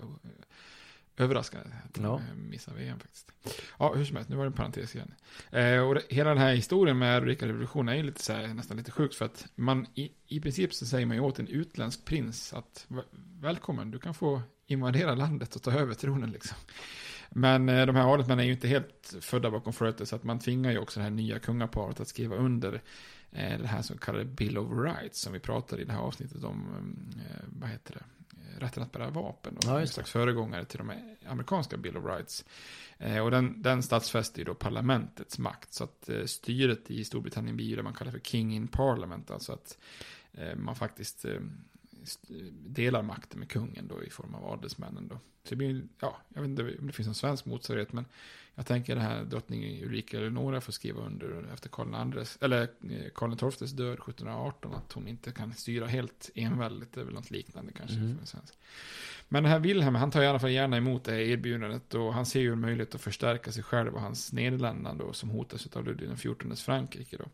överraskande 1.16 1.68
att 1.84 1.98
Ja. 2.02 2.14
eh, 2.30 2.34
missar 2.34 2.74
VM 2.74 2.98
faktiskt. 2.98 3.32
Ja, 3.78 3.94
hur 3.94 4.04
som 4.04 4.16
helst, 4.16 4.30
nu 4.30 4.36
var 4.36 4.44
det 4.44 4.48
en 4.48 4.52
parentes 4.52 4.94
igen. 4.94 5.14
Eh, 5.50 5.78
och 5.80 5.94
det, 5.94 6.02
hela 6.08 6.30
den 6.30 6.38
här 6.38 6.54
historien 6.54 6.98
med 6.98 7.16
ärorika 7.16 7.46
revolutionen 7.48 7.88
är 7.94 7.96
ju 7.96 8.02
lite 8.02 8.22
så 8.22 8.32
här, 8.32 8.46
nästan 8.48 8.76
lite 8.76 8.90
sjukt 8.90 9.14
för 9.14 9.24
att 9.24 9.46
man 9.54 9.86
i, 9.94 10.12
i 10.26 10.40
princip 10.40 10.74
så 10.74 10.86
säger 10.86 11.06
man 11.06 11.16
ju 11.16 11.22
åt 11.22 11.38
en 11.38 11.48
utländsk 11.48 12.04
prins 12.04 12.52
att 12.52 12.84
"Väl- 12.88 13.04
välkommen, 13.40 13.90
du 13.90 13.98
kan 13.98 14.14
få 14.14 14.42
invadera 14.66 15.14
landet 15.14 15.56
och 15.56 15.62
ta 15.62 15.72
över 15.72 15.94
tronen 15.94 16.30
liksom. 16.30 16.56
Men 17.30 17.68
eh, 17.68 17.86
de 17.86 17.96
här 17.96 18.12
adelsmännen 18.14 18.42
är 18.42 18.46
ju 18.46 18.52
inte 18.52 18.68
helt 18.68 19.14
födda 19.20 19.50
bakom 19.50 19.72
flötet 19.72 20.08
så 20.08 20.16
att 20.16 20.24
man 20.24 20.38
tvingar 20.38 20.70
ju 20.72 20.78
också 20.78 21.00
det 21.00 21.04
här 21.04 21.10
nya 21.10 21.38
kungaparet 21.38 22.00
att 22.00 22.08
skriva 22.08 22.36
under 22.36 22.74
eh, 23.32 23.58
det 23.60 23.66
här 23.66 23.82
som 23.82 23.98
kallas 23.98 24.24
Bill 24.26 24.58
of 24.58 24.68
Rights 24.84 25.20
som 25.20 25.32
vi 25.32 25.38
pratade 25.40 25.82
i 25.82 25.84
det 25.84 25.92
här 25.92 26.00
avsnittet 26.00 26.44
om, 26.44 26.68
eh, 27.30 27.44
vad 27.48 27.68
heter 27.70 27.94
det, 27.94 28.15
rätten 28.58 28.82
att 28.82 28.92
bära 28.92 29.10
vapen. 29.10 29.56
Och 29.56 29.64
Ja, 29.64 29.80
en 29.80 29.88
slags 29.88 30.10
föregångare 30.10 30.64
till 30.64 30.78
de 30.78 30.92
amerikanska 31.26 31.76
Bill 31.76 31.96
of 31.96 32.04
Rights. 32.04 32.44
Eh, 32.98 33.18
och 33.18 33.30
den, 33.30 33.62
den 33.62 33.82
stadsfäster 33.82 34.38
ju 34.38 34.44
då 34.44 34.54
parlamentets 34.54 35.38
makt. 35.38 35.74
Så 35.74 35.84
att 35.84 36.08
eh, 36.08 36.24
styret 36.24 36.90
i 36.90 37.04
Storbritannien 37.04 37.56
blir 37.56 37.66
ju 37.66 37.76
det 37.76 37.82
man 37.82 37.94
kallar 37.94 38.12
för 38.12 38.20
King 38.20 38.54
in 38.54 38.68
Parliament. 38.68 39.30
Alltså 39.30 39.52
att 39.52 39.78
eh, 40.32 40.56
man 40.56 40.76
faktiskt 40.76 41.24
eh, 41.24 41.40
delar 42.52 43.02
makten 43.02 43.40
med 43.40 43.48
kungen 43.48 43.88
då 43.88 44.02
i 44.02 44.10
form 44.10 44.34
av 44.34 44.52
adelsmännen 44.52 45.08
då. 45.08 45.14
Så 45.14 45.50
det 45.50 45.56
blir, 45.56 45.82
ja, 46.00 46.16
jag 46.34 46.40
vet 46.42 46.48
inte 46.48 46.78
om 46.78 46.86
det 46.86 46.92
finns 46.92 47.08
en 47.08 47.14
svensk 47.14 47.44
motsvarighet, 47.44 47.92
men 47.92 48.04
jag 48.58 48.66
tänker 48.66 48.94
det 48.94 49.00
här 49.00 49.24
drottning 49.24 49.84
Ulrika 49.84 50.16
Eleonora 50.16 50.60
får 50.60 50.72
skriva 50.72 51.00
under 51.00 51.52
efter 51.52 51.68
Karl 51.68 51.94
Andres, 51.94 52.38
eller 52.40 52.62
eh, 52.62 53.10
Karl 53.14 53.50
XIIs 53.50 53.72
död 53.72 53.92
1718, 53.92 54.74
att 54.74 54.92
hon 54.92 55.08
inte 55.08 55.32
kan 55.32 55.54
styra 55.54 55.86
helt 55.86 56.30
enväldigt, 56.34 56.92
det 56.92 57.00
är 57.00 57.04
väl 57.04 57.14
något 57.14 57.30
liknande 57.30 57.72
kanske. 57.72 58.16
Svensk. 58.24 58.54
Men 59.28 59.42
den 59.42 59.52
här 59.52 59.58
Wilhelm, 59.58 59.94
han 59.94 60.10
tar 60.10 60.22
i 60.22 60.26
alla 60.26 60.38
fall 60.38 60.50
gärna 60.50 60.76
emot 60.76 61.04
det 61.04 61.12
här 61.12 61.18
erbjudandet 61.18 61.94
och 61.94 62.14
han 62.14 62.26
ser 62.26 62.40
ju 62.40 62.52
en 62.52 62.60
möjlighet 62.60 62.94
att 62.94 63.00
förstärka 63.00 63.52
sig 63.52 63.62
själv 63.62 63.94
och 63.94 64.00
hans 64.00 64.32
Nederländerna 64.32 64.94
då 64.94 65.12
som 65.12 65.30
hotas 65.30 65.76
av 65.76 65.84
Ludvig 65.84 66.16
XIVs 66.16 66.62
Frankrike 66.62 67.16
då. 67.16 67.24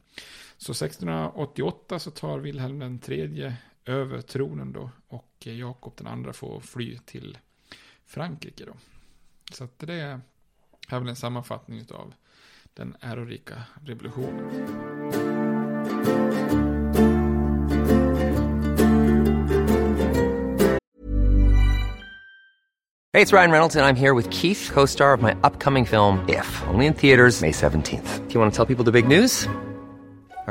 Så 0.57 0.73
1688 0.73 1.99
så 1.99 2.11
tar 2.11 2.39
Wilhelm 2.39 2.79
den 2.79 2.99
tredje 2.99 3.57
över 3.85 4.21
tronen 4.21 4.73
då 4.73 4.91
och 5.09 5.33
eh, 5.45 5.59
Jakob 5.59 5.93
den 5.97 6.07
andra 6.07 6.33
får 6.33 6.61
fly 6.61 6.99
till 6.99 7.39
Frankrike 8.07 8.65
då. 8.65 8.75
Så 9.53 9.65
att 9.65 9.79
det 9.79 9.95
är 9.95 10.21
här 10.89 10.97
är 10.97 11.01
väl 11.01 11.09
en 11.09 11.17
sammanfattning 11.17 11.87
av 11.91 12.15
den 12.75 12.97
ärorika 13.01 13.55
revolutionen. 13.85 14.51
Hej, 23.15 23.25
det 23.25 23.33
är 23.33 23.37
Ryan 23.37 23.51
Reynolds, 23.51 23.75
jag 23.75 23.89
är 23.89 23.95
här 23.95 24.15
med 24.15 24.33
Keith, 24.33 24.73
co 24.73 24.87
star 24.87 25.15
of 25.17 25.23
my 25.23 25.33
upcoming 25.43 25.87
film, 25.87 26.19
If, 26.29 26.63
only 26.75 26.87
in 26.87 26.95
theaters, 26.95 27.41
May 27.41 27.53
17th. 27.53 28.29
Do 28.29 28.35
you 28.35 28.41
want 28.41 28.55
to 28.55 28.57
tell 28.57 28.77
people 28.77 28.85
the 28.85 29.03
big 29.03 29.21
news? 29.21 29.49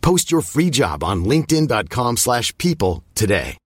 Post 0.00 0.32
your 0.32 0.42
free 0.42 0.70
job 0.70 1.04
on 1.04 1.24
linkedin.com/people 1.24 2.16
slash 2.16 2.56
people 2.58 3.02
today. 3.14 3.56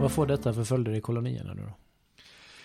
Vad 0.00 0.12
får 0.12 0.26
detta 0.26 0.52
för 0.52 0.64
följder 0.64 0.92
i 0.92 1.00
kolonierna 1.00 1.54
nu 1.54 1.62
då? 1.62 1.72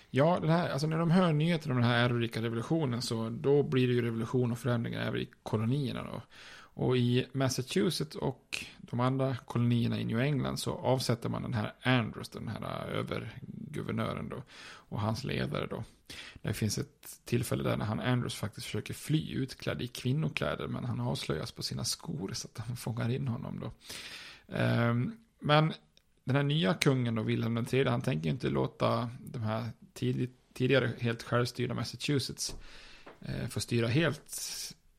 Ja, 0.10 0.38
den 0.42 0.50
här, 0.50 0.70
alltså 0.70 0.88
när 0.88 0.98
de 0.98 1.12
hör 1.12 1.34
nyheter 1.34 1.72
om 1.72 1.76
den 1.76 1.86
här 1.86 2.06
ärorika 2.06 2.42
revolutionen 2.42 3.02
så 3.02 3.30
då 3.30 3.64
blir 3.64 3.88
det 3.88 3.94
ju 3.94 4.02
revolution 4.02 4.52
och 4.52 4.58
förändringar 4.60 5.08
även 5.08 5.22
i 5.22 5.30
kolonierna 5.44 6.04
då. 6.04 6.22
Och 6.76 6.98
i 6.98 7.28
Massachusetts 7.32 8.16
och 8.16 8.66
de 8.78 9.00
andra 9.00 9.36
kolonierna 9.46 10.00
i 10.00 10.06
New 10.06 10.20
England 10.20 10.58
så 10.58 10.74
avsätter 10.74 11.30
man 11.30 11.42
den 11.42 11.54
här 11.54 11.74
Andrews, 11.82 12.30
den 12.30 12.48
här 12.48 12.62
äh, 12.62 13.00
överguvernören 13.00 14.30
då, 14.30 14.44
och 14.64 15.00
hans 15.00 15.24
ledare 15.24 15.68
då. 15.68 15.84
Det 16.42 16.54
finns 16.54 16.78
ett 16.78 17.20
tillfälle 17.26 17.64
där 17.64 17.78
när 17.78 17.86
han 17.86 18.00
Andrews 18.00 18.36
faktiskt 18.36 18.66
försöker 18.66 18.94
fly 18.94 19.34
utklädd 19.34 19.82
i 19.82 19.88
kvinnokläder, 19.88 20.68
men 20.68 20.86
han 20.86 21.00
avslöjas 21.00 21.52
på 21.52 21.64
sina 21.64 21.84
skor 21.84 22.32
så 22.34 22.48
att 22.48 22.58
han 22.68 22.78
fångar 22.78 23.10
in 23.10 23.28
honom 23.28 23.60
då. 23.60 23.72
Ehm, 24.56 25.18
men 25.40 25.74
den 26.24 26.36
här 26.36 26.44
nya 26.44 26.74
kungen 26.74 27.16
då, 27.16 27.24
Wilhelm 27.24 27.66
III, 27.72 27.86
han 27.86 28.02
tänker 28.02 28.26
ju 28.26 28.32
inte 28.32 28.50
låta 28.50 29.10
de 29.20 29.42
här 29.42 29.70
tidigt, 29.94 30.38
tidigare 30.54 30.92
helt 31.00 31.24
självstyrda 31.24 31.74
Massachusetts 31.74 32.56
eh, 33.22 33.48
få 33.48 33.60
styra 33.60 33.88
helt 33.88 34.30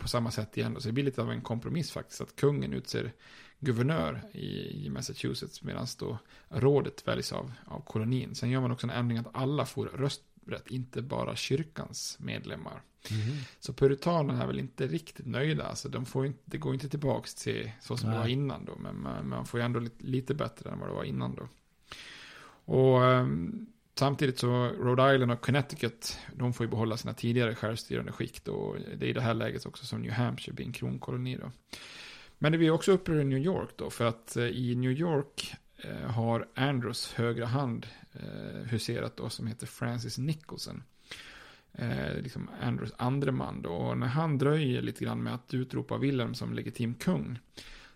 på 0.07 0.11
samma 0.11 0.31
sätt 0.31 0.57
igen. 0.57 0.77
Så 0.81 0.89
det 0.89 0.93
blir 0.93 1.05
lite 1.05 1.23
av 1.23 1.31
en 1.31 1.41
kompromiss 1.41 1.91
faktiskt, 1.91 2.21
att 2.21 2.37
kungen 2.37 2.73
utser 2.73 3.13
guvernör 3.59 4.23
i, 4.33 4.87
i 4.87 4.91
Massachusetts 4.91 5.63
medan 5.63 5.87
då 5.99 6.19
rådet 6.49 7.09
väljs 7.09 7.33
av, 7.33 7.53
av 7.65 7.81
kolonin. 7.81 8.35
Sen 8.35 8.51
gör 8.51 8.61
man 8.61 8.71
också 8.71 8.87
en 8.87 8.91
ändring 8.91 9.19
att 9.19 9.37
alla 9.37 9.67
får 9.67 9.87
rösträtt, 9.87 10.67
inte 10.67 11.03
bara 11.03 11.37
kyrkans 11.37 12.17
medlemmar. 12.21 12.83
Så 13.61 13.73
puritanerna 13.73 14.43
är 14.43 14.47
väl 14.47 14.59
inte 14.59 14.87
riktigt 14.87 15.27
nöjda. 15.27 15.65
Alltså 15.65 15.89
de 15.89 16.07
får 16.07 16.27
inte, 16.27 16.43
det 16.45 16.59
går 16.59 16.75
inte 16.75 16.89
tillbaka 16.89 17.29
till 17.37 17.71
så 17.81 17.97
som 17.97 18.09
det 18.09 18.17
Nej. 18.17 18.23
var 18.23 18.29
innan 18.29 18.65
då. 18.65 18.77
Men 18.77 19.03
man, 19.03 19.29
man 19.29 19.47
får 19.47 19.61
ju 19.61 19.67
ändå 19.67 19.81
lite, 19.81 20.05
lite 20.05 20.35
bättre 20.35 20.71
än 20.71 20.79
vad 20.79 20.89
det 20.89 20.95
var 20.95 21.05
innan 21.05 21.35
då. 21.35 21.49
Och 22.75 23.05
ehm, 23.05 23.67
samtidigt 23.99 24.39
så 24.39 24.49
Rhode 24.67 25.15
Island 25.15 25.33
och 25.33 25.41
Connecticut, 25.41 26.19
de 26.33 26.53
får 26.53 26.67
ju 26.67 26.71
behålla 26.71 26.97
sina 26.97 27.15
tidigare 27.15 27.55
självstyrande 27.55 28.13
skikt. 28.13 28.49
Och 28.49 28.77
det 28.97 29.07
är 29.07 29.11
i 29.11 29.13
det 29.13 29.21
här 29.21 29.35
läget 29.35 29.67
också 29.67 29.87
som 29.87 30.03
New 30.03 30.13
Hampshire 30.13 30.55
blir 30.55 30.67
en 30.67 30.73
kronkoloni 30.73 31.37
då. 31.37 31.51
Men 32.39 32.53
det 32.53 32.59
blir 32.59 32.71
också 32.71 32.93
uppror 32.93 33.21
i 33.21 33.25
New 33.25 33.39
York 33.39 33.71
då. 33.77 33.91
För 33.91 34.05
att 34.05 34.37
eh, 34.37 34.45
i 34.45 34.75
New 34.75 34.93
York 34.93 35.55
eh, 35.77 36.11
har 36.11 36.49
Andrews 36.55 37.13
högra 37.13 37.47
hand 37.47 37.87
eh, 38.13 38.69
huserat 38.71 39.17
då 39.17 39.29
som 39.29 39.47
heter 39.47 39.67
Francis 39.67 40.19
Nicholson 40.19 40.83
eh, 41.73 42.15
liksom 42.23 42.51
Andrews 42.61 42.93
andre 42.97 43.33
man 43.33 43.63
då. 43.63 43.71
Och 43.71 43.99
när 43.99 44.07
han 44.07 44.39
dröjer 44.39 44.83
lite 44.83 45.05
grann 45.05 45.23
med 45.23 45.35
att 45.35 45.55
utropa 45.55 45.99
Wilhelm 45.99 46.35
som 46.35 46.55
legitim 46.55 46.95
kung 46.95 47.39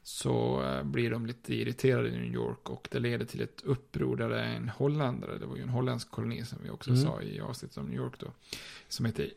så 0.03 0.63
eh, 0.63 0.83
blir 0.85 1.11
de 1.11 1.27
lite 1.27 1.55
irriterade 1.55 2.09
i 2.09 2.19
New 2.19 2.35
York 2.35 2.71
och 2.71 2.89
det 2.91 2.99
leder 2.99 3.25
till 3.27 3.41
ett 3.41 3.63
uppror 3.65 4.17
där 4.17 4.29
det 4.29 4.41
är 4.41 4.55
en 4.57 4.69
holländare, 4.69 5.39
det 5.39 5.47
var 5.47 5.57
ju 5.57 5.63
en 5.63 5.69
holländsk 5.69 6.11
koloni 6.11 6.45
som 6.45 6.59
vi 6.63 6.71
också 6.71 6.91
Mm. 6.91 7.03
sa 7.03 7.23
i 7.23 7.41
avsnittet 7.41 7.77
om 7.77 7.87
New 7.87 7.97
York 7.97 8.15
då, 8.21 8.33
som 8.89 9.07
heter 9.07 9.31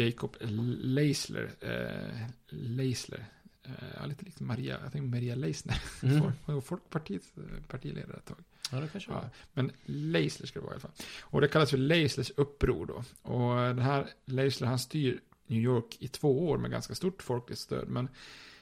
Jacob 0.00 0.36
Leisler, 0.40 1.50
eh, 1.60 2.26
Leisler, 2.48 3.24
eh, 3.62 3.70
ja, 4.00 4.06
lite 4.06 4.24
likt 4.24 4.40
Maria, 4.40 4.78
jag 4.82 4.92
tänkte 4.92 5.16
Maria 5.16 5.34
Leisner, 5.34 5.82
Mm. 6.02 6.32
Folk- 6.46 6.64
Folkpartiets 6.64 7.32
eh, 7.36 7.42
partiledare 7.68 8.16
ett 8.16 8.24
tag. 8.24 8.38
Ja, 8.70 8.80
det 8.80 8.88
kanske 8.88 9.10
Ja, 9.12 9.30
men 9.52 9.72
Leisler 9.84 10.46
ska 10.46 10.58
det 10.58 10.64
vara 10.64 10.72
i 10.72 10.74
alla 10.74 10.80
fall. 10.80 11.06
Och 11.22 11.40
det 11.40 11.48
kallas 11.48 11.70
för 11.70 11.76
Leislers 11.78 12.30
uppror 12.36 12.86
då. 12.86 13.04
Och 13.32 13.56
den 13.56 13.78
här 13.78 14.06
Leisler 14.24 14.68
han 14.68 14.78
styr 14.78 15.20
New 15.46 15.60
York 15.60 15.96
i 15.98 16.08
två 16.08 16.48
år 16.48 16.58
med 16.58 16.70
ganska 16.70 16.94
stort 16.94 17.22
folkligt 17.22 17.60
stöd. 17.60 17.88
Men 17.88 18.08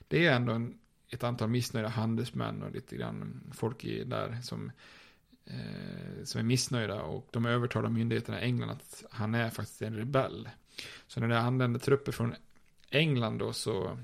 det 0.09 0.27
är 0.27 0.33
ändå 0.37 0.53
en, 0.53 0.79
ett 1.11 1.25
antal 1.25 1.49
missnöjda 1.49 1.89
handelsmän 1.89 2.63
och 2.63 2.73
lite 2.73 2.97
grann 2.97 3.41
folk 3.53 3.85
i, 3.85 4.05
där 4.05 4.39
som, 4.43 4.73
eh, 5.45 6.25
som 6.25 6.39
är 6.39 6.43
missnöjda. 6.43 7.03
Och 7.03 7.29
de 7.31 7.47
övertalar 7.47 7.91
myndigheterna 7.91 8.41
i 8.41 8.45
England 8.45 8.71
att 8.71 9.05
han 9.11 9.35
är 9.35 9.51
faktiskt 9.51 9.83
en 9.83 9.97
rebell. 9.97 10.49
Så 11.07 11.21
när 11.21 11.29
det 11.29 11.39
anländer 11.39 11.81
trupper 11.81 12.13
från 12.13 12.35
England 12.91 13.39
då 13.39 13.53
så 13.53 13.99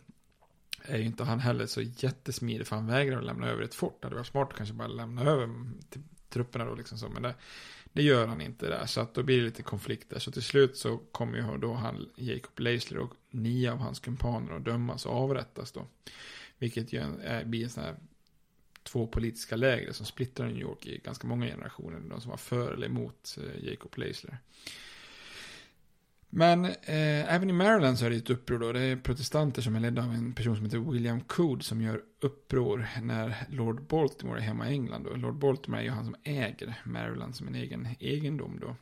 är 0.83 0.99
ju 0.99 1.05
inte 1.05 1.25
han 1.25 1.41
heller 1.41 1.67
så 1.67 1.83
jättesmidig 1.83 2.67
för 2.67 2.77
han 2.77 2.87
vägrar 2.87 3.19
att 3.19 3.25
lämna 3.25 3.49
över 3.49 3.63
ett 3.63 3.75
fort. 3.75 3.99
Det 4.01 4.07
hade 4.07 4.17
varit 4.17 4.27
smart 4.27 4.49
att 4.49 4.57
kanske 4.57 4.75
bara 4.75 4.89
lämna 4.89 5.23
över 5.23 5.49
till 5.91 6.03
trupperna 6.29 6.65
då 6.65 6.75
liksom 6.75 6.99
så. 6.99 7.09
Men 7.09 7.23
det, 7.23 7.35
det 7.93 8.03
gör 8.03 8.27
han 8.27 8.41
inte 8.41 8.69
där, 8.69 8.87
så 8.87 9.01
att 9.01 9.15
då 9.15 9.23
blir 9.23 9.39
det 9.39 9.45
lite 9.45 9.63
konflikter. 9.63 10.19
Så 10.19 10.33
till 10.33 10.43
slut 10.43 10.77
så 10.77 10.99
kommer 10.99 11.39
ju 11.39 11.59
då 11.59 11.75
han, 11.75 12.09
Jacob 12.17 12.61
Leisler 12.61 12.99
och 12.99 13.13
nio 13.31 13.73
av 13.73 13.79
hans 13.79 14.01
kumpaner 14.01 14.57
att 14.57 14.65
dömas 14.65 15.07
och 15.07 15.13
avrättas 15.13 15.73
då. 15.73 15.87
Vilket 16.59 16.93
ju 16.93 17.01
är, 17.23 17.45
blir 17.45 17.65
en 17.65 17.71
sån 17.71 17.85
här 17.85 17.97
två 18.83 19.07
politiska 19.07 19.57
läger 19.57 19.93
som 19.93 20.07
splittrar 20.07 20.47
New 20.47 20.61
York 20.61 20.87
i 20.87 20.99
ganska 21.05 21.27
många 21.27 21.47
generationer. 21.47 22.01
De 22.01 22.21
som 22.21 22.31
var 22.31 22.37
för 22.37 22.73
eller 22.73 22.87
emot 22.87 23.39
eh, 23.39 23.65
Jacob 23.65 23.99
Leisler. 23.99 24.39
Men 26.31 26.65
eh, 26.65 27.35
även 27.35 27.51
i 27.51 27.53
Maryland 27.53 27.99
så 27.99 28.07
är 28.07 28.11
det 28.11 28.17
ett 28.17 28.31
uppror 28.31 28.59
då. 28.59 28.73
Det 28.73 28.81
är 28.81 28.97
protestanter 28.97 29.63
som 29.63 29.77
är 29.77 29.81
ledda 29.81 30.03
av 30.03 30.13
en 30.13 30.35
person 30.35 30.57
som 30.57 30.65
heter 30.65 30.79
William 30.79 31.21
Coode 31.21 31.65
som 31.65 31.83
gör 31.83 32.03
uppror 32.21 32.89
när 33.03 33.47
Lord 33.51 33.87
Baltimore 33.87 34.39
är 34.39 34.43
hemma 34.43 34.71
i 34.71 34.73
England. 34.73 35.05
Då. 35.05 35.15
Lord 35.15 35.39
Baltimore 35.39 35.81
är 35.81 35.85
ju 35.85 35.91
han 35.91 36.05
som 36.05 36.17
äger 36.23 36.83
Maryland 36.85 37.37
som 37.37 37.49
en 37.49 37.55
egen 37.55 37.89
egendom 38.01 38.59
då. 38.61 38.77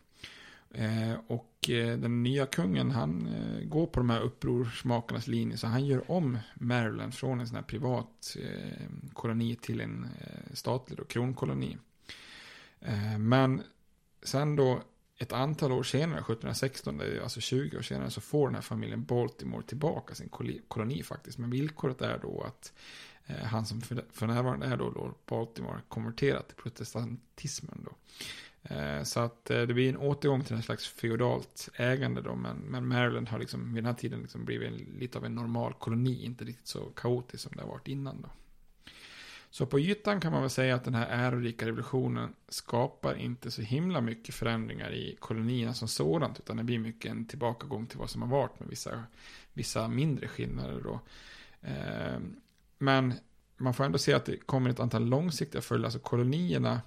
Eh, 0.75 1.15
och 1.27 1.71
eh, 1.71 1.99
den 1.99 2.23
nya 2.23 2.47
kungen 2.47 2.91
han 2.91 3.27
eh, 3.27 3.69
går 3.69 3.87
på 3.87 4.01
de 4.01 4.11
här 4.11 4.21
upprorsmakarnas 4.21 5.27
linje 5.27 5.57
så 5.57 5.67
han 5.67 5.87
gör 5.87 6.11
om 6.11 6.39
Maryland 6.55 7.15
från 7.15 7.41
en 7.41 7.47
sån 7.47 7.57
här 7.57 7.63
privat 7.63 8.37
eh, 8.41 8.87
koloni 9.13 9.57
till 9.57 9.81
en 9.81 10.09
eh, 10.21 10.55
statlig 10.55 10.99
då, 10.99 11.05
kronkoloni. 11.05 11.77
Eh, 12.81 13.19
men 13.19 13.63
sen 14.23 14.57
då 14.57 14.83
ett 15.19 15.33
antal 15.33 15.73
år 15.73 15.83
senare, 15.83 16.19
1716, 16.19 17.01
alltså 17.23 17.41
20 17.41 17.79
år 17.79 17.83
senare, 17.83 18.11
så 18.11 18.21
får 18.21 18.47
den 18.47 18.55
här 18.55 18.63
familjen 18.63 19.05
Baltimore 19.05 19.63
tillbaka 19.63 20.15
sin 20.15 20.29
koloni 20.69 21.03
faktiskt. 21.03 21.39
Men 21.39 21.51
villkoret 21.51 22.01
är 22.01 22.19
då 22.19 22.43
att 22.43 22.73
eh, 23.27 23.37
han 23.37 23.67
som 23.67 23.81
för, 23.81 24.05
för 24.13 24.27
närvarande 24.27 24.67
är 24.67 24.77
då 24.77 24.91
Lord 24.91 25.15
Baltimore 25.27 25.81
konverterat 25.89 26.49
till 26.49 26.57
protestantismen 26.57 27.81
då. 27.85 27.93
Eh, 28.65 29.03
så 29.03 29.21
att 29.21 29.51
eh, 29.51 29.63
det 29.63 29.75
blir 29.75 29.89
en 29.89 29.97
återgång 29.97 30.45
till 30.45 30.57
en 30.57 30.63
slags 30.63 30.89
feodalt 30.89 31.69
ägande 31.77 32.23
då, 32.23 32.35
men, 32.35 32.57
men 32.57 32.89
Maryland 32.89 33.29
har 33.29 33.39
liksom 33.39 33.75
vid 33.75 33.85
den 33.85 33.87
här 33.87 34.01
tiden 34.01 34.21
liksom 34.21 34.45
blivit 34.45 34.69
en, 34.69 34.99
lite 34.99 35.19
av 35.19 35.25
en 35.25 35.35
normal 35.35 35.75
koloni, 35.75 36.25
inte 36.25 36.45
riktigt 36.45 36.67
så 36.67 36.85
kaotisk 36.85 37.43
som 37.43 37.53
det 37.57 37.63
har 37.63 37.69
varit 37.69 37.89
innan 37.89 38.23
då. 38.23 38.29
Så 39.51 39.67
på 39.67 39.81
ytan 39.81 40.21
kan 40.21 40.33
man 40.33 40.41
väl 40.41 40.51
säga 40.51 40.75
att 40.75 40.85
den 40.85 40.95
här 40.95 41.07
ärorika 41.07 41.67
revolutionen 41.67 42.35
skapar 42.49 43.15
inte 43.15 43.51
så 43.51 43.63
himla 43.63 44.01
mycket 44.01 44.35
förändringar 44.35 44.93
i 44.93 45.17
kolonierna 45.21 45.75
som 45.75 45.89
sådant, 45.89 46.39
utan 46.39 46.57
det 46.57 46.65
blir 46.65 46.79
mycket 46.79 47.11
en 47.11 47.27
tillbakagång 47.27 47.87
till 47.87 47.99
vad 47.99 48.11
som 48.11 48.23
har 48.23 48.29
varit 48.29 48.61
med 48.61 48.69
vissa, 48.69 49.05
vissa 49.53 49.89
mindre 49.89 50.29
skillnader 50.29 50.81
då. 50.81 51.01
Eh, 51.61 52.19
men 52.79 53.15
man 53.57 53.75
får 53.75 53.85
ändå 53.85 53.99
se 53.99 54.13
att 54.13 54.25
det 54.25 54.37
kommer 54.37 54.71
ett 54.71 54.81
antal 54.81 55.05
långsiktiga 55.05 55.63
följder, 55.63 55.85
alltså 55.85 55.99
kolonierna, 55.99 56.81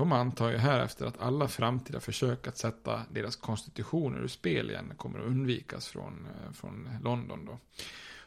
de 0.00 0.12
antar 0.12 0.50
ju 0.50 0.56
här 0.56 0.80
efter 0.80 1.06
att 1.06 1.20
alla 1.20 1.48
framtida 1.48 2.00
försök 2.00 2.46
att 2.46 2.56
sätta 2.56 3.02
deras 3.10 3.36
konstitutioner 3.36 4.18
ur 4.18 4.28
spel 4.28 4.70
igen 4.70 4.92
kommer 4.96 5.18
att 5.18 5.26
undvikas 5.26 5.88
från, 5.88 6.26
eh, 6.26 6.52
från 6.52 6.88
London 7.02 7.44
då. 7.44 7.58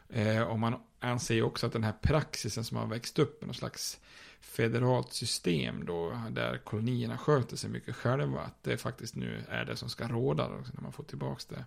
Eh, 0.08 0.42
och 0.42 0.58
man 0.58 0.74
anser 1.00 1.34
ju 1.34 1.42
också 1.42 1.66
att 1.66 1.72
den 1.72 1.84
här 1.84 1.94
praxisen 2.02 2.64
som 2.64 2.76
har 2.76 2.86
växt 2.86 3.18
upp 3.18 3.40
med 3.40 3.48
någon 3.48 3.54
slags 3.54 4.00
federalt 4.40 5.12
system 5.12 5.84
då, 5.86 6.20
där 6.30 6.58
kolonierna 6.58 7.18
sköter 7.18 7.56
sig 7.56 7.70
mycket 7.70 7.96
själva, 7.96 8.40
att 8.40 8.62
det 8.62 8.76
faktiskt 8.76 9.16
nu 9.16 9.44
är 9.48 9.64
det 9.64 9.76
som 9.76 9.88
ska 9.88 10.08
råda 10.08 10.48
då, 10.48 10.54
när 10.54 10.82
man 10.82 10.92
får 10.92 11.04
tillbaka 11.04 11.42
det. 11.48 11.64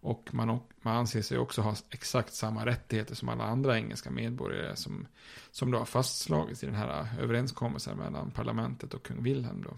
Och 0.00 0.34
man, 0.34 0.60
man 0.82 0.96
anser 0.96 1.22
sig 1.22 1.38
också 1.38 1.62
ha 1.62 1.74
exakt 1.90 2.34
samma 2.34 2.66
rättigheter 2.66 3.14
som 3.14 3.28
alla 3.28 3.44
andra 3.44 3.78
engelska 3.78 4.10
medborgare 4.10 4.76
som, 4.76 5.06
som 5.50 5.70
då 5.70 5.78
har 5.78 5.84
fastslagits 5.84 6.62
i 6.62 6.66
den 6.66 6.74
här 6.74 7.00
äh, 7.00 7.18
överenskommelsen 7.18 7.98
mellan 7.98 8.30
parlamentet 8.30 8.94
och 8.94 9.02
kung 9.02 9.22
Wilhelm 9.22 9.62
då. 9.62 9.76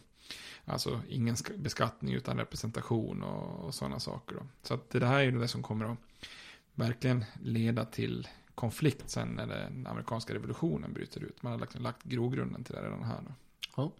Alltså 0.65 1.01
ingen 1.09 1.37
beskattning 1.57 2.15
utan 2.15 2.39
representation 2.39 3.23
och, 3.23 3.65
och 3.65 3.75
sådana 3.75 4.01
saker 4.01 4.37
då. 4.37 4.43
Så 4.63 4.75
att 4.75 4.91
det 4.91 5.07
här 5.07 5.19
är 5.19 5.23
ju 5.23 5.39
det 5.39 5.49
som 5.49 5.63
kommer 5.63 5.85
att 5.85 5.99
verkligen 6.75 7.25
leda 7.43 7.85
till 7.85 8.29
konflikt 8.55 9.11
sen 9.11 9.29
när 9.29 9.47
den 9.47 9.87
amerikanska 9.87 10.35
revolutionen 10.35 10.93
bryter 10.93 11.21
ut. 11.21 11.43
Man 11.43 11.53
har 11.53 11.59
lagt, 11.59 11.81
lagt 11.81 12.03
grogrunden 12.03 12.65
till 12.65 12.75
det 12.75 12.83
redan 12.83 13.03
här. 13.03 13.21
Då. 13.27 13.33
Ja 13.77 13.93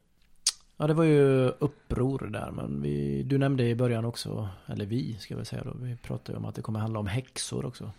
ja, 0.81 0.87
det 0.87 0.95
var 0.95 1.05
ju 1.05 1.49
uppror 1.49 2.29
där. 2.33 2.51
Men 2.51 2.83
vi, 2.83 3.23
du 3.23 3.39
nämnde 3.39 3.65
i 3.65 3.75
början 3.75 4.05
också, 4.05 4.49
eller 4.67 4.87
vi 4.87 5.17
ska 5.19 5.37
vi 5.37 5.45
säga 5.45 5.65
då, 5.65 5.75
vi 5.75 5.97
pratade 5.97 6.39
om 6.39 6.45
att 6.45 6.55
det 6.55 6.63
kommer 6.63 6.81
handla 6.81 6.99
om 6.99 7.07
häxor 7.07 7.65
också. 7.65 7.93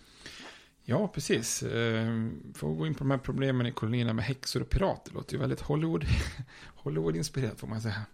Ja, 0.84 1.08
precis. 1.08 1.64
Ehm, 1.64 2.54
får 2.56 2.76
gå 2.76 2.88
in 2.88 2.94
på 2.94 3.00
de 3.00 3.12
här 3.12 3.18
problemen 3.18 3.68
i 3.68 3.72
kolonierna 3.72 4.14
med 4.14 4.26
häxor 4.26 4.62
och 4.62 4.70
pirater. 4.70 5.12
Det 5.12 5.16
låter 5.16 5.34
ju 5.34 5.40
väldigt 5.40 5.62
Hollywood, 5.62 6.06
Hollywood-inspirerat 6.76 7.60
får 7.60 7.68
man 7.68 7.82
säga. 7.82 8.06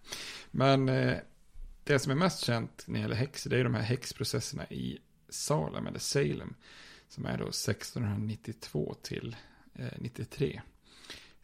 Men 0.50 0.88
eh, 0.88 1.16
det 1.84 1.98
som 1.98 2.12
är 2.12 2.16
mest 2.16 2.44
känt 2.44 2.84
när 2.86 2.94
det 2.94 3.00
gäller 3.00 3.16
häxor, 3.16 3.50
det 3.50 3.58
är 3.58 3.64
de 3.64 3.74
här 3.74 3.82
häxprocesserna 3.82 4.66
i 4.66 4.98
Salem, 5.28 5.86
eller 5.86 5.98
Salem, 5.98 6.54
som 7.08 7.26
är 7.26 7.38
då 7.38 7.48
1692 7.48 8.94
till 9.02 9.36
eh, 9.74 9.86
93. 9.98 10.60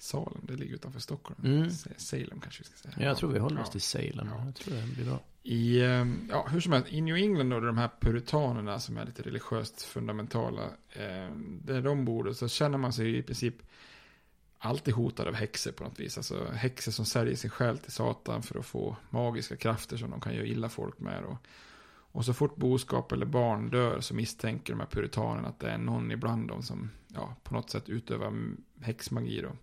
Salem, 0.05 0.41
det 0.43 0.57
ligger 0.57 0.75
utanför 0.75 1.01
Stockholm. 1.01 1.41
Mm. 1.45 1.71
Salem 1.97 2.41
kanske 2.41 2.63
vi 2.63 2.65
ska 2.65 2.77
säga. 2.77 2.95
Ja, 2.99 3.05
jag 3.05 3.17
tror 3.17 3.33
vi 3.33 3.39
håller 3.39 3.61
oss 3.61 3.71
till 3.71 3.81
Salem. 3.81 4.29
Ja. 4.31 4.45
Jag 4.45 4.55
tror 4.55 4.75
det 4.75 4.95
blir 4.95 5.05
bra. 5.05 5.21
I, 5.43 5.85
ehm, 5.85 6.29
ja, 6.31 6.47
hur 6.51 6.61
som 6.61 6.73
helst, 6.73 6.93
i 6.93 7.01
New 7.01 7.17
England 7.17 7.51
då, 7.51 7.61
de 7.61 7.79
här 7.79 7.91
puritanerna 8.01 8.81
som 8.81 8.97
är 8.97 9.07
lite 9.07 9.23
religiöst 9.23 9.83
fundamentala, 9.83 10.63
eh, 10.93 11.31
där 11.63 11.83
de 11.83 12.05
bor, 12.05 12.33
så 12.33 12.49
känner 12.49 12.79
man 12.79 12.93
sig 12.93 13.19
i 13.19 13.23
princip 13.23 13.55
alltid 14.59 14.95
hotad 14.95 15.29
av 15.29 15.35
häxor 15.35 15.73
på 15.73 15.85
något 15.85 16.01
vis. 16.01 16.17
Alltså 16.17 16.49
häxor 16.53 16.93
som 16.93 17.05
säljer 17.05 17.37
sin 17.37 17.51
själ 17.51 17.79
till 17.79 17.93
Satan 17.93 18.43
för 18.43 18.59
att 18.59 18.67
få 18.67 18.97
magiska 19.11 19.57
krafter 19.57 19.97
som 19.97 20.11
de 20.11 20.21
kan 20.21 20.35
göra 20.35 20.47
illa 20.47 20.69
folk 20.69 20.99
med. 20.99 21.25
Och, 21.25 21.37
och 21.91 22.25
så 22.25 22.35
fort 22.35 22.57
boskap 22.57 23.13
eller 23.13 23.27
barn 23.27 23.71
dör 23.71 24.01
så 24.01 24.15
misstänker 24.15 24.73
de 24.73 24.81
här 24.81 24.87
puritanerna 24.87 25.49
att 25.49 25.61
det 25.61 25.71
är 25.71 25.79
någon 25.79 26.11
ibland 26.11 26.49
dem 26.49 26.63
som 26.63 26.91
ja, 27.09 27.37
på 27.43 27.55
något 27.55 27.71
sätt 27.71 27.89
utövar 27.89 28.33
häxmagi. 28.81 29.41
Då. 29.41 29.57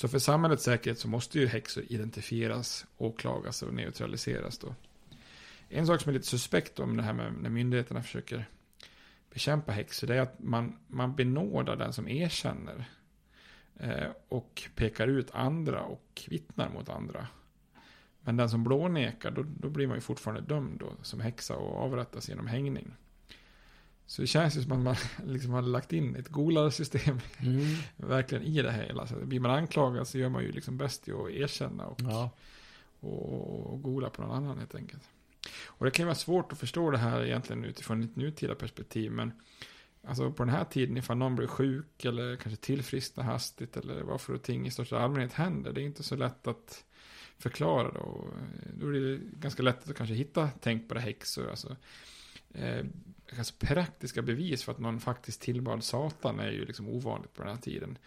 Så 0.00 0.08
för 0.08 0.18
samhällets 0.18 0.64
säkerhet 0.64 0.98
så 0.98 1.08
måste 1.08 1.38
ju 1.38 1.46
häxor 1.46 1.84
identifieras, 1.88 2.86
åklagas 2.96 3.62
och 3.62 3.74
neutraliseras. 3.74 4.58
Då. 4.58 4.74
En 5.68 5.86
sak 5.86 6.00
som 6.00 6.10
är 6.10 6.14
lite 6.14 6.26
suspekt 6.26 6.80
om 6.80 6.96
det 6.96 7.02
här 7.02 7.12
med 7.12 7.32
när 7.32 7.50
myndigheterna 7.50 8.02
försöker 8.02 8.48
bekämpa 9.30 9.72
häxor, 9.72 10.06
det 10.06 10.14
är 10.14 10.20
att 10.20 10.38
man, 10.38 10.76
man 10.86 11.16
benådar 11.16 11.76
den 11.76 11.92
som 11.92 12.08
erkänner. 12.08 12.84
Eh, 13.76 14.08
och 14.28 14.62
pekar 14.74 15.08
ut 15.08 15.30
andra 15.30 15.82
och 15.82 16.22
vittnar 16.28 16.68
mot 16.68 16.88
andra. 16.88 17.26
Men 18.20 18.36
den 18.36 18.50
som 18.50 18.64
blånekar, 18.64 19.30
då, 19.30 19.42
då 19.42 19.68
blir 19.68 19.86
man 19.86 19.96
ju 19.96 20.00
fortfarande 20.00 20.54
dömd 20.54 20.80
då, 20.80 20.92
som 21.02 21.20
häxa 21.20 21.56
och 21.56 21.76
avrättas 21.76 22.28
genom 22.28 22.46
hängning. 22.46 22.94
Så 24.08 24.22
det 24.22 24.26
känns 24.26 24.56
ju 24.56 24.62
som 24.62 24.72
att 24.72 24.78
man 24.78 24.96
liksom 25.32 25.52
har 25.52 25.62
lagt 25.62 25.92
in 25.92 26.16
ett 26.16 26.28
golare 26.28 26.70
system 26.70 27.20
mm. 27.38 27.76
verkligen 27.96 28.44
i 28.44 28.62
det 28.62 28.70
här 28.70 28.82
hela. 28.82 29.06
Så 29.06 29.14
blir 29.14 29.40
man 29.40 29.50
anklagad 29.50 30.08
så 30.08 30.18
gör 30.18 30.28
man 30.28 30.42
ju 30.42 30.52
liksom 30.52 30.76
bäst 30.76 31.08
i 31.08 31.12
att 31.12 31.30
erkänna 31.30 31.86
och, 31.86 32.00
ja. 32.02 32.30
och, 33.00 33.72
och 33.72 33.82
gola 33.82 34.10
på 34.10 34.22
någon 34.22 34.36
annan 34.36 34.58
helt 34.58 34.74
enkelt. 34.74 35.02
Och 35.66 35.84
det 35.84 35.90
kan 35.90 36.02
ju 36.02 36.06
vara 36.06 36.14
svårt 36.14 36.52
att 36.52 36.58
förstå 36.58 36.90
det 36.90 36.98
här 36.98 37.24
egentligen 37.24 37.64
utifrån 37.64 38.02
ett 38.02 38.16
nutida 38.16 38.54
perspektiv. 38.54 39.12
Men 39.12 39.32
alltså 40.04 40.32
på 40.32 40.44
den 40.44 40.54
här 40.54 40.64
tiden 40.64 40.96
ifall 40.96 41.16
någon 41.16 41.36
blir 41.36 41.46
sjuk 41.46 42.04
eller 42.04 42.36
kanske 42.36 42.62
tillfrisknar 42.62 43.24
hastigt 43.24 43.76
eller 43.76 44.02
vad 44.02 44.20
för 44.20 44.38
ting 44.38 44.66
i 44.66 44.70
största 44.70 44.98
allmänhet 44.98 45.32
händer. 45.32 45.72
Det 45.72 45.80
är 45.80 45.84
inte 45.84 46.02
så 46.02 46.16
lätt 46.16 46.46
att 46.46 46.84
förklara 47.38 47.92
då. 47.92 48.24
Då 48.80 48.88
är 48.88 48.92
det 48.92 49.20
ganska 49.32 49.62
lätt 49.62 49.90
att 49.90 49.96
kanske 49.96 50.14
hitta 50.14 50.48
tänkbara 50.48 51.00
häxor. 51.00 51.50
Alltså, 51.50 51.76
eh, 52.54 52.84
alltså 53.36 53.54
praktiska 53.58 54.22
bevis 54.22 54.64
för 54.64 54.72
att 54.72 54.78
någon 54.78 55.00
faktiskt 55.00 55.40
tillbad 55.40 55.84
Satan 55.84 56.40
är 56.40 56.50
ju 56.50 56.64
liksom 56.64 56.88
ovanligt 56.88 57.34
på 57.34 57.42
den 57.42 57.54
här 57.54 57.60
tiden. 57.62 57.98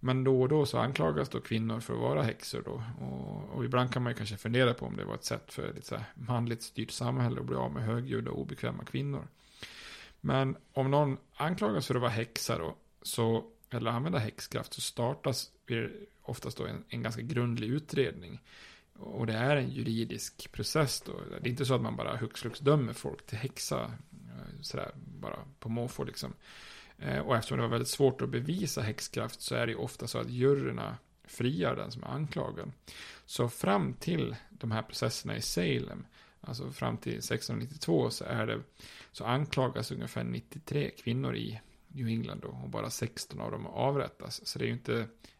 Men 0.00 0.24
då 0.24 0.42
och 0.42 0.48
då 0.48 0.66
så 0.66 0.78
anklagas 0.78 1.28
då 1.28 1.40
kvinnor 1.40 1.80
för 1.80 1.94
att 1.94 2.00
vara 2.00 2.22
häxor 2.22 2.62
då. 2.64 2.82
Och, 3.06 3.56
och 3.56 3.64
ibland 3.64 3.92
kan 3.92 4.02
man 4.02 4.12
ju 4.12 4.16
kanske 4.16 4.36
fundera 4.36 4.74
på 4.74 4.86
om 4.86 4.96
det 4.96 5.04
var 5.04 5.14
ett 5.14 5.24
sätt 5.24 5.52
för 5.52 5.78
ett 5.78 5.86
så 5.86 5.96
här 5.96 6.04
manligt 6.14 6.62
styrt 6.62 6.90
samhälle 6.90 7.40
att 7.40 7.46
bli 7.46 7.56
av 7.56 7.72
med 7.72 7.82
högljudda 7.82 8.30
och 8.30 8.40
obekväma 8.40 8.84
kvinnor. 8.84 9.28
Men 10.20 10.56
om 10.72 10.90
någon 10.90 11.16
anklagas 11.36 11.86
för 11.86 11.94
att 11.94 12.00
vara 12.00 12.10
häxa 12.10 12.58
då, 12.58 12.76
så, 13.02 13.44
eller 13.70 13.90
använda 13.90 14.18
häxkraft, 14.18 14.74
så 14.74 14.80
startas 14.80 15.50
oftast 16.22 16.58
då 16.58 16.66
en, 16.66 16.84
en 16.88 17.02
ganska 17.02 17.22
grundlig 17.22 17.68
utredning. 17.68 18.40
Och 18.98 19.26
det 19.26 19.32
är 19.32 19.56
en 19.56 19.70
juridisk 19.70 20.52
process 20.52 21.00
då. 21.00 21.12
Det 21.40 21.48
är 21.48 21.50
inte 21.50 21.64
så 21.64 21.74
att 21.74 21.80
man 21.80 21.96
bara 21.96 22.16
hux 22.16 22.40
flux 22.40 22.60
dömer 22.60 22.92
folk 22.92 23.26
till 23.26 23.38
häxa. 23.38 23.92
Sådär 24.60 24.90
bara 24.94 25.38
på 25.58 25.68
måfå 25.68 26.04
liksom. 26.04 26.34
Eh, 26.98 27.18
och 27.18 27.36
eftersom 27.36 27.56
det 27.56 27.62
var 27.62 27.70
väldigt 27.70 27.88
svårt 27.88 28.22
att 28.22 28.28
bevisa 28.28 28.80
häxkraft 28.80 29.40
så 29.40 29.54
är 29.54 29.66
det 29.66 29.76
ofta 29.76 30.06
så 30.06 30.18
att 30.18 30.30
juryerna 30.30 30.96
friar 31.24 31.76
den 31.76 31.90
som 31.90 32.02
är 32.02 32.08
anklagad. 32.08 32.72
Så 33.26 33.48
fram 33.48 33.94
till 33.94 34.36
de 34.50 34.70
här 34.70 34.82
processerna 34.82 35.36
i 35.36 35.42
Salem, 35.42 36.06
alltså 36.40 36.70
fram 36.70 36.96
till 36.96 37.18
1692 37.18 38.10
så 38.10 38.24
är 38.24 38.46
det, 38.46 38.60
så 39.12 39.24
anklagas 39.24 39.90
ungefär 39.90 40.24
93 40.24 40.90
kvinnor 40.90 41.36
i 41.36 41.60
New 41.88 42.08
England 42.08 42.40
då, 42.42 42.48
och 42.48 42.68
bara 42.68 42.90
16 42.90 43.40
av 43.40 43.50
dem 43.50 43.66
avrättas. 43.66 44.46
Så 44.46 44.58
det 44.58 44.64
är 44.64 44.66
ju 44.66 44.72
inte, 44.72 44.92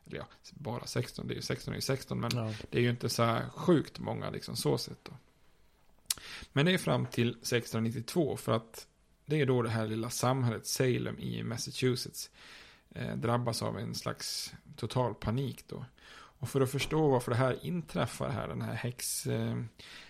eller 0.06 0.18
ja, 0.18 0.26
bara 0.50 0.86
16, 0.86 1.26
det 1.26 1.34
är 1.34 1.36
ju 1.36 1.42
16 1.42 1.72
är 1.72 1.76
ju 1.76 1.82
16, 1.82 2.20
men 2.20 2.30
ja. 2.34 2.54
det 2.70 2.78
är 2.78 2.82
ju 2.82 2.90
inte 2.90 3.08
så 3.08 3.40
sjukt 3.54 3.98
många 3.98 4.30
liksom 4.30 4.56
så 4.56 4.78
sett 4.78 5.04
då. 5.04 5.12
Men 6.52 6.66
det 6.66 6.72
är 6.72 6.78
fram 6.78 7.06
till 7.06 7.28
1692 7.28 8.36
för 8.36 8.52
att 8.52 8.86
det 9.28 9.40
är 9.40 9.46
då 9.46 9.62
det 9.62 9.70
här 9.70 9.86
lilla 9.86 10.10
samhället 10.10 10.66
Salem 10.66 11.18
i 11.18 11.42
Massachusetts 11.42 12.30
eh, 12.94 13.16
drabbas 13.16 13.62
av 13.62 13.78
en 13.78 13.94
slags 13.94 14.54
total 14.76 15.14
panik 15.14 15.64
då. 15.68 15.84
Och 16.40 16.48
för 16.48 16.60
att 16.60 16.70
förstå 16.70 17.08
varför 17.08 17.30
det 17.30 17.36
här 17.36 17.66
inträffar 17.66 18.28
här, 18.28 18.48
den 18.48 18.62
här 18.62 18.74
häx, 18.74 19.26
eh, 19.26 19.62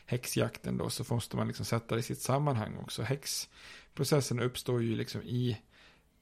häxjakten 0.07 0.77
då, 0.77 0.91
så 0.91 1.15
måste 1.15 1.37
man 1.37 1.47
liksom 1.49 1.65
sätta 1.65 1.95
det 1.95 1.99
i 1.99 2.03
sitt 2.03 2.21
sammanhang 2.21 2.77
också. 2.77 3.03
Häxprocessen 3.03 4.41
uppstår 4.41 4.83
ju 4.83 4.97
liksom 4.97 5.23
i 5.23 5.59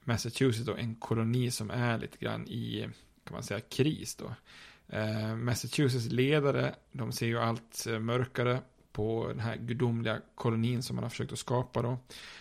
Massachusetts 0.04 0.66
då, 0.66 0.74
en 0.74 0.94
koloni 0.94 1.50
som 1.50 1.70
är 1.70 1.98
lite 1.98 2.18
grann 2.18 2.48
i, 2.48 2.88
kan 3.24 3.34
man 3.34 3.42
säga, 3.42 3.60
kris 3.60 4.16
då. 4.16 4.34
Eh, 4.88 5.36
Massachusetts 5.36 6.12
ledare, 6.12 6.74
de 6.92 7.12
ser 7.12 7.26
ju 7.26 7.38
allt 7.38 7.86
eh, 7.86 7.98
mörkare 7.98 8.60
på 8.96 9.28
den 9.28 9.40
här 9.40 9.56
gudomliga 9.56 10.20
kolonin 10.34 10.82
som 10.82 10.96
man 10.96 11.02
har 11.02 11.10
försökt 11.10 11.32
att 11.32 11.38
skapa 11.38 11.82
då. 11.82 11.98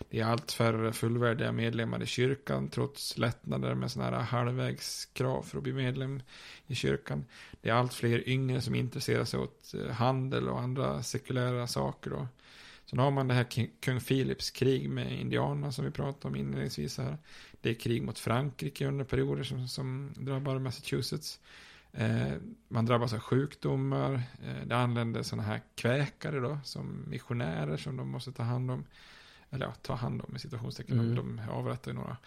Det 0.09 0.19
är 0.19 0.25
allt 0.25 0.51
färre 0.51 0.93
fullvärdiga 0.93 1.51
medlemmar 1.51 2.03
i 2.03 2.05
kyrkan 2.05 2.69
trots 2.69 3.17
lättnader 3.17 3.75
med 3.75 3.91
sådana 3.91 4.17
här 4.17 4.25
halvvägskrav 4.25 5.43
för 5.43 5.57
att 5.57 5.63
bli 5.63 5.73
medlem 5.73 6.21
i 6.67 6.75
kyrkan. 6.75 7.25
Det 7.61 7.69
är 7.69 7.73
allt 7.73 7.93
fler 7.93 8.29
yngre 8.29 8.61
som 8.61 8.75
intresserar 8.75 9.25
sig 9.25 9.39
åt 9.39 9.73
eh, 9.73 9.91
handel 9.91 10.49
och 10.49 10.59
andra 10.59 11.03
sekulära 11.03 11.67
saker 11.67 12.09
då. 12.11 12.27
Sen 12.85 12.99
har 12.99 13.11
man 13.11 13.27
det 13.27 13.33
här 13.33 13.47
kung 13.79 13.99
Philips 13.99 14.51
krig 14.51 14.89
med 14.89 15.19
indianerna 15.19 15.71
som 15.71 15.85
vi 15.85 15.91
pratade 15.91 16.27
om 16.27 16.35
inledningsvis 16.35 16.97
här. 16.97 17.17
Det 17.61 17.69
är 17.69 17.73
krig 17.73 18.03
mot 18.03 18.19
Frankrike 18.19 18.87
under 18.87 19.05
perioder 19.05 19.43
som, 19.43 19.67
som 19.67 20.13
drabbar 20.17 20.59
Massachusetts. 20.59 21.39
Eh, 21.97 22.33
man 22.67 22.85
drabbas 22.85 23.13
av 23.13 23.19
sjukdomar. 23.19 24.13
Eh, 24.13 24.67
det 24.67 24.77
anländer 24.77 25.23
sådana 25.23 25.47
här 25.47 25.61
kväkare 25.75 26.39
då, 26.39 26.59
som 26.63 27.03
missionärer 27.07 27.77
som 27.77 27.97
de 27.97 28.09
måste 28.09 28.31
ta 28.31 28.43
hand 28.43 28.71
om. 28.71 28.85
Eller 29.49 29.65
ja, 29.65 29.73
ta 29.73 29.93
hand 29.93 30.21
om 30.27 30.35
i 30.35 30.39
situationstecken. 30.39 30.99
Mm. 30.99 31.15
De 31.15 31.41
avrättar 31.49 31.91
ju 31.91 31.97
några. 31.97 32.17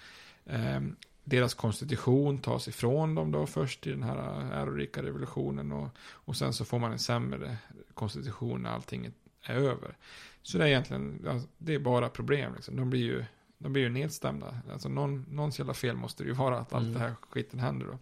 Eh, 0.44 0.80
deras 1.24 1.54
konstitution 1.54 2.38
tas 2.38 2.68
ifrån 2.68 3.14
dem 3.14 3.32
då 3.32 3.46
först 3.46 3.86
i 3.86 3.90
den 3.90 4.02
här 4.02 4.16
ärorika 4.52 5.02
revolutionen. 5.02 5.72
Och, 5.72 5.88
och 5.98 6.36
sen 6.36 6.52
så 6.52 6.64
får 6.64 6.78
man 6.78 6.92
en 6.92 6.98
sämre 6.98 7.56
konstitution 7.94 8.62
när 8.62 8.70
allting 8.70 9.10
är 9.42 9.54
över. 9.54 9.96
Så 10.42 10.58
det 10.58 10.64
är 10.64 10.68
egentligen, 10.68 11.26
det 11.58 11.74
är 11.74 11.78
bara 11.78 12.08
problem. 12.08 12.54
Liksom. 12.54 12.76
De 12.76 12.90
blir 12.90 13.02
ju 13.02 13.24
de 13.58 13.72
blir 13.72 13.82
ju 13.82 13.88
nedstämda. 13.88 14.58
Alltså 14.72 14.88
någon, 14.88 15.26
någons 15.30 15.58
jävla 15.58 15.74
fel 15.74 15.96
måste 15.96 16.22
det 16.22 16.28
ju 16.28 16.34
vara 16.34 16.58
att 16.58 16.72
allt 16.72 16.82
mm. 16.82 16.94
det 16.94 17.00
här 17.00 17.14
skiten 17.30 17.60
händer 17.60 17.86
då. 17.86 17.98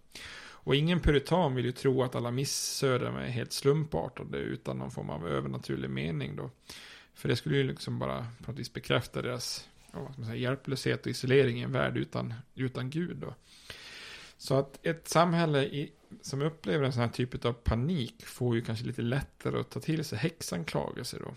Och 0.66 0.76
ingen 0.76 1.00
puritan 1.00 1.54
vill 1.54 1.64
ju 1.64 1.72
tro 1.72 2.02
att 2.02 2.14
alla 2.14 2.30
missöden 2.30 3.16
är 3.16 3.28
helt 3.28 3.52
slumpartade 3.52 4.38
utan 4.38 4.78
någon 4.78 4.90
form 4.90 5.10
av 5.10 5.28
övernaturlig 5.28 5.90
mening 5.90 6.36
då. 6.36 6.50
För 7.14 7.28
det 7.28 7.36
skulle 7.36 7.56
ju 7.56 7.62
liksom 7.62 7.98
bara 7.98 8.26
på 8.44 8.50
något 8.50 8.60
vis 8.60 8.72
bekräfta 8.72 9.22
deras 9.22 9.68
ja, 9.92 10.14
säga, 10.24 10.34
hjälplöshet 10.34 11.06
och 11.06 11.10
isolering 11.10 11.58
i 11.58 11.62
en 11.62 11.72
värld 11.72 11.96
utan, 11.96 12.34
utan 12.54 12.90
Gud 12.90 13.16
då. 13.16 13.34
Så 14.36 14.54
att 14.54 14.86
ett 14.86 15.08
samhälle 15.08 15.64
i, 15.64 15.92
som 16.20 16.42
upplever 16.42 16.84
en 16.84 16.92
sån 16.92 17.02
här 17.02 17.08
typ 17.08 17.44
av 17.44 17.52
panik 17.52 18.26
får 18.26 18.56
ju 18.56 18.62
kanske 18.62 18.86
lite 18.86 19.02
lättare 19.02 19.60
att 19.60 19.70
ta 19.70 19.80
till 19.80 20.04
sig 20.04 20.18
häxanklagelser 20.18 21.18
då. 21.18 21.34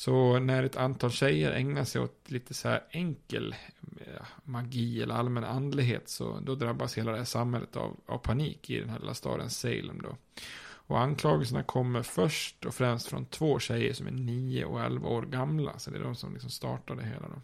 Så 0.00 0.38
när 0.38 0.62
ett 0.62 0.76
antal 0.76 1.10
tjejer 1.10 1.52
ägnar 1.52 1.84
sig 1.84 2.00
åt 2.00 2.30
lite 2.30 2.54
så 2.54 2.68
här 2.68 2.84
enkel 2.90 3.54
eh, 4.00 4.22
magi 4.44 5.02
eller 5.02 5.14
allmän 5.14 5.44
andlighet 5.44 6.08
så 6.08 6.40
då 6.40 6.54
drabbas 6.54 6.98
hela 6.98 7.10
det 7.12 7.18
här 7.18 7.24
samhället 7.24 7.76
av, 7.76 8.00
av 8.06 8.18
panik 8.18 8.70
i 8.70 8.80
den 8.80 8.88
här 8.88 8.98
lilla 8.98 9.14
staden 9.14 9.50
Salem 9.50 10.02
då. 10.02 10.16
Och 10.62 11.00
anklagelserna 11.00 11.62
kommer 11.62 12.02
först 12.02 12.64
och 12.64 12.74
främst 12.74 13.08
från 13.08 13.24
två 13.26 13.58
tjejer 13.58 13.92
som 13.92 14.06
är 14.06 14.10
9 14.10 14.64
och 14.64 14.80
11 14.80 15.08
år 15.08 15.22
gamla. 15.22 15.78
Så 15.78 15.90
det 15.90 15.98
är 15.98 16.02
de 16.02 16.14
som 16.14 16.32
liksom 16.32 16.50
startade 16.50 17.02
hela 17.02 17.28
då. 17.28 17.40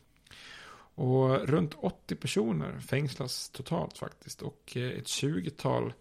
Och 1.03 1.49
runt 1.49 1.75
80 1.75 2.17
personer 2.17 2.79
fängslas 2.79 3.51
totalt 3.51 3.99
faktiskt. 3.99 4.43
Och 4.43 4.73
eh, 4.77 4.91
ett 4.91 5.07
20-tal 5.07 5.93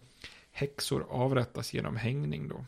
häxor 0.50 1.06
avrättas 1.10 1.74
genom 1.74 1.96
hängning 1.96 2.48
då. 2.48 2.64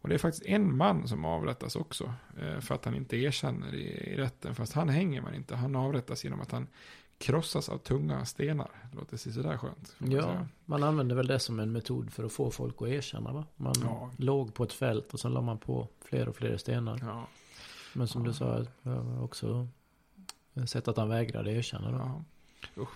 Och 0.00 0.08
det 0.08 0.14
är 0.14 0.18
faktiskt 0.18 0.46
en 0.46 0.76
man 0.76 1.08
som 1.08 1.24
avrättas 1.24 1.76
också. 1.76 2.14
Eh, 2.38 2.60
för 2.60 2.74
att 2.74 2.84
han 2.84 2.94
inte 2.94 3.16
erkänner 3.16 3.74
i, 3.74 4.16
rätten. 4.16 4.54
Fast 4.54 4.72
han 4.72 4.88
hänger 4.88 5.22
man 5.22 5.34
inte. 5.34 5.56
Han 5.56 5.76
avrättas 5.76 6.24
genom 6.24 6.40
att 6.40 6.52
han 6.52 6.66
krossas 7.18 7.68
av 7.68 7.78
tunga 7.78 8.24
stenar. 8.24 8.70
Det 8.90 8.96
låter 8.96 9.16
sig 9.16 9.32
sådär 9.32 9.56
skönt. 9.56 9.96
Ja, 9.98 10.22
säga. 10.22 10.48
man 10.64 10.82
använder 10.82 11.16
väl 11.16 11.26
det 11.26 11.38
som 11.38 11.60
en 11.60 11.72
metod 11.72 12.12
för 12.12 12.24
att 12.24 12.32
få 12.32 12.50
folk 12.50 12.82
att 12.82 12.88
erkänna 12.88 13.32
va? 13.32 13.44
Man 13.56 13.74
ja. 13.82 14.10
låg 14.16 14.54
på 14.54 14.64
ett 14.64 14.72
fält 14.72 15.14
och 15.14 15.20
sen 15.20 15.32
la 15.32 15.40
man 15.40 15.58
på 15.58 15.88
fler 16.04 16.28
och 16.28 16.36
fler 16.36 16.56
stenar. 16.56 16.98
Ja. 17.02 17.26
Men 17.92 18.08
som 18.08 18.24
ja. 18.24 18.28
du 18.28 18.34
sa, 18.34 18.64
också 19.22 19.68
sett 20.66 20.88
att 20.88 20.96
han 20.96 21.08
vägrade 21.08 21.52
erkänna 21.52 21.90
då. 21.90 21.98
Ja. 21.98 22.24
Usch. 22.76 22.88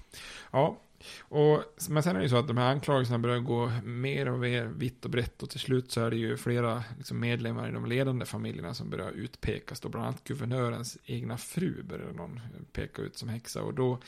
Ja, 0.51 0.79
och, 1.21 1.63
men 1.89 2.03
sen 2.03 2.17
är 2.17 2.21
det 2.21 2.25
ju 2.25 2.29
så 2.29 2.37
att 2.37 2.49
de 2.49 2.57
här 2.57 2.71
anklagelserna 2.71 3.19
börjar 3.19 3.39
gå 3.39 3.73
mer 3.85 4.29
och 4.29 4.39
mer 4.39 4.65
vitt 4.65 5.05
och 5.05 5.11
brett. 5.11 5.43
Och 5.43 5.51
till 5.51 5.61
slut 5.61 5.93
så 5.93 6.01
är 6.01 6.11
det 6.11 6.17
ju 6.17 6.37
flera 6.37 6.85
liksom, 6.99 7.21
medlemmar 7.21 7.69
i 7.69 7.73
de 7.73 7.87
ledande 7.87 8.27
familjerna 8.27 8.75
som 8.75 8.91
börjar 8.91 9.11
utpekas. 9.11 9.81
Då 9.81 9.89
bland 9.89 10.07
annat 10.07 10.25
guvernörens 10.25 10.99
egna 11.05 11.37
fru 11.37 11.83
börjar 11.83 12.13
någon 12.13 12.41
peka 12.73 13.03
ut 13.03 13.19
som 13.19 13.29
häxa. 13.29 13.63
Och 13.63 13.75
då 13.75 13.99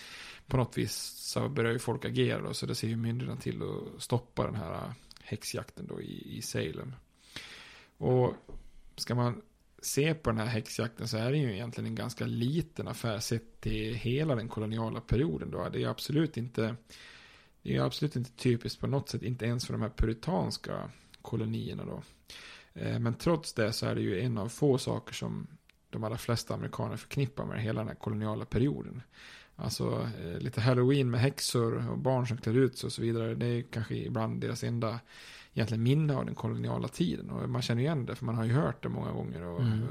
på 0.47 0.57
något 0.57 0.79
vis 0.79 0.95
så 1.17 1.49
börjar 1.49 1.73
ju 1.73 1.79
folk 1.79 2.05
agera 2.05 2.43
då. 2.43 2.55
Så 2.55 2.67
det 2.67 2.75
ser 2.75 2.89
ju 2.89 2.97
myndigheterna 2.97 3.41
till 3.41 3.63
att 3.63 4.03
stoppa 4.03 4.47
den 4.47 4.55
här 4.55 4.93
häxjakten 5.23 5.87
då 5.87 6.01
i, 6.01 6.37
i 6.39 6.43
Salem. 6.43 6.95
Och 7.99 8.35
ska 8.97 9.15
man 9.15 9.43
se 9.83 10.14
på 10.14 10.30
den 10.30 10.39
här 10.39 10.47
häxjakten 10.47 11.09
så 11.09 11.16
är 11.16 11.33
det 11.33 11.39
ju 11.39 11.53
egentligen 11.53 11.87
en 11.87 11.95
ganska 11.95 12.26
liten 12.26 12.89
affär 12.89 13.18
sett 13.18 13.61
till 13.61 13.95
hela 13.95 14.35
den 14.35 14.49
koloniala 14.49 15.01
perioden. 15.01 15.51
Då. 15.51 15.68
Det 15.68 15.83
är 15.83 15.89
absolut 15.89 16.37
inte 16.37 16.76
det 17.62 17.76
är 17.76 17.80
absolut 17.80 18.16
inte 18.16 18.30
typiskt 18.30 18.80
på 18.80 18.87
något 18.87 19.09
sätt, 19.09 19.22
inte 19.22 19.45
ens 19.45 19.66
för 19.66 19.72
de 19.72 19.83
här 19.83 19.93
puritanska 19.97 20.91
kolonierna 21.22 21.85
då. 21.85 22.03
Eh, 22.74 22.99
men 22.99 23.14
trots 23.14 23.53
det 23.53 23.72
så 23.72 23.87
är 23.87 23.95
det 23.95 24.01
ju 24.01 24.20
en 24.20 24.39
av 24.39 24.49
få 24.49 24.78
saker 24.78 25.14
som 25.14 25.47
de 25.91 26.05
allra 26.05 26.18
flesta 26.18 26.55
amerikaner 26.55 26.97
förknippar 26.97 27.45
med 27.45 27.62
hela 27.62 27.80
den 27.80 27.89
här 27.89 27.95
koloniala 27.95 28.45
perioden. 28.45 29.03
Alltså 29.57 30.09
eh, 30.20 30.39
lite 30.39 30.61
halloween 30.61 31.11
med 31.11 31.20
häxor 31.20 31.91
och 31.91 31.99
barn 31.99 32.26
som 32.26 32.37
klär 32.39 32.57
ut 32.57 32.78
sig 32.78 32.87
och 32.87 32.93
så 32.93 33.03
vidare. 33.03 33.35
Det 33.35 33.47
är 33.47 33.62
kanske 33.62 33.95
ibland 33.95 34.41
deras 34.41 34.64
enda 34.64 35.01
egentligen 35.55 35.83
minne 35.83 36.17
av 36.17 36.27
den 36.27 36.35
koloniala 36.35 36.89
tiden. 36.89 37.31
Och 37.31 37.49
man 37.49 37.63
känner 37.63 37.83
igen 37.83 38.07
det, 38.07 38.15
för 38.15 38.25
man 38.25 38.35
har 38.35 38.45
ju 38.45 38.53
hört 38.53 38.83
det 38.83 38.89
många 38.89 39.13
gånger. 39.13 39.43
Och 39.43 39.61
mm. 39.61 39.89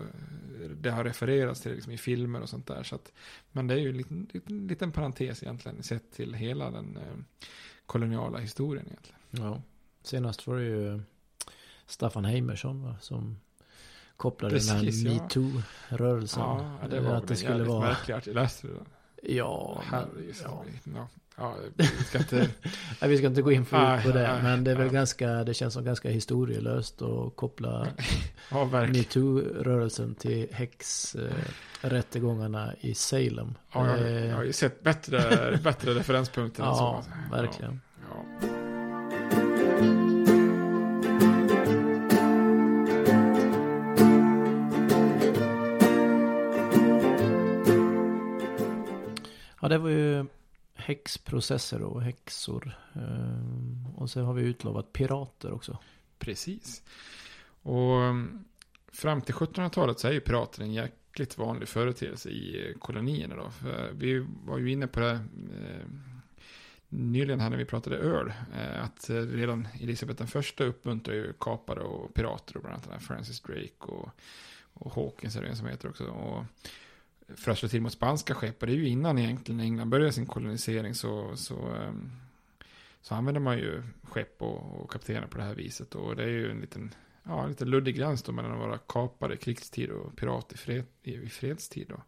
Det 0.81 0.91
har 0.91 1.03
refererats 1.03 1.61
till 1.61 1.71
liksom 1.71 1.93
i 1.93 1.97
filmer 1.97 2.41
och 2.41 2.49
sånt 2.49 2.67
där. 2.67 2.83
Så 2.83 2.95
att, 2.95 3.11
men 3.51 3.67
det 3.67 3.73
är 3.73 3.77
ju 3.77 3.89
en 3.89 3.97
liten, 3.97 4.27
liten, 4.33 4.67
liten 4.67 4.91
parentes 4.91 5.43
egentligen, 5.43 5.83
sett 5.83 6.11
till 6.11 6.33
hela 6.33 6.71
den 6.71 6.97
eh, 6.97 7.43
koloniala 7.85 8.39
historien 8.39 8.85
egentligen. 8.87 9.19
Ja, 9.29 9.61
senast 10.03 10.47
var 10.47 10.55
det 10.55 10.65
ju 10.65 11.01
Staffan 11.85 12.25
Heimersson 12.25 12.83
va, 12.83 12.95
som 13.01 13.37
kopplade 14.17 14.55
Precis, 14.55 15.03
den 15.03 15.13
här 15.13 15.19
metoo-rörelsen. 15.19 16.41
Ja, 16.41 16.87
det 16.89 16.99
var 16.99 17.15
att 17.15 17.27
det 17.27 17.35
skulle 17.35 17.63
vara... 17.63 17.79
märkligt. 17.79 18.27
Jag 18.27 18.35
läste 18.35 18.67
det. 18.67 18.73
Ja, 19.21 19.83
vi 21.75 22.03
ska 22.03 22.17
inte... 22.17 22.37
Nej, 23.01 23.09
vi 23.09 23.17
ska 23.17 23.27
inte 23.27 23.41
gå 23.41 23.51
in 23.51 23.65
för 23.65 23.77
nej, 23.77 24.03
på 24.03 24.09
det. 24.09 24.33
Nej, 24.33 24.43
men 24.43 24.63
det 24.63 24.71
är 24.71 24.75
väl 24.75 24.85
nej. 24.85 24.93
ganska, 24.93 25.43
det 25.43 25.53
känns 25.53 25.73
som 25.73 25.83
ganska 25.83 26.09
historielöst 26.09 27.01
att 27.01 27.35
koppla 27.35 27.87
ja, 28.51 28.65
metoo-rörelsen 28.65 30.15
till 30.15 30.47
häxrättegångarna 30.51 32.73
i 32.79 32.93
Salem. 32.93 33.57
Ja, 33.73 33.97
jag, 33.97 34.25
jag 34.25 34.35
har 34.35 34.43
ju 34.43 34.53
sett 34.53 34.83
bättre, 34.83 35.59
bättre 35.63 35.93
referenspunkter 35.99 36.63
än 36.63 36.75
så. 36.75 37.03
Verkligen. 37.31 37.81
Ja, 38.09 38.15
ja. 38.41 38.47
Ja, 49.61 49.67
det 49.67 49.77
var 49.77 49.89
ju 49.89 50.25
häxprocesser 50.73 51.81
och 51.81 52.01
häxor. 52.01 52.77
Ehm, 52.93 53.85
och 53.95 54.09
så 54.09 54.21
har 54.21 54.33
vi 54.33 54.41
utlovat 54.41 54.93
pirater 54.93 55.51
också. 55.51 55.77
Precis. 56.19 56.83
Och 57.61 58.01
ehm, 58.01 58.45
fram 58.87 59.21
till 59.21 59.35
1700-talet 59.35 59.99
så 59.99 60.07
är 60.07 60.11
ju 60.11 60.19
pirater 60.19 60.61
en 60.61 60.73
jäkligt 60.73 61.37
vanlig 61.37 61.67
företeelse 61.67 62.29
i 62.29 62.75
kolonierna 62.79 63.35
då. 63.35 63.49
För 63.49 63.91
vi 63.93 64.25
var 64.45 64.57
ju 64.57 64.71
inne 64.71 64.87
på 64.87 64.99
det 64.99 65.11
ehm, 65.11 66.21
nyligen 66.89 67.39
här 67.39 67.49
när 67.49 67.57
vi 67.57 67.65
pratade 67.65 67.97
öl. 67.97 68.33
Eh, 68.55 68.83
att 68.83 69.09
redan 69.09 69.67
Elisabeth 69.79 70.17
den 70.17 70.27
första 70.27 70.63
uppmuntrar 70.63 71.15
ju 71.15 71.33
kapare 71.39 71.79
och 71.79 72.13
pirater. 72.13 72.57
Och 72.57 72.63
bland 72.63 72.87
annat 72.87 73.03
Francis 73.03 73.41
Drake 73.41 73.71
och, 73.79 74.09
och 74.73 74.93
Hawkins 74.93 75.35
är 75.35 75.41
det 75.41 75.47
en 75.47 75.57
som 75.57 75.67
heter 75.67 75.89
också. 75.89 76.05
Och 76.05 76.45
för 77.35 77.51
att 77.51 77.57
slå 77.57 77.69
till 77.69 77.81
mot 77.81 77.93
spanska 77.93 78.33
skepp. 78.33 78.61
Och 78.61 78.67
det 78.67 78.73
är 78.73 78.77
ju 78.77 78.87
innan 78.87 79.17
egentligen 79.17 79.61
England 79.61 79.89
började 79.89 80.13
sin 80.13 80.25
kolonisering 80.25 80.95
så, 80.95 81.35
så, 81.35 81.67
ehm, 81.67 82.11
så 83.01 83.15
använder 83.15 83.41
man 83.41 83.57
ju 83.57 83.83
skepp 84.03 84.41
och, 84.41 84.81
och 84.81 84.91
kaptener 84.91 85.27
på 85.27 85.37
det 85.37 85.43
här 85.43 85.55
viset. 85.55 85.95
Och 85.95 86.15
det 86.15 86.23
är 86.23 86.27
ju 86.27 86.51
en 86.51 86.61
liten 86.61 86.93
ja, 87.23 87.47
lite 87.47 87.65
luddig 87.65 87.95
gräns 87.95 88.23
då 88.23 88.31
mellan 88.31 88.51
att 88.51 88.59
vara 88.59 88.77
kapare 88.77 89.33
i 89.33 89.37
krigstid 89.37 89.89
och 89.89 90.15
pirat 90.15 90.53
i, 90.53 90.57
fred, 90.57 90.85
i, 91.03 91.13
i 91.13 91.29
fredstid. 91.29 91.87
Då. 91.89 92.03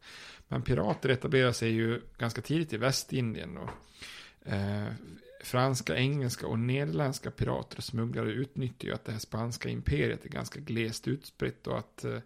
Men 0.48 0.62
pirater 0.62 1.10
etablerar 1.10 1.52
sig 1.52 1.72
ju 1.72 2.02
ganska 2.18 2.42
tidigt 2.42 2.74
i 2.74 2.78
Västindien. 2.78 3.56
Då. 3.56 3.70
Eh, 4.52 4.88
franska, 5.44 5.96
engelska 5.96 6.48
och 6.48 6.60
nederländska 6.60 7.32
pirater 7.32 7.78
och 7.78 7.84
smugglare 7.84 8.32
utnyttjar 8.32 8.88
ju 8.88 8.94
att 8.94 9.06
det 9.06 9.12
här 9.12 9.20
spanska 9.20 9.70
imperiet 9.70 10.26
är 10.26 10.30
ganska 10.30 10.60
glest 10.60 11.08
utspritt 11.08 11.68
och 11.68 11.78
att 11.78 12.04
eh, 12.04 12.20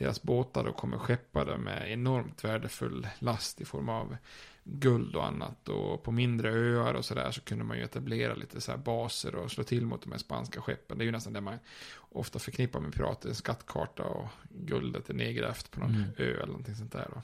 deras 0.00 0.22
båtar 0.22 0.64
då 0.64 0.72
kommer 0.72 0.98
skeppade 0.98 1.58
med 1.58 1.92
enormt 1.92 2.44
värdefull 2.44 3.08
last 3.18 3.60
i 3.60 3.64
form 3.64 3.88
av 3.88 4.16
guld 4.64 5.16
och 5.16 5.26
annat. 5.26 5.68
Och 5.68 6.02
på 6.02 6.12
mindre 6.12 6.50
öar 6.50 6.94
och 6.94 7.04
sådär 7.04 7.30
så 7.30 7.40
kunde 7.40 7.64
man 7.64 7.76
ju 7.76 7.84
etablera 7.84 8.34
lite 8.34 8.60
så 8.60 8.76
baser 8.76 9.34
och 9.34 9.50
slå 9.50 9.64
till 9.64 9.86
mot 9.86 10.02
de 10.02 10.12
här 10.12 10.18
spanska 10.18 10.60
skeppen. 10.60 10.98
Det 10.98 11.04
är 11.04 11.06
ju 11.06 11.12
nästan 11.12 11.32
det 11.32 11.40
man 11.40 11.58
ofta 11.98 12.38
förknippar 12.38 12.80
med 12.80 12.92
pirater, 12.92 13.28
en 13.28 13.34
skattkarta 13.34 14.02
och 14.02 14.28
guldet 14.48 15.10
är 15.10 15.14
nedgrävt 15.14 15.70
på 15.70 15.80
någon 15.80 15.94
mm. 15.94 16.10
ö 16.16 16.34
eller 16.34 16.46
någonting 16.46 16.74
sånt 16.74 16.92
där 16.92 17.08
då. 17.14 17.22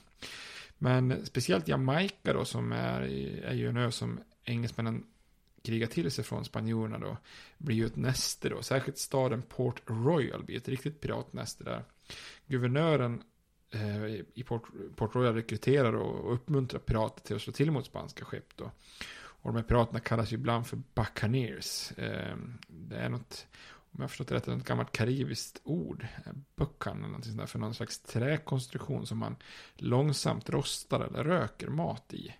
Men 0.78 1.26
speciellt 1.26 1.68
Jamaica 1.68 2.32
då 2.32 2.44
som 2.44 2.72
är, 2.72 3.00
är 3.44 3.54
ju 3.54 3.68
en 3.68 3.76
ö 3.76 3.90
som 3.90 4.20
engelsmännen 4.44 5.04
kriga 5.64 5.86
till 5.86 6.10
sig 6.10 6.24
från 6.24 6.44
spanjorerna 6.44 6.98
då, 6.98 7.16
blir 7.58 7.76
ju 7.76 7.86
ett 7.86 7.96
näste 7.96 8.48
då. 8.48 8.62
Särskilt 8.62 8.98
staden 8.98 9.42
Port 9.42 9.82
Royal 9.86 10.44
blir 10.44 10.56
ett 10.56 10.68
riktigt 10.68 11.00
piratnäste 11.00 11.64
där. 11.64 11.84
Guvernören 12.46 13.22
eh, 13.70 14.04
i 14.34 14.44
Port, 14.46 14.62
Port, 14.96 15.14
Royal 15.14 15.34
rekryterar 15.34 15.92
och 15.92 16.34
uppmuntrar 16.34 16.80
pirater 16.80 17.22
till 17.22 17.36
att 17.36 17.42
slå 17.42 17.52
till 17.52 17.70
mot 17.70 17.86
spanska 17.86 18.24
skepp 18.24 18.56
då. 18.56 18.70
Och 19.46 19.52
de 19.52 19.56
här 19.56 19.62
piraterna 19.62 20.00
kallas 20.00 20.32
ju 20.32 20.34
ibland 20.34 20.66
för 20.66 20.78
buccaneers. 20.94 21.92
Eh, 21.92 22.36
det 22.68 22.96
är 22.96 23.08
något, 23.08 23.46
om 23.74 23.90
jag 23.92 24.02
har 24.02 24.08
förstått 24.08 24.28
det 24.28 24.34
rätt, 24.34 24.48
ett 24.48 24.64
gammalt 24.64 24.92
karibiskt 24.92 25.60
ord. 25.64 26.06
Eh, 26.26 26.32
buckan 26.56 26.98
eller 26.98 27.06
någonting 27.06 27.32
sånt 27.32 27.40
där, 27.40 27.46
för 27.46 27.58
någon 27.58 27.74
slags 27.74 28.00
träkonstruktion 28.00 29.06
som 29.06 29.18
man 29.18 29.36
långsamt 29.74 30.50
rostar 30.50 31.00
eller 31.00 31.24
röker 31.24 31.68
mat 31.68 32.14
i. 32.14 32.34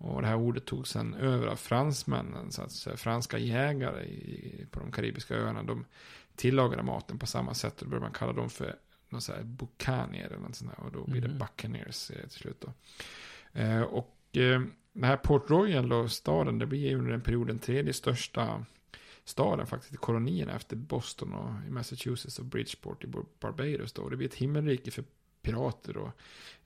Och 0.00 0.22
det 0.22 0.28
här 0.28 0.36
ordet 0.36 0.64
togs 0.64 0.90
sen 0.90 1.14
över 1.14 1.46
av 1.46 1.56
fransmännen. 1.56 2.52
Så 2.52 2.62
att 2.62 2.72
säga, 2.72 2.96
franska 2.96 3.38
jägare 3.38 4.04
i, 4.04 4.66
på 4.70 4.80
de 4.80 4.92
karibiska 4.92 5.34
öarna. 5.34 5.62
De 5.62 5.84
tillagade 6.36 6.82
maten 6.82 7.18
på 7.18 7.26
samma 7.26 7.54
sätt. 7.54 7.78
Och 7.78 7.86
då 7.86 7.90
började 7.90 8.06
man 8.06 8.12
kalla 8.12 8.32
dem 8.32 8.50
för 8.50 8.76
någon 9.08 9.22
så 9.22 9.32
här 9.32 9.42
bucanier 9.42 10.26
eller 10.26 10.38
något 10.38 10.56
sånt 10.56 10.70
där. 10.76 10.84
Och 10.84 10.92
då 10.92 11.04
blir 11.04 11.20
det 11.20 11.26
mm. 11.26 11.38
buccaneers 11.38 12.06
till 12.06 12.30
slut 12.30 12.60
då. 12.60 12.72
Eh, 13.60 13.80
och 13.80 14.16
eh, 14.32 14.60
den 14.92 15.04
här 15.04 15.16
Port 15.16 15.50
Royal 15.50 15.92
och 15.92 16.12
staden. 16.12 16.58
Det 16.58 16.66
blir 16.66 16.96
under 16.96 17.10
den 17.10 17.20
perioden 17.20 17.58
tredje 17.58 17.92
största 17.92 18.64
staden 19.24 19.66
faktiskt 19.66 19.94
i 19.94 19.96
kolonierna 19.96 20.52
efter 20.52 20.76
Boston 20.76 21.32
och 21.32 21.66
i 21.68 21.70
Massachusetts 21.70 22.38
och 22.38 22.44
Bridgeport 22.44 23.04
i 23.04 23.06
Barbados 23.40 23.92
då. 23.92 24.02
Och 24.02 24.10
det 24.10 24.16
blir 24.16 24.28
ett 24.28 24.34
himmelrike 24.34 24.90
för 24.90 25.04
pirater 25.42 25.96
och 25.96 26.10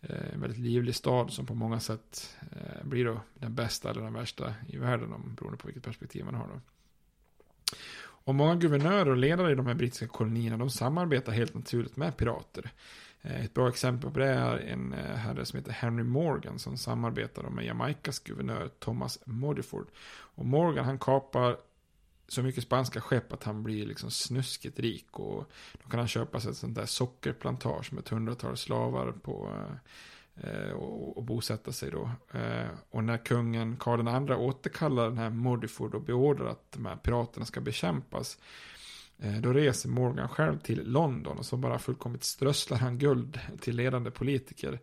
eh, 0.01 0.35
en 0.35 0.41
väldigt 0.41 0.59
livlig 0.59 0.95
stad 0.95 1.33
som 1.33 1.47
på 1.47 1.55
många 1.55 1.81
sätt 1.81 2.37
eh, 2.51 2.85
blir 2.85 3.05
då 3.05 3.21
den 3.35 3.55
bästa 3.55 3.91
eller 3.91 4.03
den 4.03 4.13
värsta 4.13 4.55
i 4.69 4.77
världen 4.77 5.13
om, 5.13 5.35
beroende 5.35 5.59
på 5.59 5.67
vilket 5.67 5.85
perspektiv 5.85 6.25
man 6.25 6.35
har 6.35 6.49
då. 6.49 6.61
Och 8.25 8.35
många 8.35 8.55
guvernörer 8.55 9.11
och 9.11 9.17
ledare 9.17 9.53
i 9.53 9.55
de 9.55 9.67
här 9.67 9.75
brittiska 9.75 10.07
kolonierna 10.07 10.57
de 10.57 10.71
samarbetar 10.71 11.33
helt 11.33 11.55
naturligt 11.55 11.97
med 11.97 12.17
pirater. 12.17 12.73
Eh, 13.23 13.45
ett 13.45 13.55
bra 13.55 13.69
exempel 13.69 14.11
på 14.11 14.19
det 14.19 14.29
är 14.29 14.59
en 14.59 14.93
eh, 14.93 15.17
herre 15.17 15.45
som 15.45 15.59
heter 15.59 15.73
Henry 15.73 16.05
Morgan 16.05 16.59
som 16.59 16.77
samarbetar 16.77 17.43
med 17.43 17.65
Jamaicas 17.65 18.19
guvernör 18.19 18.69
Thomas 18.79 19.19
Modiford. 19.25 19.87
Och 20.35 20.47
Morgan 20.47 20.85
han 20.85 20.99
kapar 20.99 21.57
så 22.29 22.43
mycket 22.43 22.65
spanska 22.65 23.01
skepp 23.01 23.33
att 23.33 23.45
han 23.45 23.63
blir 23.63 23.87
liksom 23.87 24.11
snuskigt 24.11 24.79
rik. 24.79 25.19
Och 25.19 25.51
då 25.83 25.91
kan 25.91 25.99
han 25.99 26.09
köpa 26.09 26.41
sig 26.41 26.51
ett 26.51 26.57
sånt 26.57 26.75
där 26.75 26.87
sockerplantage 26.87 27.93
med 27.93 28.01
ett 28.03 28.09
hundratal 28.09 28.57
slavar 28.57 29.13
på. 29.13 29.51
Eh, 29.55 29.77
Eh, 30.37 30.73
och, 30.73 31.17
och 31.17 31.25
bosätta 31.25 31.73
sig 31.73 31.91
då. 31.91 32.11
Eh, 32.33 32.69
och 32.91 33.05
när 33.05 33.19
kungen 33.19 33.77
Karl 33.77 34.29
II 34.29 34.35
återkallar 34.35 35.09
den 35.09 35.19
här 35.19 35.31
Modiford 35.31 35.95
och 35.95 36.03
beordrar 36.03 36.47
att 36.47 36.73
de 36.73 36.87
här 36.87 36.97
piraterna 36.97 37.47
ska 37.47 37.61
bekämpas. 37.61 38.39
Eh, 39.19 39.37
då 39.37 39.53
reser 39.53 39.89
Morgan 39.89 40.29
själv 40.29 40.59
till 40.59 40.93
London 40.93 41.39
och 41.39 41.47
så 41.47 41.57
bara 41.57 41.79
fullkomligt 41.79 42.25
strösslar 42.25 42.79
han 42.79 42.99
guld 42.99 43.41
till 43.61 43.77
ledande 43.77 44.11
politiker. 44.11 44.81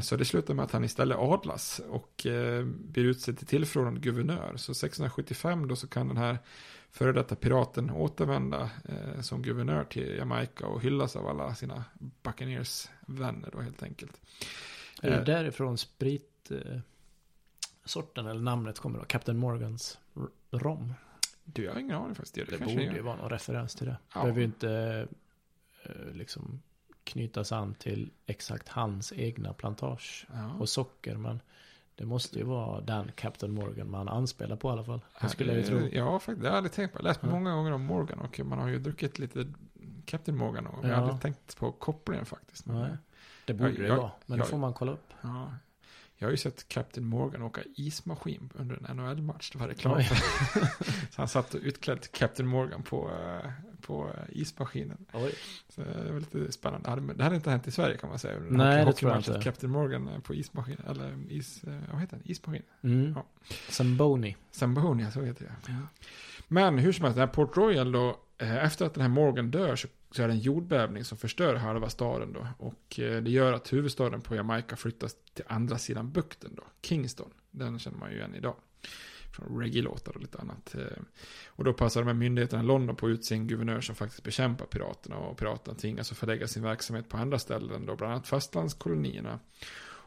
Så 0.00 0.16
det 0.16 0.24
slutar 0.24 0.54
med 0.54 0.64
att 0.64 0.72
han 0.72 0.84
istället 0.84 1.18
adlas 1.18 1.80
och 1.88 2.26
blir 2.66 3.04
utsedd 3.04 3.38
till 3.38 3.46
tillförordnad 3.46 4.02
guvernör. 4.02 4.52
Så 4.56 4.72
1675 4.72 5.68
då 5.68 5.76
så 5.76 5.88
kan 5.88 6.08
den 6.08 6.16
här 6.16 6.38
före 6.90 7.12
detta 7.12 7.34
piraten 7.34 7.90
återvända 7.90 8.70
som 9.20 9.42
guvernör 9.42 9.84
till 9.84 10.16
Jamaica 10.16 10.66
och 10.66 10.82
hyllas 10.82 11.16
av 11.16 11.26
alla 11.26 11.54
sina 11.54 11.84
Buccaneers 12.22 12.88
vänner 13.18 13.48
då 13.52 13.60
helt 13.60 13.82
enkelt. 13.82 14.20
Är 15.02 15.10
det 15.10 15.24
därifrån 15.24 15.78
spritsorten 15.78 16.86
eller 18.26 18.40
namnet 18.40 18.78
kommer 18.78 18.98
då? 18.98 19.04
Captain 19.04 19.38
Morgans 19.38 19.98
rom? 20.50 20.94
Du, 21.44 21.64
jag 21.64 21.72
har 21.72 21.80
ingen 21.80 21.96
aning 21.96 22.14
faktiskt. 22.14 22.34
Det, 22.34 22.44
det 22.44 22.58
borde 22.58 22.82
ju 22.82 23.00
vara 23.00 23.16
någon 23.16 23.30
referens 23.30 23.74
till 23.74 23.86
det. 23.86 23.96
Ja. 24.14 24.20
Behöver 24.20 24.38
ju 24.38 24.44
inte 24.44 25.06
liksom 26.12 26.62
knytas 27.04 27.52
an 27.52 27.74
till 27.74 28.10
exakt 28.26 28.68
hans 28.68 29.12
egna 29.16 29.52
plantage 29.52 30.26
ja. 30.32 30.52
och 30.58 30.68
socker. 30.68 31.16
Men 31.16 31.40
det 31.94 32.04
måste 32.04 32.38
ju 32.38 32.44
vara 32.44 32.80
den 32.80 33.12
Captain 33.14 33.54
Morgan 33.54 33.90
man 33.90 34.08
anspelar 34.08 34.56
på 34.56 34.68
i 34.68 34.72
alla 34.72 34.84
fall. 34.84 35.00
Det 35.20 35.28
skulle 35.28 35.52
jag 35.52 35.60
ju 35.60 35.66
tro. 35.66 35.88
Ja, 35.92 36.18
faktiskt. 36.18 36.42
Det 36.42 36.48
har 36.48 36.54
jag 36.54 36.56
aldrig 36.56 36.72
tänkt 36.72 36.92
på. 36.92 36.98
Jag 36.98 37.02
har 37.02 37.08
läst 37.08 37.20
ja. 37.22 37.30
många 37.30 37.54
gånger 37.54 37.72
om 37.72 37.84
Morgan 37.84 38.18
och 38.18 38.40
man 38.44 38.58
har 38.58 38.68
ju 38.68 38.78
druckit 38.78 39.18
lite 39.18 39.52
Captain 40.04 40.38
Morgan. 40.38 40.66
Och 40.66 40.84
ja. 40.84 40.88
jag 40.88 40.96
har 40.96 41.02
aldrig 41.02 41.20
tänkt 41.20 41.56
på 41.56 41.72
kopplingen 41.72 42.26
faktiskt. 42.26 42.66
Nej. 42.66 42.96
Det 43.44 43.54
borde 43.54 43.70
jag, 43.70 43.80
det 43.80 43.96
vara, 43.96 44.10
men 44.26 44.38
jag, 44.38 44.46
det 44.46 44.50
får 44.50 44.58
man 44.58 44.74
kolla 44.74 44.92
upp. 44.92 45.12
Ja, 45.20 45.52
jag 46.22 46.26
har 46.26 46.30
ju 46.30 46.36
sett 46.36 46.68
Captain 46.68 47.06
Morgan 47.06 47.42
åka 47.42 47.60
ismaskin 47.76 48.50
under 48.54 48.90
en 48.90 48.96
NHL-match. 48.96 49.50
Det 49.52 49.58
var 49.58 49.68
reklam 49.68 50.02
så 51.10 51.16
han 51.16 51.28
satt 51.28 51.54
utklädd 51.54 52.12
Captain 52.12 52.48
Morgan 52.48 52.82
på, 52.82 53.10
eh, 53.10 53.50
på 53.82 54.10
ismaskinen. 54.28 55.06
Oj. 55.12 55.34
Så 55.68 55.80
det 55.80 56.12
var 56.12 56.20
lite 56.20 56.52
spännande. 56.52 57.14
Det 57.14 57.22
hade 57.22 57.36
inte 57.36 57.50
hänt 57.50 57.66
i 57.66 57.70
Sverige 57.70 57.96
kan 57.96 58.10
man 58.10 58.18
säga. 58.18 58.40
Nej, 58.50 58.84
det 58.84 58.92
tror 58.92 59.10
jag 59.10 59.20
inte. 59.20 59.40
Captain 59.42 59.72
Morgan 59.72 60.22
på 60.22 60.34
ismaskin. 60.34 60.76
Eller 60.88 61.32
is, 61.32 61.64
eh, 61.64 61.74
vad 61.92 62.00
heter 62.00 62.16
den? 62.16 62.30
Ismaskin. 62.30 62.62
Mm. 62.82 63.12
Ja. 63.16 63.24
Zamboni. 63.68 64.36
Zamboni, 64.50 65.10
så 65.10 65.22
heter 65.22 65.44
det. 65.44 65.72
Ja. 65.72 65.74
Men 66.48 66.78
hur 66.78 66.92
som 66.92 67.04
helst, 67.04 67.16
den 67.16 67.28
här 67.28 67.34
Port 67.34 67.56
Royal 67.56 67.92
då. 67.92 68.18
Eh, 68.38 68.64
efter 68.64 68.86
att 68.86 68.94
den 68.94 69.02
här 69.02 69.08
Morgan 69.08 69.50
dör 69.50 69.76
så 69.76 69.88
så 70.14 70.22
är 70.22 70.28
det 70.28 70.34
en 70.34 70.38
jordbävning 70.38 71.04
som 71.04 71.18
förstör 71.18 71.54
halva 71.54 71.88
staden 71.88 72.32
då. 72.32 72.46
Och 72.58 73.00
eh, 73.00 73.22
det 73.22 73.30
gör 73.30 73.52
att 73.52 73.72
huvudstaden 73.72 74.20
på 74.20 74.34
Jamaica 74.34 74.76
flyttas 74.76 75.16
till 75.34 75.44
andra 75.48 75.78
sidan 75.78 76.12
bukten 76.12 76.54
då. 76.54 76.62
Kingston. 76.82 77.30
Den 77.50 77.78
känner 77.78 77.98
man 77.98 78.10
ju 78.10 78.16
igen 78.16 78.34
idag. 78.34 78.56
Från 79.32 79.60
reggae-låtar 79.60 80.12
och 80.16 80.20
lite 80.20 80.38
annat. 80.38 80.74
Eh, 80.74 81.02
och 81.46 81.64
då 81.64 81.72
passar 81.72 82.00
de 82.00 82.06
här 82.06 82.14
myndigheterna 82.14 82.62
i 82.62 82.66
London 82.66 82.96
på 82.96 83.06
att 83.06 83.10
utse 83.10 83.34
en 83.34 83.46
guvernör 83.46 83.80
som 83.80 83.94
faktiskt 83.94 84.22
bekämpar 84.22 84.66
piraterna. 84.66 85.16
Och 85.16 85.38
piraterna 85.38 85.76
tvingas 85.76 85.96
att 85.96 85.98
alltså 85.98 86.14
förlägga 86.14 86.48
sin 86.48 86.62
verksamhet 86.62 87.08
på 87.08 87.16
andra 87.16 87.38
ställen 87.38 87.86
då. 87.86 87.96
Bland 87.96 88.12
annat 88.12 88.28
fastlandskolonierna. 88.28 89.40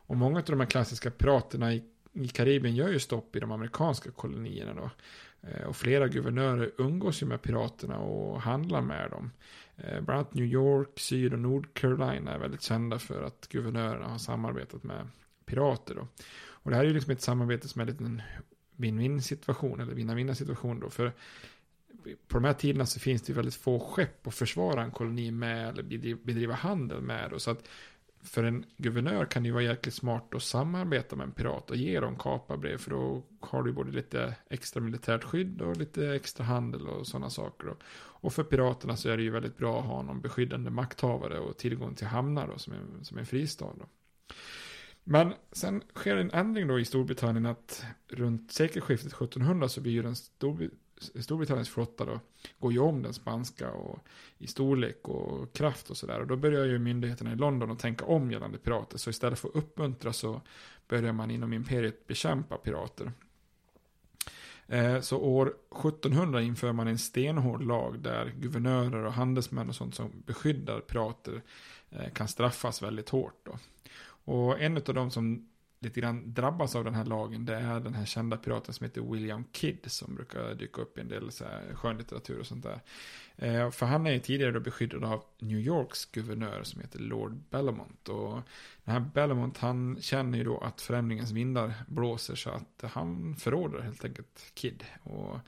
Och 0.07 0.17
många 0.17 0.39
av 0.39 0.45
de 0.45 0.59
här 0.59 0.67
klassiska 0.67 1.11
piraterna 1.11 1.73
i, 1.73 1.83
i 2.13 2.27
Karibien 2.27 2.75
gör 2.75 2.89
ju 2.89 2.99
stopp 2.99 3.35
i 3.35 3.39
de 3.39 3.51
amerikanska 3.51 4.11
kolonierna 4.11 4.73
då. 4.73 4.89
Eh, 5.41 5.67
och 5.67 5.75
flera 5.75 6.07
guvernörer 6.07 6.71
umgås 6.77 7.21
ju 7.21 7.25
med 7.25 7.41
piraterna 7.41 7.99
och 7.99 8.41
handlar 8.41 8.81
med 8.81 9.11
dem. 9.11 9.31
Eh, 9.77 10.01
bland 10.01 10.19
annat 10.19 10.33
New 10.33 10.45
York, 10.45 10.99
Syd 10.99 11.33
och 11.33 11.39
Nordcarolina 11.39 12.31
är 12.31 12.39
väldigt 12.39 12.61
kända 12.61 12.99
för 12.99 13.23
att 13.23 13.47
guvernörerna 13.49 14.07
har 14.07 14.17
samarbetat 14.17 14.83
med 14.83 15.07
pirater. 15.45 15.95
Då. 15.95 16.07
Och 16.47 16.71
det 16.71 16.77
här 16.77 16.83
är 16.83 16.87
ju 16.87 16.93
liksom 16.93 17.11
ett 17.11 17.21
samarbete 17.21 17.67
som 17.67 17.81
är 17.81 18.01
en 18.01 18.21
win-win 18.75 19.21
situation, 19.21 19.79
eller 19.79 19.93
vinna-vinna 19.93 20.35
situation 20.35 20.79
då. 20.79 20.89
För 20.89 21.11
på 22.27 22.37
de 22.37 22.43
här 22.43 22.53
tiderna 22.53 22.85
så 22.85 22.99
finns 22.99 23.21
det 23.21 23.29
ju 23.29 23.35
väldigt 23.35 23.55
få 23.55 23.79
skepp 23.79 24.27
att 24.27 24.35
försvara 24.35 24.83
en 24.83 24.91
koloni 24.91 25.31
med 25.31 25.69
eller 25.69 26.15
bedriva 26.15 26.53
handel 26.53 27.01
med. 27.01 27.31
Då. 27.31 27.39
Så 27.39 27.51
att 27.51 27.67
för 28.23 28.43
en 28.43 28.65
guvernör 28.77 29.25
kan 29.25 29.43
det 29.43 29.47
ju 29.47 29.53
vara 29.53 29.63
jäkligt 29.63 29.93
smart 29.93 30.35
att 30.35 30.43
samarbeta 30.43 31.15
med 31.15 31.23
en 31.23 31.31
pirat 31.31 31.69
och 31.69 31.75
ge 31.75 31.99
dem 31.99 32.15
kaparbrev. 32.15 32.77
För 32.77 32.91
då 32.91 33.23
har 33.39 33.63
du 33.63 33.71
både 33.71 33.91
lite 33.91 34.35
extra 34.49 34.81
militärt 34.81 35.23
skydd 35.23 35.61
och 35.61 35.77
lite 35.77 36.15
extra 36.15 36.45
handel 36.45 36.87
och 36.87 37.07
sådana 37.07 37.29
saker. 37.29 37.67
Då. 37.67 37.77
Och 37.95 38.33
för 38.33 38.43
piraterna 38.43 38.97
så 38.97 39.09
är 39.09 39.17
det 39.17 39.23
ju 39.23 39.29
väldigt 39.29 39.57
bra 39.57 39.79
att 39.79 39.85
ha 39.85 40.01
någon 40.01 40.21
beskyddande 40.21 40.69
makthavare 40.69 41.39
och 41.39 41.57
tillgång 41.57 41.95
till 41.95 42.07
hamnar 42.07 42.47
då, 42.47 42.57
som, 42.57 42.73
en, 42.73 43.05
som 43.05 43.17
en 43.17 43.25
fristad. 43.25 43.73
Då. 43.79 43.85
Men 45.07 45.33
sen 45.51 45.83
sker 45.95 46.15
en 46.15 46.31
ändring 46.31 46.67
då 46.67 46.79
i 46.79 46.85
Storbritannien 46.85 47.45
att 47.45 47.85
runt 48.07 48.51
sekelskiftet 48.51 49.13
1700 49.13 49.69
så 49.69 49.81
blir 49.81 49.91
ju 49.91 50.01
den 50.01 50.15
Storbr 50.15 50.69
Storbritanniens 51.21 51.69
flotta 51.69 52.05
då 52.05 52.19
går 52.59 52.73
ju 52.73 52.79
om 52.79 53.01
den 53.01 53.13
spanska 53.13 53.71
och 53.71 53.99
i 54.37 54.47
storlek 54.47 55.07
och 55.07 55.53
kraft 55.53 55.89
och 55.89 55.97
sådär. 55.97 56.19
Och 56.19 56.27
då 56.27 56.35
börjar 56.35 56.65
ju 56.65 56.79
myndigheterna 56.79 57.33
i 57.33 57.35
London 57.35 57.71
att 57.71 57.79
tänka 57.79 58.05
om 58.05 58.31
gällande 58.31 58.57
pirater. 58.57 58.97
Så 58.97 59.09
istället 59.09 59.39
för 59.39 59.49
att 59.49 59.55
uppmuntra 59.55 60.13
så 60.13 60.41
börjar 60.87 61.13
man 61.13 61.31
inom 61.31 61.53
imperiet 61.53 62.07
bekämpa 62.07 62.57
pirater. 62.57 63.11
Eh, 64.67 64.99
så 64.99 65.17
år 65.17 65.53
1700 65.87 66.41
inför 66.41 66.71
man 66.71 66.87
en 66.87 66.97
stenhård 66.97 67.63
lag 67.63 67.99
där 67.99 68.33
guvernörer 68.37 69.05
och 69.05 69.13
handelsmän 69.13 69.69
och 69.69 69.75
sånt 69.75 69.95
som 69.95 70.11
beskyddar 70.25 70.79
pirater 70.79 71.41
eh, 71.89 72.09
kan 72.13 72.27
straffas 72.27 72.81
väldigt 72.81 73.09
hårt. 73.09 73.39
Då. 73.43 73.57
Och 74.25 74.61
en 74.61 74.77
av 74.77 74.93
de 74.93 75.11
som 75.11 75.49
lite 75.79 75.99
grann 75.99 76.33
drabbas 76.33 76.75
av 76.75 76.83
den 76.83 76.95
här 76.95 77.05
lagen 77.05 77.45
det 77.45 77.55
är 77.55 77.79
den 77.79 77.93
här 77.93 78.05
kända 78.05 78.37
piraten 78.37 78.73
som 78.73 78.83
heter 78.83 79.01
William 79.01 79.43
Kidd 79.51 79.79
som 79.85 80.15
brukar 80.15 80.55
dyka 80.55 80.81
upp 80.81 80.97
i 80.97 81.01
en 81.01 81.07
del 81.07 81.31
så 81.31 81.43
här 81.43 81.75
skönlitteratur 81.75 82.39
och 82.39 82.45
sånt 82.45 82.63
där. 82.63 82.81
Eh, 83.35 83.71
för 83.71 83.85
han 83.85 84.07
är 84.07 84.11
ju 84.11 84.19
tidigare 84.19 84.51
då 84.51 84.59
beskyddad 84.59 85.03
av 85.03 85.23
New 85.39 85.59
Yorks 85.59 86.05
guvernör 86.05 86.63
som 86.63 86.81
heter 86.81 86.99
Lord 86.99 87.33
Bellamont. 87.49 88.09
Och 88.09 88.33
den 88.83 88.93
här 88.93 88.99
Bellamont 88.99 89.57
han 89.57 89.97
känner 90.01 90.37
ju 90.37 90.43
då 90.43 90.57
att 90.57 90.81
förändringens 90.81 91.31
vindar 91.31 91.73
blåser 91.87 92.35
så 92.35 92.49
att 92.49 92.91
han 92.91 93.35
förråder 93.35 93.79
helt 93.79 94.05
enkelt 94.05 94.51
Kidd. 94.55 94.83
Och 95.03 95.39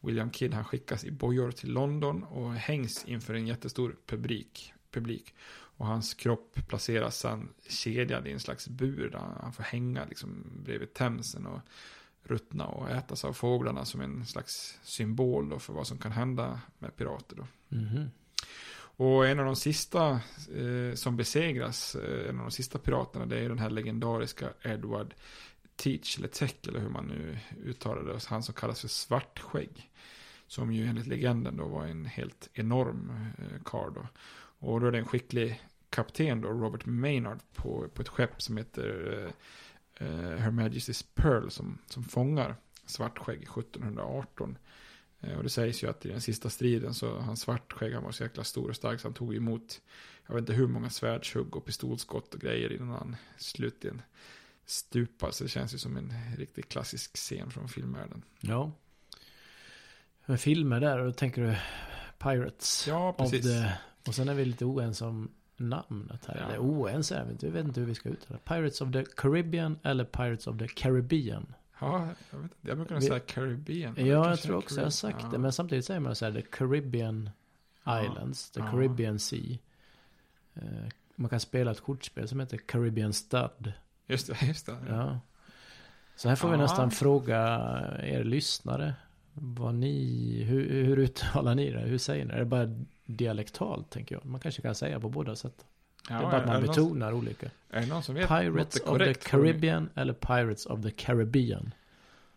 William 0.00 0.32
Kidd 0.32 0.54
han 0.54 0.64
skickas 0.64 1.04
i 1.04 1.10
bojor 1.10 1.50
till 1.50 1.72
London 1.72 2.22
och 2.22 2.54
hängs 2.54 3.04
inför 3.06 3.34
en 3.34 3.46
jättestor 3.46 3.96
publik. 4.06 4.74
publik. 4.90 5.34
Och 5.76 5.86
hans 5.86 6.14
kropp 6.14 6.68
placeras 6.68 7.18
sen 7.18 7.48
kedjad 7.68 8.26
i 8.26 8.32
en 8.32 8.40
slags 8.40 8.68
bur 8.68 9.10
där 9.10 9.18
han 9.18 9.52
får 9.52 9.62
hänga 9.62 10.04
liksom 10.04 10.44
bredvid 10.64 10.94
Themsen 10.94 11.46
och 11.46 11.60
ruttna 12.22 12.66
och 12.66 12.90
ätas 12.90 13.24
av 13.24 13.32
fåglarna 13.32 13.84
som 13.84 14.00
en 14.00 14.26
slags 14.26 14.78
symbol 14.82 15.48
då 15.48 15.58
för 15.58 15.72
vad 15.72 15.86
som 15.86 15.98
kan 15.98 16.12
hända 16.12 16.60
med 16.78 16.96
pirater. 16.96 17.36
Då. 17.36 17.46
Mhm. 17.68 18.10
Och 18.96 19.26
en 19.26 19.38
av 19.38 19.46
de 19.46 19.56
sista 19.56 20.20
eh, 20.56 20.94
som 20.94 21.16
besegras, 21.16 21.94
eh, 21.94 22.28
en 22.28 22.38
av 22.38 22.44
de 22.44 22.50
sista 22.50 22.78
piraterna, 22.78 23.26
det 23.26 23.38
är 23.38 23.48
den 23.48 23.58
här 23.58 23.70
legendariska 23.70 24.48
Edward 24.62 25.14
Teach, 25.76 26.18
eller 26.18 26.28
Tech, 26.28 26.54
eller 26.68 26.80
hur 26.80 26.88
man 26.88 27.06
nu 27.06 27.38
uttalar 27.64 28.02
det. 28.02 28.26
Han 28.26 28.42
som 28.42 28.54
kallas 28.54 28.80
för 28.80 28.88
Svartskägg. 28.88 29.90
Som 30.46 30.72
ju 30.72 30.86
enligt 30.86 31.06
legenden 31.06 31.56
då 31.56 31.68
var 31.68 31.86
en 31.86 32.04
helt 32.04 32.48
enorm 32.52 33.12
eh, 33.38 33.62
karl 33.64 33.94
då. 33.94 34.06
Och 34.62 34.80
då 34.80 34.86
är 34.86 34.92
det 34.92 34.98
en 34.98 35.06
skicklig 35.06 35.62
kapten 35.90 36.40
då, 36.40 36.48
Robert 36.48 36.86
Maynard, 36.86 37.38
på, 37.54 37.88
på 37.94 38.02
ett 38.02 38.08
skepp 38.08 38.42
som 38.42 38.56
heter 38.56 39.18
eh, 39.98 40.06
eh, 40.06 40.38
Her 40.38 40.50
Majesty's 40.50 41.06
Pearl, 41.14 41.48
som, 41.48 41.78
som 41.86 42.04
fångar 42.04 42.56
Svartskägg 42.86 43.42
1718. 43.42 44.58
Eh, 45.20 45.36
Och 45.36 45.42
det 45.42 45.48
sägs 45.48 45.82
ju 45.84 45.90
att 45.90 46.06
i 46.06 46.08
den 46.08 46.20
sista 46.20 46.50
striden 46.50 46.94
så 46.94 47.18
han 47.18 47.36
svartskägg, 47.36 47.94
han 47.94 48.02
var 48.02 48.12
så 48.12 48.22
jäkla 48.22 48.44
stor 48.44 48.68
och 48.68 48.76
stark 48.76 49.00
så 49.00 49.08
han 49.08 49.14
tog 49.14 49.34
emot, 49.34 49.80
jag 50.26 50.34
vet 50.34 50.42
inte 50.42 50.52
hur 50.52 50.66
många 50.66 50.90
svärdshugg 50.90 51.56
och 51.56 51.64
pistolskott 51.64 52.34
och 52.34 52.40
grejer 52.40 52.72
innan 52.72 52.88
han 52.88 53.16
slutligen 53.36 54.02
stupar. 54.66 55.30
Så 55.30 55.44
det 55.44 55.50
känns 55.50 55.74
ju 55.74 55.78
som 55.78 55.96
en 55.96 56.12
riktigt 56.36 56.68
klassisk 56.68 57.16
scen 57.16 57.50
från 57.50 57.68
filmvärlden. 57.68 58.22
Ja. 58.40 58.72
Men 60.26 60.38
filmer 60.38 60.80
där, 60.80 60.98
och 60.98 61.06
då 61.06 61.12
tänker 61.12 61.42
du 61.42 61.56
Pirates. 62.18 62.86
Ja, 62.88 63.08
of 63.08 63.16
precis. 63.30 63.46
the... 63.46 63.72
Och 64.06 64.14
sen 64.14 64.28
är 64.28 64.34
vi 64.34 64.44
lite 64.44 64.64
oense 64.64 65.04
om 65.04 65.30
namnet 65.56 66.26
här. 66.26 66.36
Ja. 66.40 66.46
Eller 66.46 66.58
oense 66.58 67.16
är 67.16 67.24
vi 67.24 67.32
inte, 67.32 67.46
vi 67.46 67.52
vet 67.52 67.64
inte 67.64 67.80
hur 67.80 67.86
vi 67.86 67.94
ska 67.94 68.08
uttala 68.08 68.38
det. 68.44 68.54
Pirates 68.54 68.80
of 68.80 68.92
the 68.92 69.04
Caribbean 69.16 69.78
eller 69.82 70.04
Pirates 70.04 70.46
of 70.46 70.58
the 70.58 70.68
Caribbean. 70.68 71.54
Ja, 71.80 72.08
jag, 72.30 72.38
vet, 72.38 72.42
inte, 72.42 72.56
jag 72.60 72.76
brukar 72.76 72.94
nog 72.94 73.02
Vi- 73.02 73.08
säga 73.08 73.20
Caribbean. 73.20 73.94
Ja, 73.96 74.04
jag 74.06 74.40
tror 74.40 74.56
också 74.56 74.74
jag 74.74 74.84
har 74.84 74.90
Caribbean. 74.90 74.92
sagt 74.92 75.18
Ja. 75.22 75.28
det. 75.28 75.38
Men 75.38 75.52
samtidigt 75.52 75.84
säger 75.84 76.00
man 76.00 76.14
så 76.16 76.24
här, 76.24 76.32
the 76.32 76.42
Caribbean 76.42 77.30
Islands, 78.04 78.50
the 78.50 78.60
Ja. 78.60 78.70
Caribbean 78.70 79.18
Sea. 79.18 79.58
Eh, 80.54 80.62
Man 81.16 81.28
kan 81.28 81.40
spela 81.40 81.70
ett 81.70 81.80
kortspel 81.80 82.28
som 82.28 82.40
heter 82.40 82.56
Caribbean 82.56 83.12
Stud. 83.12 83.72
Just 84.06 84.26
det, 84.26 84.42
just 84.46 84.66
det. 84.66 84.76
Ja. 84.88 85.20
Så 86.16 86.28
här 86.28 86.36
får 86.36 86.48
vi 86.48 86.54
Ja. 86.54 86.60
nästan 86.60 86.90
fråga 86.90 87.38
er 88.02 88.24
lyssnare. 88.24 88.94
Vad 89.34 89.74
ni, 89.74 90.42
hur, 90.42 90.84
hur 90.84 90.98
uttalar 90.98 91.54
ni 91.54 91.70
det? 91.70 91.80
Hur 91.80 91.98
säger 91.98 92.24
ni? 92.24 92.32
Är 92.32 92.38
det 92.38 92.44
bara 92.44 92.68
dialektalt 93.04 93.90
tänker 93.90 94.14
jag? 94.14 94.24
Man 94.24 94.40
kanske 94.40 94.62
kan 94.62 94.74
säga 94.74 95.00
på 95.00 95.08
båda 95.08 95.36
sätt. 95.36 95.66
Ja, 96.08 96.14
det 96.14 96.24
är 96.24 96.30
bara 96.30 96.36
att 96.36 96.46
man 96.46 96.62
betonar 96.62 97.12
olika. 97.12 97.50
Är 97.70 97.80
det 97.80 97.86
någon 97.86 98.02
som 98.02 98.14
vet 98.14 98.28
Pirates 98.28 98.80
of 98.80 98.98
the 98.98 99.14
Caribbean 99.14 99.88
eller 99.94 100.12
Pirates 100.12 100.66
of 100.66 100.82
the 100.82 100.90
Caribbean? 100.90 101.74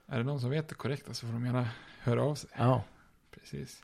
Är 0.08 0.18
det 0.18 0.24
någon 0.24 0.42
som 0.42 0.50
vet 0.50 0.70
det 0.70 0.76
korrekta 0.76 1.14
så 1.14 1.26
får 1.26 1.34
de 1.34 1.46
gärna 1.46 1.70
höra 2.00 2.24
av 2.24 2.36
sig. 2.36 2.50
Ja. 2.58 2.84
Precis. 3.32 3.84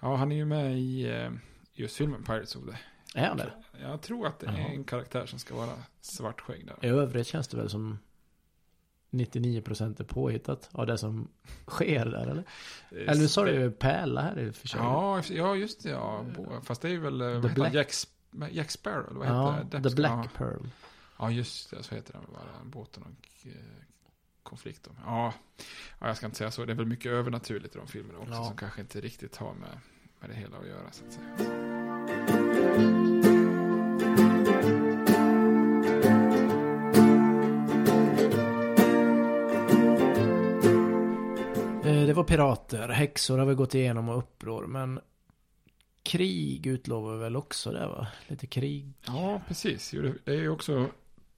Ja, 0.00 0.16
han 0.16 0.32
är 0.32 0.36
ju 0.36 0.44
med 0.44 0.78
i 0.78 1.10
eh, 1.10 1.30
just 1.72 1.96
filmen 1.96 2.24
Pirates 2.24 2.56
of 2.56 2.62
the... 2.64 2.76
Är 3.20 3.26
han 3.26 3.36
det? 3.36 3.52
Jag 3.82 4.02
tror 4.02 4.26
att 4.26 4.38
det 4.40 4.46
är 4.46 4.58
Jaha. 4.58 4.68
en 4.68 4.84
karaktär 4.84 5.26
som 5.26 5.38
ska 5.38 5.54
vara 5.54 5.72
svartskägg 6.00 6.66
där. 6.66 6.86
I 6.86 6.88
övrigt 6.88 7.26
känns 7.26 7.48
det 7.48 7.56
väl 7.56 7.70
som 7.70 7.98
99% 9.10 10.00
är 10.00 10.04
påhittat 10.04 10.68
av 10.72 10.86
det 10.86 10.98
som 10.98 11.28
sker 11.66 12.04
där 12.06 12.26
eller? 12.26 12.44
Eller 12.90 13.14
nu 13.20 13.28
sa 13.28 13.44
du 13.44 13.52
ju 13.52 13.70
Pärla 13.70 14.20
här 14.22 14.38
i 14.38 14.50
och 14.50 14.54
för 14.54 14.68
sig. 14.68 14.80
Ja, 14.80 15.22
ja, 15.30 15.56
just 15.56 15.82
det. 15.82 15.90
Ja. 15.90 16.24
Fast 16.64 16.82
det 16.82 16.90
är 16.90 16.98
väl... 16.98 17.20
eh, 17.20 17.26
Vad 17.28 17.36
heter 17.36 17.54
Black-? 17.54 17.74
Jack, 17.74 17.92
Jack 18.50 18.70
Sparrow? 18.70 19.14
Vad 19.14 19.28
Ja, 19.28 19.52
heter 19.52 19.78
det? 19.78 19.90
The 19.90 19.96
Black. 19.96 20.34
Pearl. 20.34 20.62
Ja, 21.18 21.30
just 21.30 21.70
det. 21.70 21.82
Så 21.82 21.94
heter 21.94 22.12
den. 22.12 22.22
Bara 22.32 22.64
båten 22.64 23.02
och 23.02 23.46
eh, 23.46 23.52
konflikt. 24.42 24.86
om. 24.86 24.94
Ja. 25.06 25.32
ja, 25.98 26.06
jag 26.06 26.16
ska 26.16 26.26
inte 26.26 26.38
säga 26.38 26.50
så. 26.50 26.64
Det 26.64 26.72
är 26.72 26.76
väl 26.76 26.86
mycket 26.86 27.12
övernaturligt 27.12 27.74
i 27.74 27.78
de 27.78 27.86
filmerna 27.86 28.18
också. 28.18 28.32
Ja. 28.32 28.44
Som 28.44 28.56
kanske 28.56 28.80
inte 28.80 29.00
riktigt 29.00 29.36
har 29.36 29.54
med, 29.54 29.78
med 30.20 30.30
det 30.30 30.36
hela 30.36 30.56
att 30.58 30.66
göra. 30.66 30.92
Så 30.92 31.04
att 31.04 31.12
säga. 31.12 33.09
Det 42.10 42.14
var 42.14 42.24
pirater, 42.24 42.88
häxor 42.88 43.38
har 43.38 43.46
vi 43.46 43.54
gått 43.54 43.74
igenom 43.74 44.08
och 44.08 44.18
uppror, 44.18 44.66
men 44.66 45.00
krig 46.02 46.66
utlovar 46.66 47.16
väl 47.16 47.36
också 47.36 47.72
det 47.72 47.86
va? 47.86 48.06
Lite 48.28 48.46
krig. 48.46 48.92
Ja, 49.06 49.40
precis. 49.48 49.90
Det- 49.90 50.32
är 50.32 50.40
ju 50.40 50.48
också 50.48 50.86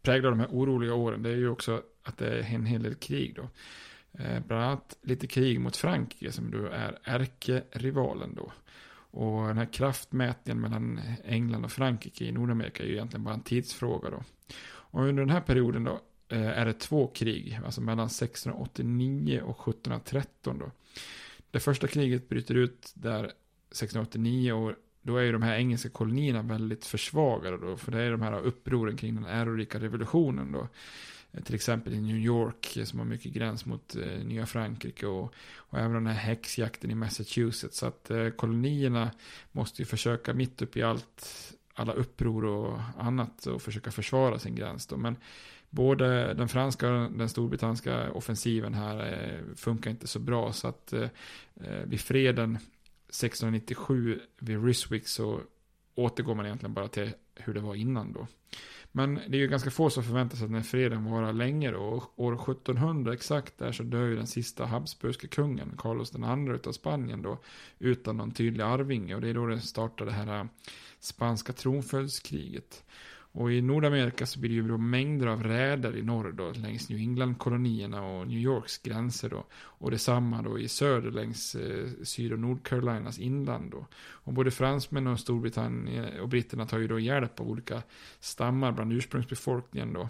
präglar 0.02 0.30
de 0.30 0.40
här 0.40 0.48
oroliga 0.50 0.94
åren. 0.94 1.22
Det 1.22 1.30
är 1.30 1.36
ju 1.36 1.48
också 1.48 1.82
att 2.02 2.18
det 2.18 2.26
är 2.26 2.54
en 2.54 2.66
hel 2.66 2.82
del 2.82 2.94
krig 2.94 3.34
då. 3.36 3.42
Eh, 4.22 4.40
bland 4.46 4.62
annat 4.62 4.96
lite 5.02 5.26
krig 5.26 5.60
mot 5.60 5.76
Frankrike 5.76 6.32
som 6.32 6.50
då 6.50 6.66
är 6.66 6.98
ärkerivalen 7.04 8.34
då. 8.34 8.52
Och 8.94 9.46
den 9.46 9.58
här 9.58 9.72
kraftmätningen 9.72 10.60
mellan 10.60 11.00
England 11.24 11.64
och 11.64 11.72
Frankrike 11.72 12.24
i 12.24 12.32
Nordamerika 12.32 12.82
är 12.82 12.86
ju 12.86 12.92
egentligen 12.92 13.24
bara 13.24 13.34
en 13.34 13.42
tidsfråga 13.42 14.10
då. 14.10 14.22
Och 14.68 15.02
under 15.02 15.22
den 15.22 15.30
här 15.30 15.40
perioden 15.40 15.84
då 15.84 16.00
Eh, 16.28 16.58
är 16.58 16.66
det 16.66 16.72
två 16.72 17.06
krig, 17.06 17.60
alltså 17.64 17.80
mellan 17.80 18.06
1689 18.06 19.42
och 19.44 19.68
1713 19.68 20.58
då. 20.58 20.70
Det 21.50 21.60
första 21.60 21.88
kriget 21.88 22.28
bryter 22.28 22.54
ut 22.54 22.92
där 22.94 23.24
1689 23.24 24.52
och 24.52 24.72
då 25.02 25.16
är 25.16 25.22
ju 25.22 25.32
de 25.32 25.42
här 25.42 25.56
engelska 25.56 25.88
kolonierna 25.88 26.42
väldigt 26.42 26.84
försvagade 26.84 27.58
då. 27.58 27.76
För 27.76 27.92
det 27.92 28.02
är 28.02 28.10
de 28.10 28.22
här 28.22 28.40
upproren 28.40 28.96
kring 28.96 29.14
den 29.14 29.24
ärorika 29.24 29.80
revolutionen 29.80 30.52
då. 30.52 30.68
Eh, 31.32 31.42
till 31.42 31.54
exempel 31.54 31.94
i 31.94 32.00
New 32.00 32.16
York 32.16 32.76
eh, 32.76 32.84
som 32.84 32.98
har 32.98 33.06
mycket 33.06 33.32
gräns 33.32 33.66
mot 33.66 33.96
eh, 33.96 34.24
Nya 34.24 34.46
Frankrike 34.46 35.06
och, 35.06 35.34
och 35.56 35.78
även 35.78 35.92
den 35.92 36.06
här 36.06 36.14
häxjakten 36.14 36.90
i 36.90 36.94
Massachusetts. 36.94 37.78
Så 37.78 37.86
att 37.86 38.10
eh, 38.10 38.28
kolonierna 38.28 39.10
måste 39.52 39.82
ju 39.82 39.86
försöka 39.86 40.34
mitt 40.34 40.62
upp 40.62 40.76
i 40.76 40.82
allt, 40.82 41.52
alla 41.74 41.92
uppror 41.92 42.44
och 42.44 42.80
annat 42.98 43.46
och 43.46 43.62
försöka 43.62 43.90
försvara 43.90 44.38
sin 44.38 44.54
gräns 44.54 44.86
då. 44.86 44.96
Men 44.96 45.16
både 45.72 46.34
den 46.34 46.48
franska 46.48 46.92
och 46.92 47.12
den 47.12 47.28
storbritanniska 47.28 48.12
offensiven 48.12 48.74
här 48.74 49.12
eh, 49.12 49.54
funkar 49.56 49.90
inte 49.90 50.06
så 50.06 50.18
bra. 50.18 50.52
Så 50.52 50.68
att 50.68 50.92
eh, 50.92 51.08
eh, 51.54 51.82
vid 51.84 52.00
freden 52.00 52.56
1697 53.08 54.20
vid 54.38 54.64
Ryswick 54.64 55.08
så 55.08 55.40
återgår 55.94 56.34
man 56.34 56.46
egentligen 56.46 56.74
bara 56.74 56.88
till 56.88 57.10
hur 57.34 57.54
det 57.54 57.60
var 57.60 57.74
innan 57.74 58.12
då. 58.12 58.26
Men 58.92 59.14
det 59.14 59.36
är 59.36 59.40
ju 59.40 59.48
ganska 59.48 59.70
få 59.70 59.90
som 59.90 60.04
förväntar 60.04 60.36
sig 60.36 60.44
att 60.44 60.50
den 60.50 60.62
här 60.62 60.62
freden 60.62 61.04
varar 61.04 61.32
länge 61.32 61.70
då. 61.70 61.80
Och 61.80 62.20
år 62.20 62.34
1700 62.34 63.12
exakt 63.12 63.58
där 63.58 63.72
så 63.72 63.82
dör 63.82 64.06
ju 64.06 64.16
den 64.16 64.26
sista 64.26 64.66
habsburgske 64.66 65.28
kungen, 65.28 65.74
Carlos 65.78 66.10
den 66.10 66.24
andra 66.24 66.54
utav 66.54 66.72
Spanien 66.72 67.22
då. 67.22 67.38
Utan 67.78 68.16
någon 68.16 68.30
tydlig 68.30 68.64
arvinge. 68.64 69.14
Och 69.14 69.20
det 69.20 69.28
är 69.28 69.34
då 69.34 69.46
det 69.46 69.60
startar 69.60 70.06
det 70.06 70.12
här 70.12 70.48
spanska 71.00 71.52
tronföljdskriget. 71.52 72.84
Och 73.34 73.52
i 73.52 73.60
Nordamerika 73.60 74.26
så 74.26 74.40
blir 74.40 74.50
det 74.50 74.54
ju 74.54 74.68
då 74.68 74.78
mängder 74.78 75.26
av 75.26 75.42
räder 75.42 75.96
i 75.96 76.02
norr 76.02 76.32
då, 76.32 76.50
längs 76.50 76.88
New 76.88 76.98
England-kolonierna 76.98 78.02
och 78.02 78.26
New 78.26 78.38
Yorks 78.38 78.78
gränser 78.78 79.28
då. 79.30 79.46
Och 79.54 79.90
detsamma 79.90 80.42
då 80.42 80.58
i 80.58 80.68
söder 80.68 81.10
längs 81.10 81.54
eh, 81.54 81.88
Syd- 82.02 82.32
och 82.32 82.38
Nordcarolinas 82.38 83.18
inland 83.18 83.70
då. 83.70 83.86
Och 83.96 84.32
både 84.32 84.50
fransmän 84.50 85.06
och 85.06 85.20
Storbritannien 85.20 86.20
och 86.20 86.28
britterna 86.28 86.66
tar 86.66 86.78
ju 86.78 86.88
då 86.88 86.98
hjälp 86.98 87.40
av 87.40 87.48
olika 87.48 87.82
stammar 88.20 88.72
bland 88.72 88.92
ursprungsbefolkningen 88.92 89.92
då. 89.92 90.08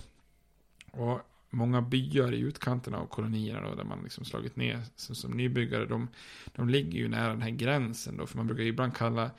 Och 0.91 1.21
många 1.51 1.83
byar 1.83 2.35
i 2.35 2.39
utkanterna 2.39 2.99
av 2.99 3.07
kolonierna 3.07 3.69
då, 3.69 3.75
där 3.75 3.85
man 3.85 4.03
liksom 4.03 4.25
slagit 4.25 4.57
ner 4.57 4.83
som, 4.97 5.15
som 5.15 5.31
nybyggare, 5.31 5.87
de, 5.87 6.09
de 6.55 6.69
ligger 6.69 6.99
ju 6.99 7.09
nära 7.09 7.29
den 7.29 7.43
här 7.43 7.51
gränsen 7.51 8.17
då. 8.17 8.27
För 8.27 8.37
man 8.37 8.47
brukar 8.47 8.63
ju 8.63 8.69
ibland 8.69 8.97
kalla 8.97 9.31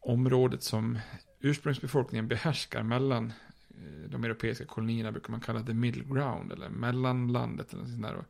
området 0.00 0.62
som 0.62 0.98
ursprungsbefolkningen 1.46 2.28
behärskar 2.28 2.82
mellan 2.82 3.32
eh, 3.70 4.10
de 4.10 4.24
europeiska 4.24 4.64
kolonierna 4.64 5.12
brukar 5.12 5.30
man 5.30 5.40
kalla 5.40 5.62
the 5.62 5.74
middle 5.74 6.04
ground 6.04 6.52
eller 6.52 6.68
mellanlandet. 6.68 7.72
Eller 7.72 7.84
sånt 7.84 8.02
där. 8.02 8.14
Och, 8.14 8.24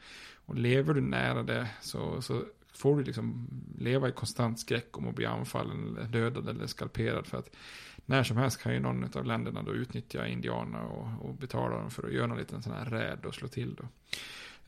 och 0.47 0.55
lever 0.55 0.95
du 0.95 1.01
nära 1.01 1.43
det 1.43 1.69
så, 1.81 2.23
så 2.23 2.43
får 2.73 2.97
du 2.97 3.05
liksom 3.05 3.49
leva 3.79 4.09
i 4.09 4.13
konstant 4.13 4.61
skräck 4.61 4.99
om 4.99 5.09
att 5.09 5.15
bli 5.15 5.27
anfallen 5.27 5.97
eller 5.97 6.09
dödad 6.09 6.49
eller 6.49 6.67
skalperad. 6.67 7.27
För 7.27 7.39
att 7.39 7.57
när 8.07 8.23
som 8.23 8.37
helst 8.37 8.63
kan 8.63 8.73
ju 8.73 8.81
någon 8.81 9.11
av 9.15 9.25
länderna 9.25 9.63
då 9.63 9.73
utnyttja 9.73 10.27
indianerna 10.27 10.85
och, 10.85 11.29
och 11.29 11.35
betala 11.35 11.77
dem 11.77 11.91
för 11.91 12.07
att 12.07 12.13
göra 12.13 12.33
en 12.33 12.39
liten 12.39 12.63
sån 12.63 12.73
här 12.73 12.85
räd 12.85 13.25
och 13.25 13.35
slå 13.35 13.49
till 13.49 13.75
då. 13.75 13.85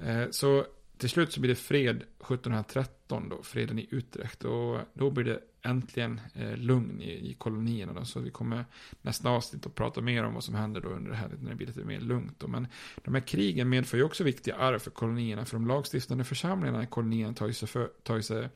Eh, 0.05 0.27
så 0.31 0.67
till 0.99 1.09
slut 1.09 1.33
så 1.33 1.41
blir 1.41 1.49
det 1.49 1.55
fred 1.55 1.97
1713 1.97 3.29
då, 3.29 3.43
freden 3.43 3.79
i 3.79 3.87
Utrecht. 3.91 4.45
Och 4.45 4.79
då 4.95 5.11
blir 5.11 5.25
det 5.25 5.41
äntligen 5.63 6.21
eh, 6.35 6.57
lugn 6.57 7.01
i, 7.01 7.31
i 7.31 7.35
kolonierna 7.35 7.93
då. 7.93 8.05
Så 8.05 8.21
vi 8.21 8.31
kommer 8.31 8.65
nästa 9.03 9.29
avsnitt 9.31 9.67
att 9.67 9.75
prata 9.75 10.01
mer 10.01 10.25
om 10.25 10.35
vad 10.35 10.45
som 10.45 10.55
händer 10.55 10.81
då 10.81 10.89
under 10.89 11.11
det 11.11 11.17
här 11.17 11.29
när 11.41 11.51
det 11.51 11.57
blir 11.57 11.67
lite 11.67 11.85
mer 11.85 12.01
lugnt. 12.01 12.35
Då. 12.39 12.49
Men 12.49 12.67
de 13.05 13.15
här 13.15 13.21
krigen 13.21 13.69
medför 13.69 13.97
ju 13.97 14.03
också 14.03 14.25
viktiga 14.25 14.57
arv 14.57 14.79
för 14.79 14.91
kolonierna. 14.91 15.45
För 15.45 15.57
de 15.57 15.67
lagstiftande 15.67 16.25
församlingarna 16.25 16.83
i 16.83 16.87
kolonierna 16.87 17.35
tar 17.35 17.47
ju 17.47 17.53
sig, 17.53 17.69
för, 17.69 17.91
tar 18.03 18.17
ju 18.17 18.23
sig 18.23 18.49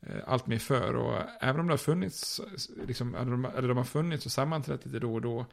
eh, 0.00 0.16
allt 0.26 0.46
mer 0.46 0.58
för. 0.58 0.94
Och 0.94 1.22
även 1.40 1.60
om 1.60 1.66
det 1.66 1.72
har 1.72 1.78
funnits, 1.78 2.40
liksom, 2.86 3.14
eller, 3.14 3.30
de, 3.30 3.44
eller 3.44 3.68
de 3.68 3.76
har 3.76 3.84
funnits 3.84 4.26
och 4.26 4.32
sammanträtt 4.32 4.86
lite 4.86 4.98
då 4.98 5.14
och 5.14 5.20
då. 5.20 5.46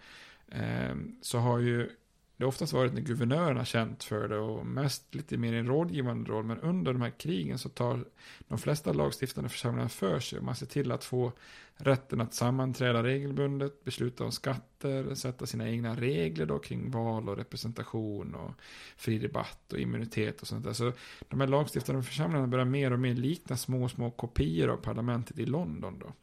Eh, 0.51 0.95
så 1.21 1.37
har 1.37 1.59
ju 1.59 1.89
det 2.37 2.43
har 2.43 2.47
oftast 2.47 2.73
varit 2.73 2.93
när 2.93 3.01
guvernörerna 3.01 3.65
känt 3.65 4.03
för 4.03 4.27
det 4.27 4.37
och 4.37 4.65
mest 4.65 5.15
lite 5.15 5.37
mer 5.37 5.53
i 5.53 5.57
en 5.57 5.67
rådgivande 5.67 6.29
roll. 6.31 6.43
Men 6.43 6.59
under 6.59 6.93
de 6.93 7.01
här 7.01 7.09
krigen 7.09 7.57
så 7.57 7.69
tar 7.69 8.05
de 8.47 8.57
flesta 8.57 8.93
lagstiftande 8.93 9.49
församlingarna 9.49 9.89
för 9.89 10.19
sig. 10.19 10.41
Man 10.41 10.55
ser 10.55 10.65
till 10.65 10.91
att 10.91 11.03
få 11.03 11.31
rätten 11.75 12.21
att 12.21 12.33
sammanträda 12.33 13.03
regelbundet, 13.03 13.83
besluta 13.83 14.23
om 14.23 14.31
skatter, 14.31 15.15
sätta 15.15 15.45
sina 15.45 15.69
egna 15.69 15.95
regler 15.95 16.45
då 16.45 16.59
kring 16.59 16.91
val 16.91 17.29
och 17.29 17.37
representation 17.37 18.35
och 18.35 18.51
fri 18.97 19.19
debatt 19.19 19.73
och 19.73 19.79
immunitet 19.79 20.41
och 20.41 20.47
sånt 20.47 20.63
där. 20.63 20.73
Så 20.73 20.91
de 21.27 21.39
här 21.39 21.47
lagstiftande 21.47 22.03
församlingarna 22.03 22.47
börjar 22.47 22.65
mer 22.65 22.93
och 22.93 22.99
mer 22.99 23.13
likna 23.13 23.57
små, 23.57 23.89
små 23.89 24.11
kopior 24.11 24.69
av 24.69 24.77
parlamentet 24.77 25.39
i 25.39 25.45
London 25.45 25.99
då. 25.99 26.13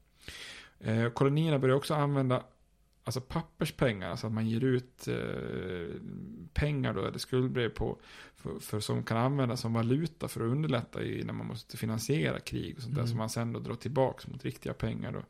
Eh, 0.91 1.11
kolonierna 1.11 1.59
börjar 1.59 1.77
också 1.77 1.95
använda 1.95 2.43
alltså 3.05 3.21
papperspengar, 3.21 4.11
alltså 4.11 4.27
att 4.27 4.33
man 4.33 4.49
ger 4.49 4.65
ut 4.65 5.09
eh, 5.09 6.01
pengar 6.53 6.95
då, 6.95 7.05
eller 7.05 7.19
skuldbrev 7.19 7.69
på, 7.69 7.99
för, 8.37 8.59
för, 8.59 8.81
som 8.81 9.05
kan 9.05 9.17
användas 9.17 9.61
som 9.61 9.73
valuta 9.73 10.29
för 10.29 10.41
att 10.41 10.51
underlätta 10.51 11.03
i, 11.03 11.25
när 11.25 11.33
man 11.33 11.47
måste 11.47 11.77
finansiera 11.77 12.41
krig 12.41 12.77
och 12.77 12.83
sånt 12.83 12.93
mm. 12.93 13.05
där, 13.05 13.09
som 13.09 13.19
man 13.19 13.31
sen 13.31 13.53
då 13.53 13.61
drar 13.61 13.75
tillbaka 13.75 14.31
mot 14.31 14.45
riktiga 14.45 14.75
pengar 14.75 15.13
då. 15.13 15.23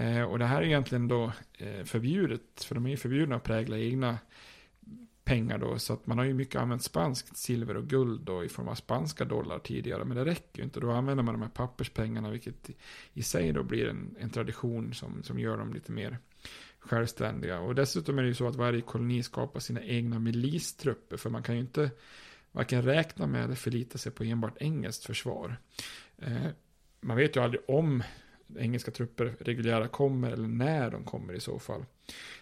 Eh, 0.00 0.22
och 0.22 0.38
det 0.38 0.44
här 0.44 0.62
är 0.62 0.66
egentligen 0.66 1.08
då 1.08 1.32
eh, 1.58 1.84
förbjudet, 1.84 2.64
för 2.64 2.74
de 2.74 2.86
är 2.86 2.90
ju 2.90 2.96
förbjudna 2.96 3.36
att 3.36 3.44
prägla 3.44 3.78
egna 3.78 4.18
pengar 5.24 5.58
då. 5.58 5.78
Så 5.78 5.92
att 5.92 6.06
man 6.06 6.18
har 6.18 6.24
ju 6.24 6.34
mycket 6.34 6.60
använt 6.60 6.82
spanskt 6.82 7.36
silver 7.36 7.76
och 7.76 7.86
guld 7.86 8.20
då 8.20 8.44
i 8.44 8.48
form 8.48 8.68
av 8.68 8.74
spanska 8.74 9.24
dollar 9.24 9.58
tidigare. 9.58 10.04
Men 10.04 10.16
det 10.16 10.24
räcker 10.24 10.58
ju 10.58 10.64
inte. 10.64 10.80
Då 10.80 10.90
använder 10.90 11.24
man 11.24 11.34
de 11.34 11.42
här 11.42 11.48
papperspengarna 11.48 12.30
vilket 12.30 12.70
i 13.12 13.22
sig 13.22 13.52
då 13.52 13.62
blir 13.62 13.88
en, 13.88 14.16
en 14.20 14.30
tradition 14.30 14.94
som, 14.94 15.22
som 15.22 15.38
gör 15.38 15.58
dem 15.58 15.74
lite 15.74 15.92
mer 15.92 16.18
självständiga. 16.84 17.60
Och 17.60 17.74
dessutom 17.74 18.18
är 18.18 18.22
det 18.22 18.28
ju 18.28 18.34
så 18.34 18.48
att 18.48 18.56
varje 18.56 18.80
koloni 18.80 19.22
skapar 19.22 19.60
sina 19.60 19.82
egna 19.82 20.18
milistrupper. 20.18 21.16
För 21.16 21.30
man 21.30 21.42
kan 21.42 21.54
ju 21.54 21.60
inte 21.60 21.90
varken 22.52 22.82
räkna 22.82 23.26
med 23.26 23.44
eller 23.44 23.54
förlita 23.54 23.98
sig 23.98 24.12
på 24.12 24.24
enbart 24.24 24.62
engelskt 24.62 25.04
försvar. 25.04 25.56
Eh, 26.18 26.46
man 27.00 27.16
vet 27.16 27.36
ju 27.36 27.40
aldrig 27.42 27.62
om 27.68 28.02
engelska 28.58 28.90
trupper 28.90 29.34
reguljära 29.40 29.88
kommer 29.88 30.30
eller 30.30 30.48
när 30.48 30.90
de 30.90 31.04
kommer 31.04 31.34
i 31.34 31.40
så 31.40 31.58
fall. 31.58 31.84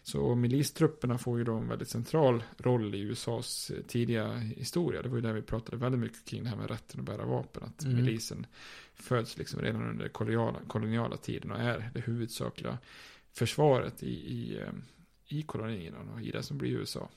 Så 0.03 0.35
milistrupperna 0.35 1.19
får 1.19 1.39
ju 1.39 1.45
då 1.45 1.55
en 1.55 1.69
väldigt 1.69 1.89
central 1.89 2.43
roll 2.59 2.95
i 2.95 3.01
USAs 3.01 3.73
tidiga 3.89 4.33
historia. 4.37 5.03
Det 5.03 5.09
var 5.09 5.17
ju 5.17 5.23
där 5.23 5.33
vi 5.33 5.43
pratade 5.43 5.77
väldigt 5.77 6.01
mycket 6.01 6.25
kring 6.25 6.45
det 6.45 6.49
här 6.49 6.57
med 6.57 6.71
rätten 6.71 7.01
att 7.01 7.07
bära 7.07 7.25
vapen. 7.25 7.63
Att 7.63 7.83
mm. 7.83 7.97
milisen 7.97 8.47
föds 8.95 9.39
liksom 9.39 9.61
redan 9.61 9.89
under 9.89 10.09
koloniala, 10.09 10.59
koloniala 10.69 11.17
tiden 11.17 11.51
och 11.51 11.61
är 11.61 11.91
det 11.95 12.01
huvudsakliga 12.01 12.79
försvaret 13.33 14.03
i, 14.03 14.07
i, 14.11 14.59
eh, 14.59 14.73
i 15.33 15.43
kolonierna 15.43 15.99
och 16.15 16.21
i 16.21 16.31
det 16.31 16.43
som 16.43 16.59
blir 16.59 16.71
USA. 16.71 17.09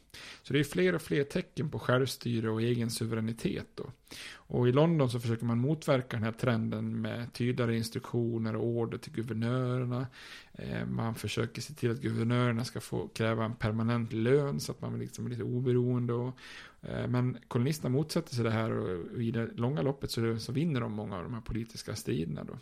Så 0.43 0.53
det 0.53 0.59
är 0.59 0.63
fler 0.63 0.95
och 0.95 1.01
fler 1.01 1.23
tecken 1.23 1.69
på 1.69 1.79
självstyre 1.79 2.49
och 2.49 2.61
egen 2.61 2.89
suveränitet 2.89 3.67
då. 3.75 3.91
Och 4.33 4.67
i 4.67 4.71
London 4.71 5.09
så 5.09 5.19
försöker 5.19 5.45
man 5.45 5.57
motverka 5.57 6.17
den 6.17 6.23
här 6.23 6.31
trenden 6.31 7.01
med 7.01 7.33
tydligare 7.33 7.77
instruktioner 7.77 8.55
och 8.55 8.65
order 8.65 8.97
till 8.97 9.13
guvernörerna. 9.13 10.07
Eh, 10.53 10.85
man 10.85 11.15
försöker 11.15 11.61
se 11.61 11.73
till 11.73 11.91
att 11.91 12.01
guvernörerna 12.01 12.65
ska 12.65 12.79
få 12.79 13.07
kräva 13.07 13.45
en 13.45 13.55
permanent 13.55 14.13
lön 14.13 14.59
så 14.59 14.71
att 14.71 14.81
man 14.81 14.99
liksom 14.99 15.25
är 15.25 15.29
lite 15.29 15.43
oberoende. 15.43 16.13
Och, 16.13 16.37
eh, 16.81 17.07
men 17.07 17.37
kolonisterna 17.47 17.89
motsätter 17.89 18.35
sig 18.35 18.43
det 18.43 18.51
här 18.51 18.71
och 18.71 19.21
i 19.21 19.31
det 19.31 19.49
långa 19.55 19.81
loppet 19.81 20.11
så, 20.11 20.39
så 20.39 20.51
vinner 20.51 20.81
de 20.81 20.91
många 20.91 21.17
av 21.17 21.23
de 21.23 21.33
här 21.33 21.41
politiska 21.41 21.95
striderna 21.95 22.43
då. 22.43 22.57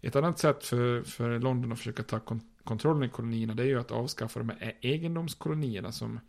Ett 0.00 0.16
annat 0.16 0.38
sätt 0.38 0.64
för, 0.64 1.02
för 1.02 1.38
London 1.38 1.72
att 1.72 1.78
försöka 1.78 2.02
ta 2.02 2.20
kont 2.20 2.44
kontrollen 2.64 3.02
i 3.02 3.08
kolonierna 3.08 3.54
det 3.54 3.62
är 3.62 3.66
ju 3.66 3.80
att 3.80 3.90
avskaffa 3.90 4.40
de 4.40 4.48
här 4.48 4.78
egendomskolonierna 4.80 5.92
som, 5.92 6.20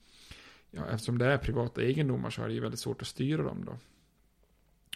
ja, 0.71 0.85
eftersom 0.85 1.17
det 1.17 1.25
är 1.25 1.37
privata 1.37 1.81
egendomar 1.81 2.29
så 2.29 2.43
är 2.43 2.47
det 2.47 2.53
ju 2.53 2.59
väldigt 2.59 2.79
svårt 2.79 3.01
att 3.01 3.07
styra 3.07 3.43
dem 3.43 3.65
då. 3.65 3.77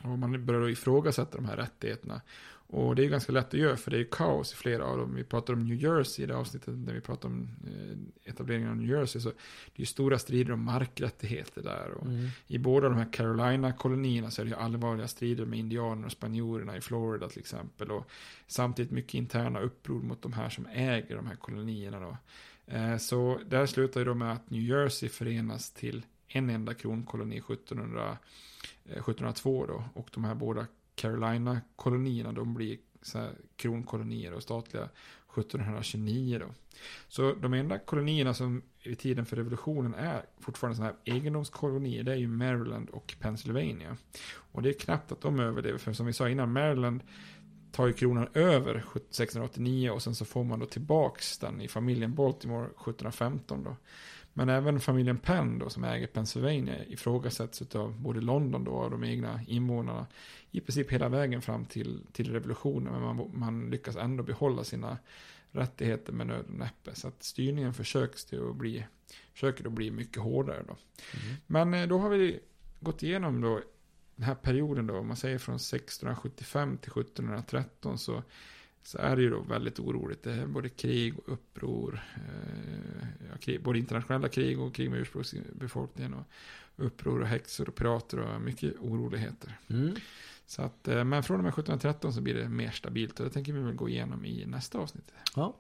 Och 0.09 0.19
man 0.19 0.45
börjar 0.45 0.61
då 0.61 0.69
ifrågasätta 0.69 1.37
de 1.37 1.45
här 1.45 1.57
rättigheterna. 1.57 2.21
Och 2.67 2.95
det 2.95 3.05
är 3.05 3.09
ganska 3.09 3.31
lätt 3.31 3.47
att 3.47 3.59
göra 3.59 3.77
för 3.77 3.91
det 3.91 3.99
är 3.99 4.07
kaos 4.11 4.53
i 4.53 4.55
flera 4.55 4.85
av 4.85 4.97
dem. 4.97 5.15
Vi 5.15 5.23
pratar 5.23 5.53
om 5.53 5.65
New 5.65 5.83
Jersey 5.83 6.23
i 6.23 6.27
det 6.27 6.35
avsnittet 6.35 6.77
när 6.77 6.93
vi 6.93 7.01
pratar 7.01 7.29
om 7.29 7.49
eh, 7.67 8.29
etableringen 8.31 8.69
av 8.69 8.77
New 8.77 8.89
Jersey. 8.89 9.21
Så 9.21 9.31
det 9.75 9.81
är 9.81 9.85
stora 9.85 10.19
strider 10.19 10.53
om 10.53 10.63
markrättigheter 10.63 11.61
där. 11.61 11.91
Och 11.91 12.05
mm. 12.05 12.27
I 12.47 12.57
båda 12.57 12.89
de 12.89 12.97
här 12.97 13.13
Carolina-kolonierna 13.13 14.31
så 14.31 14.41
är 14.41 14.45
det 14.45 14.49
ju 14.49 14.57
allvarliga 14.57 15.07
strider 15.07 15.45
med 15.45 15.59
indianer 15.59 16.05
och 16.05 16.11
spanjorerna 16.11 16.77
i 16.77 16.81
Florida 16.81 17.29
till 17.29 17.39
exempel. 17.39 17.91
Och 17.91 18.09
samtidigt 18.47 18.91
mycket 18.91 19.13
interna 19.13 19.59
uppror 19.59 20.01
mot 20.01 20.21
de 20.21 20.33
här 20.33 20.49
som 20.49 20.65
äger 20.65 21.15
de 21.15 21.27
här 21.27 21.35
kolonierna 21.35 21.99
då. 21.99 22.17
Eh, 22.67 22.97
så 22.97 23.39
där 23.45 23.65
slutar 23.65 23.99
ju 24.01 24.05
då 24.05 24.13
med 24.13 24.31
att 24.31 24.49
New 24.49 24.61
Jersey 24.61 25.09
förenas 25.09 25.71
till 25.71 26.05
en 26.27 26.49
enda 26.49 26.73
kronkoloni 26.73 27.37
1700 27.37 28.17
1702 28.85 29.63
eh, 29.63 29.67
då. 29.67 29.83
Och 29.93 30.09
de 30.13 30.23
här 30.23 30.35
båda 30.35 30.67
Carolina-kolonierna 30.95 32.31
de 32.31 32.53
blir 32.53 32.77
så 33.01 33.17
här 33.17 33.33
kronkolonier 33.55 34.33
och 34.33 34.43
statliga 34.43 34.83
1729 34.83 36.39
då. 36.39 36.45
Så 37.07 37.33
de 37.33 37.53
enda 37.53 37.79
kolonierna 37.79 38.33
som 38.33 38.61
i 38.83 38.95
tiden 38.95 39.25
för 39.25 39.35
revolutionen 39.35 39.93
är 39.93 40.25
fortfarande 40.39 40.75
sådana 40.75 40.93
här 40.93 41.15
egendomskolonier, 41.15 42.03
det 42.03 42.11
är 42.11 42.15
ju 42.15 42.27
Maryland 42.27 42.89
och 42.89 43.15
Pennsylvania. 43.19 43.97
Och 44.51 44.61
det 44.61 44.69
är 44.69 44.73
knappt 44.73 45.11
att 45.11 45.21
de 45.21 45.39
överlever, 45.39 45.77
för 45.77 45.93
som 45.93 46.05
vi 46.05 46.13
sa 46.13 46.29
innan, 46.29 46.51
Maryland 46.51 47.03
tar 47.71 47.87
ju 47.87 47.93
kronan 47.93 48.27
över 48.33 48.75
1689 48.75 49.89
och 49.89 50.03
sen 50.03 50.15
så 50.15 50.25
får 50.25 50.43
man 50.43 50.59
då 50.59 50.65
tillbaks 50.65 51.37
den 51.37 51.61
i 51.61 51.67
familjen 51.67 52.15
Baltimore 52.15 52.65
1715 52.65 53.63
då. 53.63 53.75
Men 54.37 54.49
även 54.49 54.79
familjen 54.79 55.17
Penn 55.17 55.59
då, 55.59 55.69
som 55.69 55.83
äger 55.83 56.07
Pennsylvania 56.07 56.85
ifrågasätts 56.85 57.75
av 57.75 58.01
både 58.01 58.21
London 58.21 58.63
då 58.63 58.71
och 58.71 58.91
de 58.91 59.03
egna 59.03 59.41
invånarna 59.47 60.07
i 60.51 60.61
princip 60.61 60.91
hela 60.91 61.09
vägen 61.09 61.41
fram 61.41 61.65
till, 61.65 62.01
till 62.11 62.31
revolutionen. 62.31 62.93
Men 62.93 63.01
man, 63.01 63.31
man 63.33 63.69
lyckas 63.69 63.95
ändå 63.95 64.23
behålla 64.23 64.63
sina 64.63 64.97
rättigheter 65.51 66.13
med 66.13 66.27
nöd 66.27 66.45
och 66.47 66.55
näppe. 66.55 66.95
Så 66.95 67.07
att 67.07 67.23
styrningen 67.23 67.73
försöks 67.73 68.25
till 68.25 68.49
att 68.49 68.55
bli, 68.55 68.85
försöker 69.33 69.65
att 69.65 69.71
bli 69.71 69.91
mycket 69.91 70.21
hårdare 70.21 70.63
då. 70.67 70.75
Mm. 71.23 71.35
Men 71.47 71.73
eh, 71.73 71.87
då 71.87 71.97
har 71.97 72.09
vi 72.09 72.39
gått 72.79 73.03
igenom 73.03 73.41
då 73.41 73.61
den 74.15 74.25
här 74.25 74.35
perioden 74.35 74.87
då, 74.87 74.97
om 74.97 75.07
man 75.07 75.17
säger 75.17 75.37
från 75.37 75.55
1675 75.55 76.77
till 76.77 76.91
1713 76.91 77.97
så 77.97 78.23
så 78.85 78.97
är 78.97 79.15
det 79.15 79.21
ju 79.21 79.29
då 79.29 79.39
väldigt 79.39 79.79
oroligt. 79.79 80.23
Det 80.23 80.33
är 80.33 80.45
både 80.45 80.69
krig 80.69 81.19
och 81.19 81.33
uppror. 81.33 81.99
Eh, 82.15 83.07
ja, 83.31 83.37
krig, 83.37 83.63
både 83.63 83.79
internationella 83.79 84.29
krig 84.29 84.59
och 84.59 84.75
krig 84.75 84.91
med 84.91 84.99
ursprungsbefolkningen. 84.99 86.13
Och 86.13 86.25
uppror 86.75 87.21
och 87.21 87.27
häxor 87.27 87.69
och 87.69 87.75
pirater 87.75 88.19
och 88.19 88.41
mycket 88.41 88.73
oroligheter. 88.79 89.57
Mm. 89.67 89.95
Så 90.45 90.61
att, 90.61 90.87
eh, 90.87 91.03
men 91.03 91.23
från 91.23 91.37
och 91.37 91.43
med 91.43 91.53
1713 91.53 92.13
så 92.13 92.21
blir 92.21 92.33
det 92.33 92.49
mer 92.49 92.71
stabilt. 92.71 93.19
Och 93.19 93.25
det 93.25 93.31
tänker 93.31 93.53
vi 93.53 93.59
väl 93.59 93.73
gå 93.73 93.89
igenom 93.89 94.25
i 94.25 94.45
nästa 94.45 94.77
avsnitt. 94.77 95.11
Ja. 95.35 95.55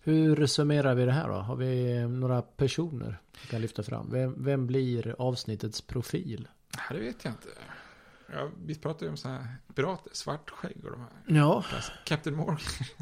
Hur 0.00 0.46
summerar 0.46 0.94
vi 0.94 1.04
det 1.04 1.12
här 1.12 1.28
då? 1.28 1.34
Har 1.34 1.56
vi 1.56 2.00
några 2.08 2.42
personer 2.42 3.18
vi 3.42 3.48
kan 3.48 3.60
lyfta 3.60 3.82
fram? 3.82 4.10
Vem, 4.10 4.44
vem 4.44 4.66
blir 4.66 5.14
avsnittets 5.18 5.80
profil? 5.80 6.48
Det 6.90 6.98
vet 6.98 7.24
jag 7.24 7.32
inte. 7.32 7.48
Ja, 8.32 8.50
vi 8.64 8.74
pratade 8.74 9.04
ju 9.04 9.10
om 9.10 9.16
sådana 9.16 9.38
här 9.38 9.56
pirater, 9.74 10.10
svartskägg 10.14 10.84
och 10.84 10.90
de 10.90 11.00
här. 11.00 11.36
Ja. 11.38 11.64
Captain 12.04 12.36
Morgan. 12.36 12.58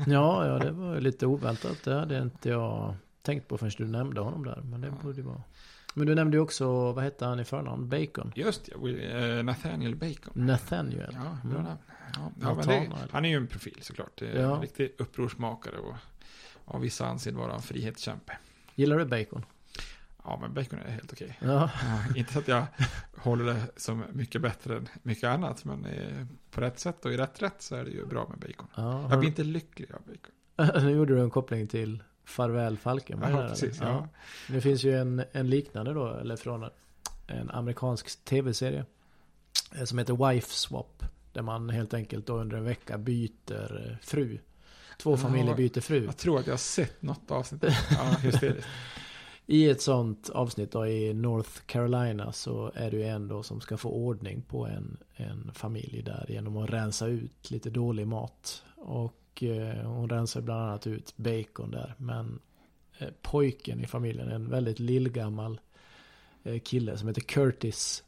ja, 0.07 0.47
ja, 0.47 0.59
det 0.59 0.71
var 0.71 1.01
lite 1.01 1.27
oväntat. 1.27 1.83
Det 1.85 1.95
hade 1.95 2.19
inte 2.19 2.49
jag 2.49 2.95
tänkt 3.23 3.49
på 3.49 3.59
förrän 3.59 3.73
du 3.79 3.87
nämnde 3.87 4.21
honom 4.21 4.45
där. 4.45 4.63
Men 4.65 4.81
det 4.81 4.87
ja. 4.87 4.95
borde 5.03 5.23
vara. 5.23 5.43
Men 5.95 6.07
du 6.07 6.15
nämnde 6.15 6.37
ju 6.37 6.41
också, 6.41 6.93
vad 6.93 7.05
hette 7.05 7.25
han 7.25 7.41
i 7.41 7.45
förnamn? 7.45 7.89
Bacon? 7.89 8.33
Just 8.35 8.69
ja, 8.69 8.89
uh, 8.89 9.43
Nathaniel 9.43 9.97
Bacon. 9.97 10.33
Nathaniel. 10.47 11.11
Ja, 11.13 11.39
bra 11.51 11.61
mm. 11.61 11.73
ja, 12.15 12.31
ja 12.41 12.55
men 12.55 12.67
det, 12.67 12.93
Han 13.11 13.25
är 13.25 13.29
ju 13.29 13.37
en 13.37 13.47
profil 13.47 13.79
såklart. 13.81 14.21
Ja. 14.21 14.55
En 14.55 14.61
riktig 14.61 14.95
upprorsmakare 14.99 15.79
och 15.79 15.95
av 16.65 16.81
vissa 16.81 17.07
anser 17.07 17.33
vara 17.33 17.55
en 17.55 17.63
frihetskämpe. 17.63 18.39
Gillar 18.75 18.99
du 18.99 19.05
Bacon? 19.05 19.45
Ja, 20.25 20.39
men 20.41 20.55
bacon 20.55 20.79
är 20.79 20.91
helt 20.91 21.13
okej. 21.13 21.39
Ja. 21.43 21.71
Ja, 21.83 22.17
inte 22.17 22.39
att 22.39 22.49
jag 22.49 22.67
håller 23.17 23.45
det 23.45 23.63
som 23.77 24.05
mycket 24.13 24.41
bättre 24.43 24.77
än 24.77 24.89
mycket 25.03 25.25
annat, 25.29 25.65
men 25.65 25.85
eh, 25.85 26.27
på 26.51 26.61
rätt 26.61 26.79
sätt 26.79 27.05
och 27.05 27.13
i 27.13 27.17
rätt 27.17 27.43
rätt 27.43 27.63
så 27.63 27.77
är 27.77 27.85
det 27.85 27.91
ju 27.91 28.07
bra 28.07 28.27
med 28.29 28.39
bacon. 28.39 28.67
Ja, 28.75 29.11
Jag 29.11 29.19
blir 29.19 29.29
inte 29.29 29.45
lycklig 29.45 29.91
av 29.93 30.01
bacon. 30.01 30.83
Nu 30.85 30.91
gjorde 30.91 31.15
du 31.15 31.21
en 31.21 31.31
koppling 31.31 31.67
till 31.69 32.03
Farväl 32.25 32.79
Falkenberg. 32.79 33.33
Ja, 33.33 33.41
där, 33.41 33.49
precis, 33.49 33.79
ja. 33.81 34.09
Det 34.49 34.61
finns 34.61 34.85
ju 34.85 34.99
en, 34.99 35.25
en 35.33 35.51
liknande 35.51 35.93
då, 35.93 36.15
eller 36.15 36.37
från 36.37 36.69
en 37.27 37.51
amerikansk 37.51 38.25
tv-serie. 38.25 38.85
eh, 39.79 39.85
Som 39.85 39.99
heter 39.99 40.31
Wife 40.31 40.49
Swap. 40.55 41.05
Där 41.33 41.43
man 41.43 41.71
helt 41.71 41.95
enkelt 41.95 42.27
då 42.27 42.37
under 42.37 42.57
en 42.57 42.65
vecka 42.65 42.99
byter 42.99 43.89
eh, 43.91 43.97
fru. 44.03 44.39
Två 44.99 45.17
familjer 45.17 45.55
byter 45.55 45.81
fru. 45.81 46.05
Jag 46.05 46.17
tror 46.17 46.39
att 46.41 46.47
jag 46.47 46.53
har 46.53 46.59
sett 46.59 47.03
något 47.03 47.31
avsnitt. 47.31 47.65
Ja, 47.91 48.17
hysteriskt. 48.23 48.69
I 49.47 49.69
ett 49.69 49.83
sånt 49.83 50.31
avsnitt 50.31 50.73
då 50.73 50.87
i 50.87 51.15
North 51.15 51.51
Carolina 51.67 52.33
så 52.33 52.73
är 52.75 52.91
det 52.91 52.97
ju 52.97 53.05
en 53.05 53.29
då 53.29 53.43
som 53.43 53.61
ska 53.61 53.77
få 53.77 53.91
ordning 53.91 54.43
på 54.43 54.67
en, 54.67 54.97
en 55.17 55.51
familj 55.55 56.03
där 56.03 56.27
genom 56.29 56.57
att 56.57 56.71
rensa 56.71 57.07
ut 57.07 57.51
lite 57.51 57.71
dålig 57.71 58.07
mat. 58.07 58.65
Och 58.77 59.43
eh, 59.43 59.87
hon 59.87 60.11
rensar 60.11 60.41
bland 60.41 60.63
annat 60.63 60.87
ut 60.87 61.17
bacon 61.17 61.71
där. 61.71 61.95
Men 61.99 62.41
eh, 62.99 63.09
pojken 63.23 63.81
i 63.81 63.87
familjen, 63.87 64.29
en 64.29 64.51
väldigt 64.51 64.79
lillgammal 64.79 65.61
eh, 66.45 66.61
kille 66.61 66.99
som 66.99 67.09
heter 67.09 67.23
Curtis, 67.23 68.05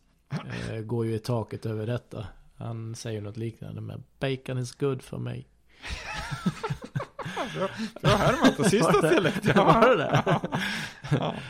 eh, 0.70 0.80
går 0.80 1.07
ju 1.07 1.14
i 1.14 1.18
taket 1.18 1.66
över 1.66 1.87
detta. 1.87 2.26
Han 2.57 2.95
säger 2.95 3.20
något 3.20 3.37
liknande 3.37 3.80
med 3.80 4.03
bacon 4.18 4.59
is 4.59 4.72
good 4.72 5.03
for 5.03 5.18
me. 5.18 5.43
Bra, 7.55 7.68
bra 8.03 8.11
härmat, 8.11 8.59
och 8.59 8.66
sista 8.66 8.93
stället. 8.93 9.57
Var 9.57 9.89
det 9.89 9.97
det? 10.03 10.22
Ja. 10.26 10.41
Ja. 11.11 11.34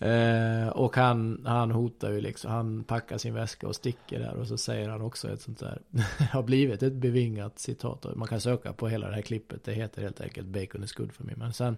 Eh, 0.00 0.68
och 0.68 0.96
han, 0.96 1.42
han 1.46 1.70
hotar 1.70 2.10
ju 2.10 2.20
liksom, 2.20 2.50
han 2.50 2.84
packar 2.84 3.18
sin 3.18 3.34
väska 3.34 3.68
och 3.68 3.76
sticker 3.76 4.18
där 4.18 4.34
och 4.34 4.46
så 4.46 4.58
säger 4.58 4.88
han 4.88 5.02
också 5.02 5.28
ett 5.32 5.40
sånt 5.42 5.58
där, 5.58 5.82
har 6.32 6.42
blivit 6.42 6.82
ett 6.82 6.92
bevingat 6.92 7.58
citat. 7.58 8.06
Man 8.16 8.28
kan 8.28 8.40
söka 8.40 8.72
på 8.72 8.88
hela 8.88 9.08
det 9.08 9.14
här 9.14 9.22
klippet, 9.22 9.64
det 9.64 9.72
heter 9.72 10.02
helt 10.02 10.20
enkelt 10.20 10.46
Bacon 10.46 10.84
is 10.84 10.92
good 10.92 11.12
for 11.12 11.24
me. 11.24 11.32
Men 11.36 11.52
sen, 11.52 11.76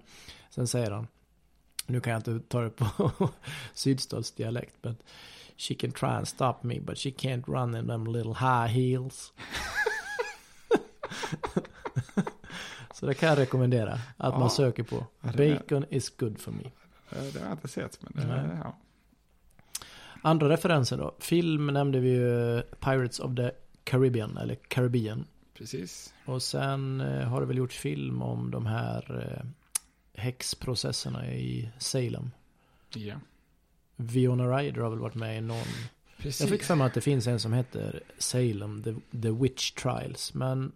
sen 0.51 0.67
säger 0.69 0.91
han, 0.91 1.07
nu 1.87 2.01
kan 2.01 2.11
jag 2.13 2.21
inte 2.21 2.41
ta 2.49 2.61
det 2.61 2.71
på 2.71 3.11
sydstatsdialekt, 3.75 4.75
men 4.83 4.97
She 5.57 5.75
can 5.75 5.93
try 5.93 6.09
and 6.09 6.29
stop 6.29 6.55
me 6.63 6.81
but 6.81 6.99
she 6.99 7.11
can't 7.11 7.45
run 7.47 7.77
in 7.77 7.87
them 7.87 8.07
little 8.07 8.35
high 8.35 8.67
heels. 8.67 9.33
så 12.95 13.07
det 13.07 13.15
kan 13.15 13.29
jag 13.29 13.39
rekommendera 13.39 13.93
att 13.93 14.33
Ja. 14.33 14.39
man 14.39 14.51
söker 14.51 14.83
på. 14.83 15.07
Bacon 15.21 15.85
is 15.91 16.11
good 16.17 16.39
for 16.41 16.53
me. 16.53 16.71
Eh, 17.11 17.23
Det 17.33 17.39
har 17.39 17.47
jag 17.47 17.53
inte 17.55 17.69
sett, 17.69 17.99
men 18.03 18.13
det, 18.29 18.37
Nej. 18.37 18.59
ja. 18.65 18.77
Andra 20.23 20.49
referenser 20.49 20.97
då. 20.99 21.15
Film 21.19 21.67
nämnde 21.67 22.01
vi 22.01 22.09
ju 22.11 22.63
Pirates 22.63 23.21
of 23.21 23.37
the 23.37 23.51
Caribbean, 23.85 24.37
eller 24.37 24.55
Caribbean. 24.55 25.25
Precis. 25.55 26.15
Och 26.25 26.43
sen 26.43 27.01
eh, 27.01 27.29
har 27.29 27.41
det 27.41 27.47
väl 27.47 27.57
gjorts 27.59 27.77
film 27.79 28.23
om 28.23 28.51
de 28.51 28.67
här 28.67 29.29
eh, 29.39 29.47
häxprocesserna 30.23 31.27
i 31.33 31.71
Salem. 31.79 32.31
Ja. 32.95 33.15
Viona 33.97 34.59
Ryder 34.59 34.81
har 34.81 34.91
väl 34.91 34.99
varit 34.99 35.15
med 35.15 35.39
i 35.39 35.41
någon. 35.41 35.65
Precis. 36.19 36.41
Jag 36.41 36.51
fick 36.51 36.63
för 36.63 36.75
mig 36.75 36.87
att 36.87 36.95
det 36.95 37.01
finns 37.01 37.27
en 37.27 37.41
som 37.41 37.53
heter 37.53 38.01
Salem, 38.19 38.83
The, 38.83 38.95
the 39.23 39.31
Witch 39.31 39.71
Trials. 39.71 40.35
Men 40.35 40.73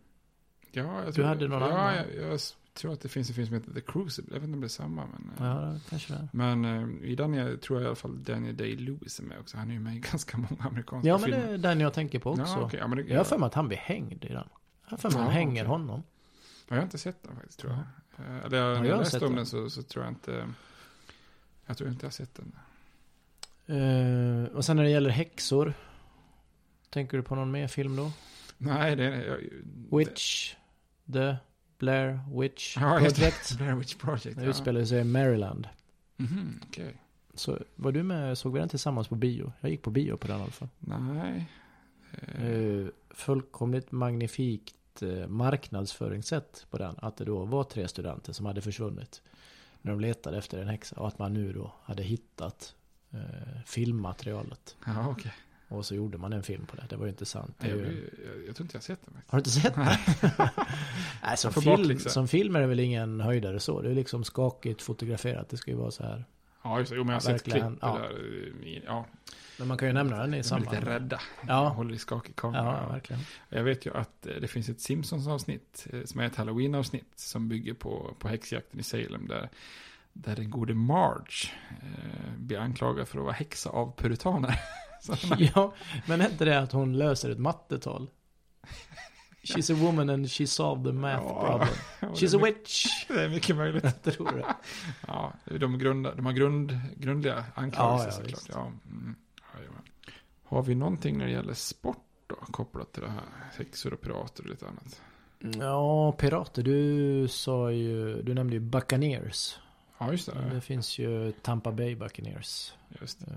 Ja, 0.73 1.05
jag 1.05 1.15
Du 1.15 1.25
hade 1.25 1.49
någon 1.49 1.63
ja, 1.63 1.69
annan? 1.79 1.95
Jag, 1.97 2.31
jag 2.33 2.41
tror 2.79 2.93
att 2.93 3.01
det 3.01 3.09
finns 3.09 3.29
en 3.29 3.35
film 3.35 3.47
som 3.47 3.55
heter 3.57 3.73
The 3.73 3.81
Crucible. 3.81 4.35
Jag 4.35 4.41
vet 4.41 4.45
inte 4.49 4.55
om 4.57 4.61
det 4.61 4.67
är 4.67 4.69
samma. 4.69 5.07
Men, 5.07 5.47
eh, 5.47 5.57
ja, 5.73 5.79
kanske 5.91 6.13
det. 6.13 6.29
men 6.33 6.65
eh, 6.65 7.09
i 7.11 7.15
den 7.15 7.35
är, 7.35 7.57
tror 7.57 7.79
jag 7.79 7.85
i 7.85 7.87
alla 7.87 7.97
fall 7.97 8.25
Daniel 8.25 8.57
Day-Lewis 8.57 9.21
är 9.21 9.25
med 9.25 9.39
också. 9.41 9.57
Han 9.57 9.69
är 9.71 9.75
ju 9.75 9.81
med 9.81 9.97
i 9.97 9.99
ganska 10.11 10.37
många 10.39 10.63
amerikanska 10.65 11.09
Ja, 11.09 11.19
men 11.19 11.25
filmer. 11.25 11.47
det 11.47 11.53
är 11.55 11.59
den 11.59 11.81
jag 11.81 11.93
tänker 11.95 12.19
på 12.19 12.31
också. 12.31 12.43
Ja, 12.47 12.61
okej, 12.61 12.81
ja, 12.81 12.87
men 12.87 12.99
det- 12.99 13.05
jag 13.05 13.17
har 13.19 13.25
för 13.25 13.39
mig 13.39 13.47
att 13.47 13.55
han 13.55 13.69
blir 13.69 13.79
hängd 13.79 14.25
i 14.25 14.29
den. 14.29 14.49
Jag 14.85 14.91
har 14.91 14.97
för 14.99 15.11
mig 15.11 15.19
att 15.19 15.25
han 15.25 15.33
hänger 15.33 15.63
okej. 15.63 15.69
honom. 15.69 16.03
Ja, 16.69 16.75
jag 16.75 16.77
har 16.77 16.83
inte 16.83 16.99
sett 16.99 17.23
den 17.23 17.37
faktiskt 17.37 17.59
tror 17.61 17.73
jag. 17.73 17.81
Eh, 18.27 18.45
Eller 18.45 18.59
Ja, 18.59 18.65
när 18.65 18.75
jag 18.75 18.87
jag 18.87 18.93
har 18.93 18.99
läste 18.99 19.11
sett 19.13 19.23
om 19.23 19.29
den. 19.29 19.37
den 19.37 19.47
så, 19.47 19.71
så 19.71 19.83
tror 19.83 20.05
jag 20.05 20.13
inte... 20.13 20.49
Jag 21.67 21.77
tror 21.77 21.91
inte 21.91 22.05
jag 22.05 22.09
har 22.09 22.13
sett 22.13 22.35
den. 22.35 22.53
Eh, 23.67 24.45
och 24.57 24.65
sen 24.65 24.77
när 24.77 24.83
det 24.85 24.91
gäller 24.91 25.11
häxor. 25.11 25.75
Tänker 26.91 27.17
du 27.17 27.23
på 27.23 27.35
någon 27.35 27.51
mer 27.51 27.69
film 27.69 27.97
då? 27.97 28.13
Nej, 28.59 28.97
det 28.97 29.05
är... 29.05 29.25
Jag, 29.27 29.39
Witch, 29.99 30.55
The 31.13 31.37
Blair 31.79 32.21
Witch 32.41 32.77
Ja. 32.77 32.99
Project. 32.99 33.57
Blair 33.59 33.75
Witch 33.75 33.97
Project, 33.97 34.37
Det 34.39 34.45
ja. 34.45 34.51
utspelar 34.51 34.85
sig 34.85 35.01
i 35.01 35.05
Maryland. 35.05 35.69
Mhm, 36.17 36.61
okej. 36.69 36.97
Så 37.35 37.59
var 37.77 37.93
du 37.93 38.03
med, 38.03 38.39
såg 38.39 38.53
vi 38.53 38.59
den 38.61 38.69
tillsammans 38.69 39.09
på 39.09 39.15
bio? 39.15 39.53
Jag 39.61 39.71
gick 39.71 39.83
på 39.83 39.91
bio 39.91 40.17
på 40.17 40.27
den 40.27 40.39
i 40.39 40.43
alla 40.43 40.51
fall. 40.53 40.69
Nej. 40.79 41.49
Eh, 42.39 42.87
fullkomligt 43.11 43.93
magnifikt 43.93 45.03
eh, 45.03 45.27
marknadsföringssätt 45.27 46.67
på 46.71 46.79
den. 46.79 46.95
Att 46.99 47.17
det 47.17 47.25
då 47.25 47.45
var 47.45 47.65
tre 47.65 47.89
studenter 47.89 48.33
som 48.33 48.47
hade 48.47 48.61
försvunnit. 48.61 49.23
När 49.83 49.93
de 49.93 50.01
letade 50.01 50.39
efter 50.39 50.59
en 50.63 50.69
häxa. 50.69 50.97
Och 51.01 51.09
att 51.09 51.19
man 51.19 51.35
nu 51.35 51.53
då 51.53 51.73
hade 51.83 52.03
hittat 52.03 52.75
eh, 53.11 53.61
filmmaterialet. 53.67 54.77
Ja, 54.87 55.09
okej. 55.09 55.33
Och 55.69 55.87
så 55.87 55.95
gjorde 55.95 56.19
man 56.19 56.33
en 56.33 56.43
film 56.43 56.67
på 56.67 56.77
det. 56.77 56.85
Det 56.89 56.97
var 56.97 57.05
ju 57.07 57.11
inte 57.11 57.25
sant. 57.27 57.55
Det 57.59 57.67
är 57.67 57.71
Jag, 57.71 57.79
ju... 57.79 58.11
jag, 58.27 58.47
jag 58.49 58.57
tror 58.57 58.65
inte 58.65 58.77
jag 58.77 58.81
har 58.81 58.85
sett 58.85 59.01
den. 59.07 59.15
Har 59.27 59.39
du 59.39 59.41
inte 59.41 59.51
sett 59.51 59.75
den? 59.75 59.85
Nej, 61.23 61.37
som, 61.37 61.53
film, 61.53 61.77
bakläxa. 61.77 62.09
som 62.11 62.29
film 62.29 62.57
är 62.57 62.61
det 62.61 62.67
väl 62.67 62.81
ingen 62.81 63.21
höjdare 63.21 63.61
så. 63.61 63.83
Det 63.83 63.91
är 63.91 63.95
liksom 63.95 64.25
skakigt 64.25 64.83
fotograferat. 64.83 65.49
Det 65.49 65.57
ska 65.57 65.71
ju 65.71 65.77
vara 65.77 65.91
så 65.91 66.03
här. 66.03 66.25
Ja, 66.63 66.79
just 66.79 66.91
det. 66.91 66.97
Jo, 66.97 67.05
men 67.05 67.09
jag 67.09 67.17
har 67.17 67.21
sett 67.21 67.33
Verkligen, 67.33 67.69
klipp. 67.71 67.79
ja. 67.83 67.99
Eller, 67.99 68.19
i- 68.65 68.83
ja. 68.87 69.07
Men 69.59 69.69
man 69.69 69.79
kan 69.79 69.89
ju 69.89 69.95
nämna 69.95 70.17
den 70.19 70.35
i 70.35 70.43
samband. 70.43 70.77
lite 70.77 70.91
rädda. 70.91 71.21
Ja. 71.49 71.69
Håller 71.69 71.95
i 71.95 71.99
skakig 71.99 72.37
kamera. 72.37 72.79
Ja, 72.83 72.93
verkligen. 72.93 73.23
Jag 73.49 73.63
vet 73.65 73.87
ju 73.87 73.95
att 73.97 74.27
eh, 74.27 74.35
det 74.41 74.49
finns 74.49 74.69
ett 74.69 74.81
Simpsons-avsnitt 74.81 75.87
eh, 75.93 76.05
som 76.05 76.21
är 76.21 76.25
ett 76.27 76.37
Halloween-avsnitt 76.37 77.13
som 77.17 77.49
bygger 77.49 77.75
på, 77.75 78.15
på 78.19 78.29
häxjakten 78.29 78.81
i 78.81 78.83
Salem 78.83 79.29
där, 79.29 79.49
där 80.13 80.37
den 80.37 80.51
gode 80.51 80.75
Marge 80.75 81.51
eh, 81.71 82.33
blir 82.39 82.59
anklagad 82.59 83.09
för 83.09 83.19
att 83.19 83.25
vara 83.25 83.35
häxa 83.35 83.71
av 83.71 83.97
puritaner. 83.97 84.61
Ja, 85.55 85.75
men 86.07 86.21
är 86.21 86.31
inte 86.31 86.45
det 86.45 86.59
att 86.61 86.73
hon 86.73 86.99
löser 86.99 87.31
ett 87.31 87.39
mattetal? 87.39 88.11
She's 89.43 89.73
a 89.73 89.77
woman 89.81 90.11
and 90.11 90.31
she 90.31 90.47
solved 90.47 90.85
the 90.87 90.93
math 90.93 91.23
Ja. 91.27 91.41
problem. 91.59 91.69
Ja, 92.01 92.09
det 92.09 92.15
She's 92.15 92.37
a 92.37 92.45
witch. 92.45 92.87
Det 93.09 93.25
är 93.25 93.29
mycket 93.29 93.57
möjligt. 93.57 93.85
Jag 94.05 94.15
tror 94.15 94.33
det. 94.37 94.55
Ja, 95.07 95.33
de, 95.61 95.79
grunda, 95.79 96.15
de 96.15 96.27
har 96.27 96.33
grund, 96.33 96.79
grundliga 96.97 97.45
anklagelser 97.55 98.23
Ja, 98.23 98.29
ja, 98.31 98.37
såklart. 98.37 98.57
Ja, 98.85 98.91
mm, 98.91 99.15
jajamän. 99.59 99.83
har 100.45 100.63
vi 100.63 100.75
någonting 100.75 101.19
när 101.19 101.27
det 101.27 101.33
gäller 101.33 101.55
sport 101.55 102.05
då? 102.27 102.35
Kopplat 102.37 102.93
till 102.93 103.03
det 103.03 103.11
här 103.11 103.51
häxor 103.59 103.93
och 103.93 104.01
pirater 104.01 104.43
och 104.43 104.51
lite 104.51 104.67
annat. 104.69 105.03
Ja, 105.61 106.13
pirater. 106.13 106.63
Du 106.63 107.29
sa 107.29 107.71
ju, 107.73 108.23
du 108.23 108.35
nämnde 108.35 108.55
ju 108.55 108.61
Buccaneers. 108.61 109.57
Ja, 109.99 110.11
just 110.13 110.27
det. 110.33 110.51
Det 110.55 110.61
finns 110.61 110.99
ju 110.99 111.33
Tampa 111.33 111.73
Bay 111.73 111.97
Buccaneers. 111.97 112.73
Just 113.01 113.23
Eh, 113.23 113.29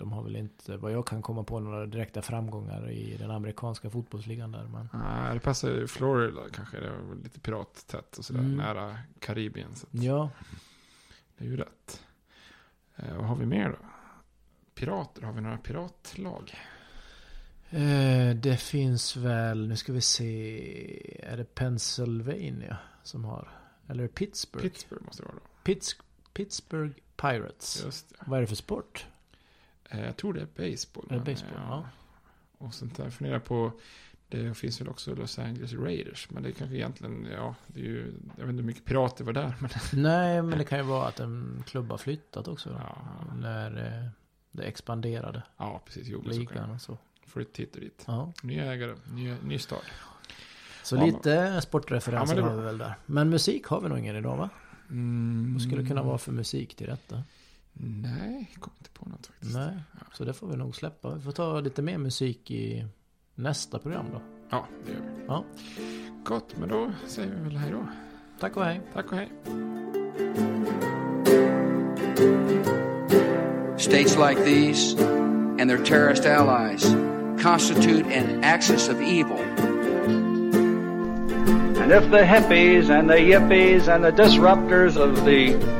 De 0.00 0.12
har 0.12 0.22
väl 0.22 0.36
inte, 0.36 0.76
vad 0.76 0.92
jag 0.92 1.06
kan 1.06 1.22
komma 1.22 1.44
på, 1.44 1.60
några 1.60 1.86
direkta 1.86 2.22
framgångar 2.22 2.90
i 2.90 3.16
den 3.16 3.30
amerikanska 3.30 3.90
fotbollsligan 3.90 4.52
där. 4.52 4.64
Men... 4.64 4.88
Nej, 4.92 5.34
det 5.34 5.40
passar 5.40 5.68
ju 5.68 5.86
Florida 5.86 6.40
kanske. 6.52 6.80
Det 6.80 6.86
är 6.86 7.22
lite 7.22 7.40
pirattätt 7.40 8.18
och 8.18 8.24
sådär. 8.24 8.40
Mm. 8.40 8.56
Nära 8.56 8.98
Karibien. 9.18 9.74
Så 9.74 9.86
Ja, 9.90 10.30
det 11.38 11.44
är 11.44 11.48
ju 11.48 11.56
rätt. 11.56 12.02
Eh, 12.96 13.16
vad 13.16 13.26
har 13.26 13.36
vi 13.36 13.46
mer 13.46 13.68
då? 13.68 13.76
Pirater, 14.74 15.22
har 15.22 15.32
vi 15.32 15.40
några 15.40 15.58
piratlag? 15.58 16.54
Eh, 17.70 18.34
det 18.36 18.60
finns 18.60 19.16
väl, 19.16 19.68
nu 19.68 19.76
ska 19.76 19.92
vi 19.92 20.00
se, 20.00 21.20
är 21.22 21.36
det 21.36 21.54
Pennsylvania 21.54 22.78
som 23.02 23.24
har? 23.24 23.48
Eller 23.88 24.08
Pittsburgh? 24.08 24.62
Pittsburgh 24.62 25.04
måste 25.04 25.22
det 25.22 25.26
vara 25.26 25.36
då. 25.36 25.62
Pitts, 25.62 25.96
Pittsburgh 26.32 26.94
Pirates. 27.16 27.82
Just 27.84 28.08
det. 28.08 28.16
Vad 28.26 28.36
är 28.36 28.40
det 28.40 28.46
för 28.46 28.56
sport? 28.56 29.06
Eh, 29.90 30.04
jag 30.04 30.16
tror 30.16 30.32
det 30.32 30.40
är 30.40 30.70
baseball. 30.70 31.04
Är 31.04 31.08
det 31.08 31.16
men, 31.16 31.24
baseball? 31.24 31.52
Ja. 31.56 31.86
Och 32.58 32.74
sånt 32.74 32.96
där. 32.96 33.04
Jag 33.04 33.12
funderar 33.12 33.38
på, 33.38 33.72
det 34.28 34.54
finns 34.54 34.80
väl 34.80 34.88
också 34.88 35.14
Los 35.14 35.38
Angeles 35.38 35.72
Raiders. 35.72 36.30
Men 36.30 36.42
det 36.42 36.48
är 36.48 36.52
kanske 36.52 36.76
egentligen, 36.76 37.28
ja, 37.32 37.54
det 37.66 37.80
är 37.80 37.84
ju, 37.84 38.14
jag 38.36 38.44
vet 38.44 38.50
inte 38.50 38.60
hur 38.62 38.66
mycket 38.66 38.84
pirater 38.84 39.24
var 39.24 39.32
där. 39.32 39.54
Men 39.60 39.70
Nej, 39.92 40.42
men 40.42 40.58
det 40.58 40.64
kan 40.64 40.78
ju 40.78 40.84
vara 40.84 41.08
att 41.08 41.20
en 41.20 41.64
klubb 41.66 41.90
har 41.90 41.98
flyttat 41.98 42.48
också. 42.48 42.70
Då, 42.70 42.78
När 43.40 43.86
eh, 43.86 44.10
det 44.50 44.62
expanderade. 44.62 45.42
ja, 45.56 45.80
precis. 45.84 46.08
Jo, 46.08 46.22
men 46.26 46.36
Ligan 46.36 46.70
och 46.70 46.80
så. 46.80 46.98
Flytt 47.26 47.56
hit 47.56 47.74
och 47.74 47.80
dit. 47.80 48.04
Ja. 48.06 48.32
Nya 48.42 48.72
ägare, 48.72 48.94
ny, 49.12 49.34
ny 49.44 49.58
stad. 49.58 49.82
Så 50.82 50.96
Ja, 50.96 51.04
lite 51.06 51.60
sportreferenser 51.60 52.36
Ja, 52.36 52.42
men 52.42 52.44
det 52.44 52.50
är 52.50 52.56
har 52.56 52.62
vi 52.62 52.66
väl 52.66 52.78
där. 52.78 52.94
Men 53.06 53.30
musik 53.30 53.66
har 53.66 53.80
vi 53.80 53.88
nog 53.88 53.98
ingen 53.98 54.16
idag 54.16 54.36
va? 54.36 54.50
Mm, 54.90 55.52
Vad 55.52 55.62
skulle 55.62 55.82
det 55.82 55.88
kunna 55.88 56.02
vara 56.02 56.18
för 56.18 56.32
musik 56.32 56.74
till 56.74 56.86
detta? 56.86 57.22
Nej, 57.72 58.50
kommer 58.60 58.76
inte 58.78 58.90
på 58.90 59.08
något 59.08 59.26
faktiskt. 59.26 59.54
Nej, 59.54 59.76
så 60.12 60.24
det 60.24 60.32
får 60.32 60.46
vi 60.46 60.56
nog 60.56 60.76
släppa. 60.76 61.14
Vi 61.14 61.20
får 61.20 61.32
ta 61.32 61.60
lite 61.60 61.82
mer 61.82 61.98
musik 61.98 62.50
i 62.50 62.86
nästa 63.34 63.78
program 63.78 64.06
då. 64.12 64.22
Ja, 64.50 64.66
det 64.86 64.92
gör 64.92 65.00
vi. 65.00 65.24
Ja. 65.26 65.44
Gott, 66.24 66.56
men 66.58 66.68
då 66.68 66.92
säger 67.06 67.34
vi 67.34 67.40
väl 67.40 67.56
hej 67.56 67.70
då. 67.70 67.86
Tack 68.40 68.56
och 68.56 68.64
hej. 68.64 68.80
Tack 68.94 69.12
och 69.12 69.16
hej. 69.16 69.28
States 73.78 74.16
like 74.16 74.44
these 74.44 74.96
and 75.60 75.70
their 75.70 75.84
terrorist 75.84 76.26
allies 76.26 76.94
constitute 77.42 78.06
an 78.06 78.44
axis 78.44 78.88
of 78.88 79.00
evil. 79.00 79.40
And 81.82 81.92
if 81.92 82.10
the 82.10 82.24
hippies 82.24 82.90
and 82.90 83.08
the 83.08 83.16
yippies 83.16 83.88
and 83.88 84.04
the 84.04 84.12
disruptors 84.12 84.96
of 84.96 85.24
the 85.24 85.79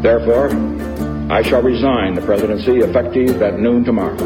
Therefore, 0.00 0.50
I 1.30 1.42
shall 1.42 1.60
resign 1.60 2.14
the 2.14 2.22
presidency 2.22 2.78
effective 2.78 3.42
at 3.42 3.58
noon 3.58 3.84
tomorrow. 3.84 4.16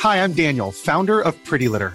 Hi, 0.00 0.22
I'm 0.22 0.32
Daniel, 0.32 0.70
founder 0.70 1.20
of 1.20 1.42
Pretty 1.44 1.68
Litter. 1.68 1.94